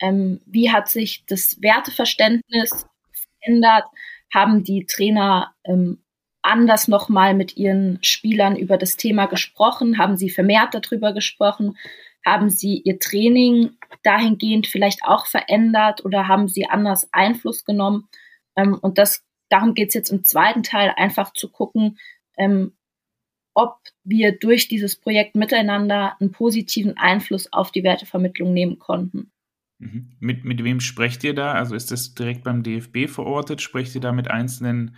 ähm, 0.00 0.40
wie 0.46 0.72
hat 0.72 0.88
sich 0.88 1.24
das 1.26 1.62
Werteverständnis 1.62 2.86
verändert? 3.40 3.84
Haben 4.34 4.64
die 4.64 4.86
Trainer 4.86 5.54
ähm, 5.64 6.02
anders 6.42 6.88
nochmal 6.88 7.34
mit 7.34 7.56
ihren 7.56 7.98
Spielern 8.02 8.56
über 8.56 8.76
das 8.76 8.96
Thema 8.96 9.26
gesprochen? 9.26 9.98
Haben 9.98 10.16
sie 10.16 10.30
vermehrt 10.30 10.74
darüber 10.74 11.12
gesprochen? 11.12 11.76
Haben 12.24 12.50
sie 12.50 12.82
ihr 12.84 12.98
Training 12.98 13.76
dahingehend 14.02 14.66
vielleicht 14.66 15.04
auch 15.04 15.26
verändert 15.26 16.04
oder 16.04 16.28
haben 16.28 16.48
sie 16.48 16.66
anders 16.66 17.08
Einfluss 17.12 17.64
genommen? 17.64 18.08
Ähm, 18.56 18.78
und 18.80 18.98
das, 18.98 19.24
darum 19.48 19.74
geht 19.74 19.88
es 19.88 19.94
jetzt 19.94 20.10
im 20.10 20.24
zweiten 20.24 20.62
Teil, 20.62 20.92
einfach 20.96 21.32
zu 21.32 21.48
gucken, 21.48 21.98
ähm, 22.36 22.76
ob 23.54 23.78
wir 24.04 24.32
durch 24.32 24.68
dieses 24.68 24.96
Projekt 24.96 25.34
miteinander 25.34 26.16
einen 26.20 26.32
positiven 26.32 26.96
Einfluss 26.96 27.52
auf 27.52 27.70
die 27.70 27.82
Wertevermittlung 27.82 28.52
nehmen 28.52 28.78
konnten. 28.78 29.30
Mhm. 29.78 30.12
Mit, 30.20 30.44
mit 30.44 30.62
wem 30.62 30.80
sprecht 30.80 31.24
ihr 31.24 31.34
da? 31.34 31.52
Also 31.52 31.74
ist 31.74 31.90
das 31.90 32.14
direkt 32.14 32.44
beim 32.44 32.62
DFB 32.62 33.08
verortet? 33.08 33.60
Sprecht 33.60 33.94
ihr 33.94 34.00
da 34.00 34.12
mit 34.12 34.30
einzelnen 34.30 34.96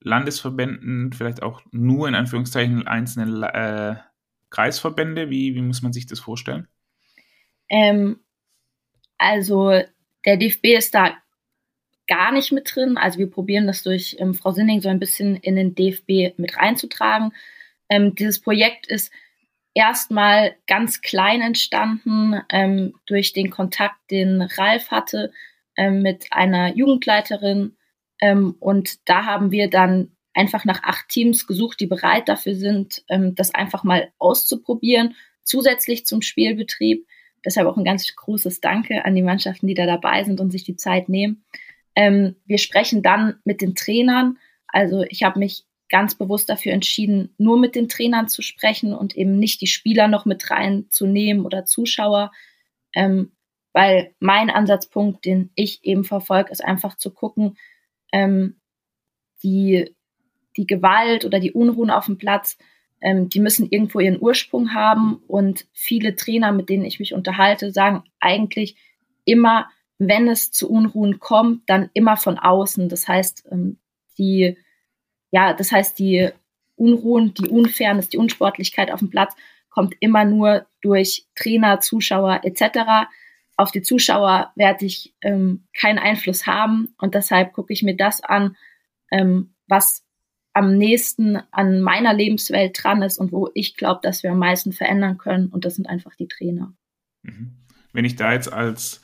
Landesverbänden, 0.00 1.12
vielleicht 1.12 1.42
auch 1.42 1.62
nur 1.70 2.08
in 2.08 2.14
Anführungszeichen 2.14 2.86
einzelne 2.86 3.54
äh, 3.54 4.10
Kreisverbände? 4.50 5.30
Wie, 5.30 5.54
wie 5.54 5.62
muss 5.62 5.82
man 5.82 5.92
sich 5.92 6.06
das 6.06 6.20
vorstellen? 6.20 6.68
Ähm, 7.68 8.20
also 9.18 9.80
der 10.24 10.36
DFB 10.36 10.64
ist 10.76 10.94
da 10.94 11.14
gar 12.06 12.32
nicht 12.32 12.50
mit 12.50 12.74
drin. 12.74 12.96
Also 12.96 13.18
wir 13.18 13.30
probieren 13.30 13.66
das 13.66 13.82
durch 13.82 14.16
ähm, 14.18 14.34
Frau 14.34 14.50
Sinning 14.50 14.80
so 14.80 14.88
ein 14.88 14.98
bisschen 14.98 15.36
in 15.36 15.56
den 15.56 15.74
DFB 15.74 16.38
mit 16.38 16.56
reinzutragen. 16.56 17.32
Ähm, 17.88 18.14
dieses 18.14 18.40
Projekt 18.40 18.86
ist 18.88 19.12
erstmal 19.74 20.56
ganz 20.66 21.00
klein 21.02 21.40
entstanden 21.40 22.40
ähm, 22.48 22.94
durch 23.06 23.32
den 23.32 23.50
Kontakt, 23.50 23.96
den 24.10 24.42
Ralf 24.42 24.90
hatte 24.90 25.32
ähm, 25.76 26.02
mit 26.02 26.26
einer 26.32 26.74
Jugendleiterin 26.74 27.76
ähm, 28.20 28.56
und 28.60 29.08
da 29.08 29.24
haben 29.24 29.50
wir 29.50 29.70
dann 29.70 30.12
einfach 30.34 30.64
nach 30.64 30.82
acht 30.82 31.08
Teams 31.08 31.46
gesucht, 31.46 31.80
die 31.80 31.86
bereit 31.86 32.28
dafür 32.28 32.54
sind, 32.54 33.02
ähm, 33.08 33.34
das 33.34 33.54
einfach 33.54 33.84
mal 33.84 34.12
auszuprobieren, 34.18 35.14
zusätzlich 35.42 36.06
zum 36.06 36.22
Spielbetrieb. 36.22 37.06
Deshalb 37.44 37.66
auch 37.66 37.76
ein 37.76 37.84
ganz 37.84 38.14
großes 38.14 38.60
Danke 38.60 39.04
an 39.04 39.14
die 39.14 39.22
Mannschaften, 39.22 39.66
die 39.66 39.74
da 39.74 39.86
dabei 39.86 40.24
sind 40.24 40.40
und 40.40 40.50
sich 40.50 40.64
die 40.64 40.76
Zeit 40.76 41.08
nehmen. 41.08 41.44
Ähm, 41.96 42.36
wir 42.44 42.58
sprechen 42.58 43.02
dann 43.02 43.36
mit 43.44 43.60
den 43.60 43.74
Trainern. 43.74 44.38
Also 44.68 45.02
ich 45.08 45.22
habe 45.22 45.38
mich 45.38 45.64
ganz 45.88 46.14
bewusst 46.14 46.48
dafür 46.48 46.72
entschieden, 46.72 47.34
nur 47.38 47.58
mit 47.58 47.74
den 47.74 47.88
Trainern 47.88 48.28
zu 48.28 48.42
sprechen 48.42 48.94
und 48.94 49.16
eben 49.16 49.38
nicht 49.38 49.60
die 49.60 49.66
Spieler 49.66 50.06
noch 50.06 50.24
mit 50.24 50.50
reinzunehmen 50.50 51.44
oder 51.44 51.64
Zuschauer. 51.64 52.30
Ähm, 52.94 53.32
weil 53.72 54.14
mein 54.20 54.50
Ansatzpunkt, 54.50 55.24
den 55.24 55.50
ich 55.54 55.84
eben 55.84 56.04
verfolge, 56.04 56.50
ist 56.50 56.64
einfach 56.64 56.96
zu 56.96 57.12
gucken, 57.12 57.56
ähm, 58.12 58.60
die, 59.42 59.94
die 60.56 60.66
Gewalt 60.66 61.24
oder 61.24 61.40
die 61.40 61.52
Unruhen 61.52 61.90
auf 61.90 62.06
dem 62.06 62.18
Platz, 62.18 62.58
ähm, 63.00 63.28
die 63.28 63.40
müssen 63.40 63.68
irgendwo 63.70 64.00
ihren 64.00 64.20
Ursprung 64.20 64.74
haben. 64.74 65.16
Und 65.26 65.66
viele 65.72 66.16
Trainer, 66.16 66.52
mit 66.52 66.68
denen 66.68 66.84
ich 66.84 67.00
mich 67.00 67.14
unterhalte, 67.14 67.72
sagen 67.72 68.04
eigentlich 68.20 68.76
immer, 69.24 69.68
wenn 69.98 70.28
es 70.28 70.50
zu 70.50 70.70
Unruhen 70.70 71.18
kommt, 71.18 71.68
dann 71.68 71.90
immer 71.92 72.16
von 72.16 72.38
außen. 72.38 72.88
Das 72.88 73.06
heißt, 73.06 73.48
ähm, 73.50 73.78
die, 74.18 74.56
ja, 75.30 75.52
das 75.54 75.72
heißt, 75.72 75.98
die 75.98 76.30
Unruhen, 76.76 77.34
die 77.34 77.48
Unfairness, 77.48 78.08
die 78.08 78.18
Unsportlichkeit 78.18 78.90
auf 78.90 79.00
dem 79.00 79.10
Platz 79.10 79.34
kommt 79.68 79.94
immer 80.00 80.24
nur 80.24 80.66
durch 80.80 81.26
Trainer, 81.34 81.80
Zuschauer 81.80 82.40
etc 82.42 83.08
auf 83.60 83.70
die 83.70 83.82
Zuschauer 83.82 84.52
werde 84.56 84.86
ich 84.86 85.14
ähm, 85.20 85.64
keinen 85.78 85.98
Einfluss 85.98 86.46
haben 86.46 86.94
und 86.98 87.14
deshalb 87.14 87.52
gucke 87.52 87.72
ich 87.74 87.82
mir 87.82 87.94
das 87.94 88.22
an, 88.22 88.56
ähm, 89.10 89.54
was 89.68 90.06
am 90.54 90.78
nächsten 90.78 91.36
an 91.50 91.82
meiner 91.82 92.14
Lebenswelt 92.14 92.82
dran 92.82 93.02
ist 93.02 93.18
und 93.18 93.32
wo 93.32 93.50
ich 93.54 93.76
glaube, 93.76 94.00
dass 94.02 94.22
wir 94.22 94.32
am 94.32 94.38
meisten 94.38 94.72
verändern 94.72 95.18
können 95.18 95.48
und 95.48 95.66
das 95.66 95.76
sind 95.76 95.86
einfach 95.88 96.14
die 96.16 96.26
Trainer. 96.26 96.72
Mhm. 97.22 97.52
Wenn 97.92 98.06
ich 98.06 98.16
da 98.16 98.32
jetzt 98.32 98.50
als 98.50 99.02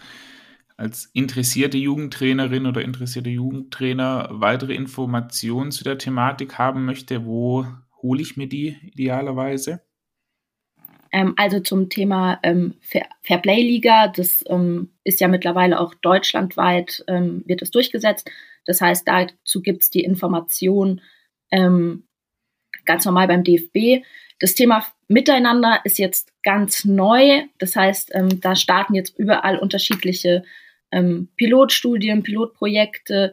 als 0.78 1.10
interessierte 1.12 1.78
Jugendtrainerin 1.78 2.66
oder 2.66 2.82
interessierte 2.82 3.30
Jugendtrainer 3.30 4.28
weitere 4.30 4.74
Informationen 4.74 5.70
zu 5.70 5.84
der 5.84 5.98
Thematik 5.98 6.58
haben 6.58 6.84
möchte, 6.84 7.26
wo 7.26 7.66
hole 8.02 8.22
ich 8.22 8.36
mir 8.36 8.48
die 8.48 8.76
idealerweise? 8.82 9.85
Ähm, 11.12 11.34
also 11.36 11.60
zum 11.60 11.88
Thema 11.88 12.38
ähm, 12.42 12.74
Fair 12.80 13.06
Fairplay-Liga, 13.22 14.08
das 14.08 14.44
ähm, 14.48 14.90
ist 15.04 15.20
ja 15.20 15.28
mittlerweile 15.28 15.80
auch 15.80 15.94
deutschlandweit, 15.94 17.04
ähm, 17.08 17.42
wird 17.46 17.62
es 17.62 17.70
durchgesetzt. 17.70 18.30
Das 18.66 18.80
heißt, 18.80 19.06
dazu 19.06 19.62
gibt 19.62 19.82
es 19.82 19.90
die 19.90 20.04
Information, 20.04 21.00
ähm, 21.50 22.06
ganz 22.84 23.04
normal 23.04 23.28
beim 23.28 23.44
DFB. 23.44 24.04
Das 24.40 24.54
Thema 24.54 24.86
Miteinander 25.08 25.80
ist 25.84 25.98
jetzt 25.98 26.32
ganz 26.42 26.84
neu. 26.84 27.44
Das 27.58 27.76
heißt, 27.76 28.10
ähm, 28.14 28.40
da 28.40 28.56
starten 28.56 28.94
jetzt 28.94 29.18
überall 29.18 29.58
unterschiedliche 29.58 30.44
ähm, 30.92 31.28
Pilotstudien, 31.36 32.22
Pilotprojekte, 32.22 33.32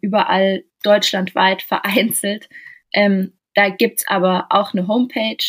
überall 0.00 0.62
deutschlandweit 0.84 1.60
vereinzelt. 1.62 2.48
Da 3.56 3.68
gibt's 3.70 4.06
aber 4.06 4.46
auch 4.50 4.72
eine 4.72 4.86
Homepage, 4.86 5.44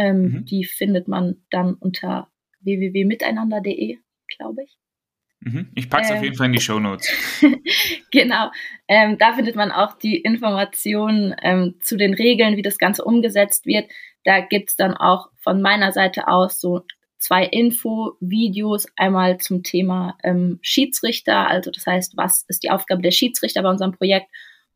ähm, 0.00 0.22
mhm. 0.22 0.44
die 0.46 0.64
findet 0.64 1.08
man 1.08 1.36
dann 1.50 1.74
unter 1.74 2.28
www.miteinander.de, 2.60 3.98
glaube 4.36 4.64
ich. 4.64 4.78
Mhm. 5.40 5.70
Ich 5.74 5.90
packe 5.90 6.04
es 6.04 6.10
ähm, 6.10 6.16
auf 6.16 6.22
jeden 6.22 6.36
Fall 6.36 6.46
in 6.46 6.52
die 6.54 6.60
Show 6.60 6.80
Notes. 6.80 7.08
genau. 8.10 8.50
Ähm, 8.88 9.18
da 9.18 9.34
findet 9.34 9.56
man 9.56 9.70
auch 9.70 9.98
die 9.98 10.16
Informationen 10.16 11.34
ähm, 11.42 11.76
zu 11.80 11.96
den 11.96 12.14
Regeln, 12.14 12.56
wie 12.56 12.62
das 12.62 12.78
Ganze 12.78 13.04
umgesetzt 13.04 13.66
wird. 13.66 13.90
Da 14.24 14.40
gibt's 14.40 14.76
dann 14.76 14.94
auch 14.94 15.28
von 15.42 15.60
meiner 15.60 15.92
Seite 15.92 16.28
aus 16.28 16.60
so 16.60 16.84
zwei 17.18 17.44
Info-Videos, 17.44 18.86
einmal 18.96 19.38
zum 19.38 19.62
Thema 19.62 20.16
ähm, 20.22 20.58
Schiedsrichter, 20.62 21.48
also 21.48 21.70
das 21.70 21.86
heißt, 21.86 22.16
was 22.16 22.44
ist 22.48 22.62
die 22.62 22.70
Aufgabe 22.70 23.02
der 23.02 23.10
Schiedsrichter 23.10 23.62
bei 23.62 23.68
unserem 23.68 23.92
Projekt 23.92 24.28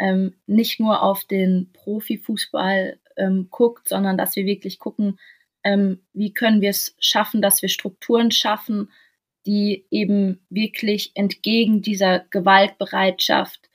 ähm, 0.02 0.34
nicht 0.46 0.80
nur 0.80 1.00
auf 1.00 1.24
den 1.24 1.70
Profifußball 1.72 2.98
ähm, 3.16 3.46
guckt, 3.50 3.88
sondern 3.88 4.18
dass 4.18 4.34
wir 4.34 4.44
wirklich 4.46 4.80
gucken, 4.80 5.20
ähm, 5.62 6.00
wie 6.12 6.34
können 6.34 6.60
wir 6.60 6.70
es 6.70 6.96
schaffen, 6.98 7.40
dass 7.40 7.62
wir 7.62 7.68
Strukturen 7.68 8.32
schaffen, 8.32 8.90
die 9.46 9.86
eben 9.92 10.44
wirklich 10.50 11.12
entgegen 11.14 11.82
dieser 11.82 12.18
Gewaltbereitschaft 12.18 13.70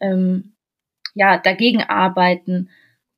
ähm, 0.00 0.56
ja 1.14 1.38
dagegen 1.38 1.84
arbeiten, 1.84 2.70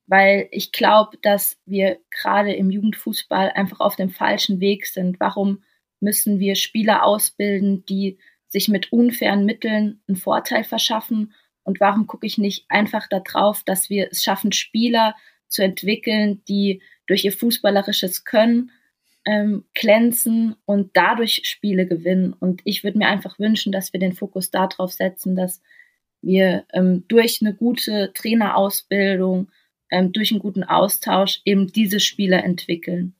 weil 0.05 0.47
ich 0.51 0.71
glaube, 0.71 1.17
dass 1.23 1.59
wir 1.65 1.97
gerade 2.11 2.53
im 2.53 2.69
Jugendfußball 2.69 3.53
einfach 3.55 3.79
auf 3.79 3.95
dem 3.95 4.11
falschen 4.11 4.59
Weg 4.59 4.85
sind. 4.85 5.19
Warum 5.19 5.63
müssen 5.99 6.37
wir 6.37 6.53
Spieler 6.53 7.05
ausbilden, 7.05 7.85
die 7.85 8.19
sich 8.49 8.67
mit 8.67 8.91
unfairen 8.91 9.45
Mitteln 9.45 10.03
einen 10.07 10.17
Vorteil 10.17 10.63
verschaffen? 10.63 11.33
Und 11.63 11.79
warum 11.79 12.07
gucke 12.07 12.25
ich 12.25 12.37
nicht 12.37 12.65
einfach 12.69 13.07
darauf, 13.07 13.63
dass 13.63 13.89
wir 13.89 14.09
es 14.11 14.23
schaffen, 14.23 14.51
Spieler 14.51 15.15
zu 15.47 15.63
entwickeln, 15.63 16.43
die 16.47 16.81
durch 17.07 17.25
ihr 17.25 17.31
fußballerisches 17.31 18.23
Können 18.23 18.71
ähm, 19.25 19.65
glänzen 19.73 20.55
und 20.65 20.91
dadurch 20.93 21.41
Spiele 21.43 21.85
gewinnen. 21.85 22.33
Und 22.33 22.61
ich 22.63 22.83
würde 22.83 22.97
mir 22.97 23.07
einfach 23.07 23.37
wünschen, 23.37 23.71
dass 23.71 23.93
wir 23.93 23.99
den 23.99 24.13
Fokus 24.13 24.49
darauf 24.49 24.91
setzen, 24.91 25.35
dass 25.35 25.61
wir 26.21 26.65
ähm, 26.73 27.05
durch 27.07 27.39
eine 27.41 27.53
gute 27.53 28.11
Trainerausbildung, 28.13 29.51
ähm, 29.89 30.11
durch 30.11 30.31
einen 30.31 30.39
guten 30.39 30.63
Austausch 30.63 31.41
eben 31.45 31.67
diese 31.67 31.99
Spieler 31.99 32.43
entwickeln. 32.43 33.13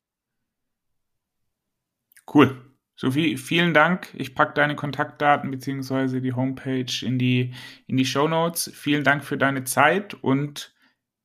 Cool. 2.33 2.70
Sophie, 3.01 3.35
vielen 3.35 3.73
Dank. 3.73 4.09
Ich 4.13 4.35
packe 4.35 4.53
deine 4.53 4.75
Kontaktdaten 4.75 5.49
bzw. 5.49 6.19
die 6.19 6.33
Homepage 6.33 6.85
in 7.01 7.17
die, 7.17 7.51
in 7.87 7.97
die 7.97 8.05
Show 8.05 8.27
Notes. 8.27 8.71
Vielen 8.75 9.03
Dank 9.03 9.23
für 9.23 9.39
deine 9.39 9.63
Zeit 9.63 10.13
und 10.13 10.75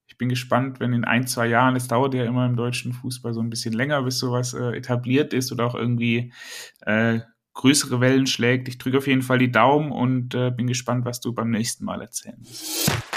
ich 0.06 0.16
bin 0.16 0.30
gespannt, 0.30 0.80
wenn 0.80 0.94
in 0.94 1.04
ein, 1.04 1.26
zwei 1.26 1.48
Jahren, 1.48 1.76
es 1.76 1.86
dauert 1.86 2.14
ja 2.14 2.24
immer 2.24 2.46
im 2.46 2.56
deutschen 2.56 2.94
Fußball 2.94 3.34
so 3.34 3.40
ein 3.40 3.50
bisschen 3.50 3.74
länger, 3.74 4.02
bis 4.04 4.18
sowas 4.18 4.54
äh, 4.54 4.74
etabliert 4.74 5.34
ist 5.34 5.52
oder 5.52 5.66
auch 5.66 5.74
irgendwie 5.74 6.32
äh, 6.86 7.18
größere 7.52 8.00
Wellen 8.00 8.26
schlägt. 8.26 8.68
Ich 8.68 8.78
drücke 8.78 8.96
auf 8.96 9.06
jeden 9.06 9.20
Fall 9.20 9.36
die 9.36 9.52
Daumen 9.52 9.92
und 9.92 10.34
äh, 10.34 10.50
bin 10.50 10.68
gespannt, 10.68 11.04
was 11.04 11.20
du 11.20 11.34
beim 11.34 11.50
nächsten 11.50 11.84
Mal 11.84 12.00
erzählen 12.00 12.38
wirst. 12.40 13.15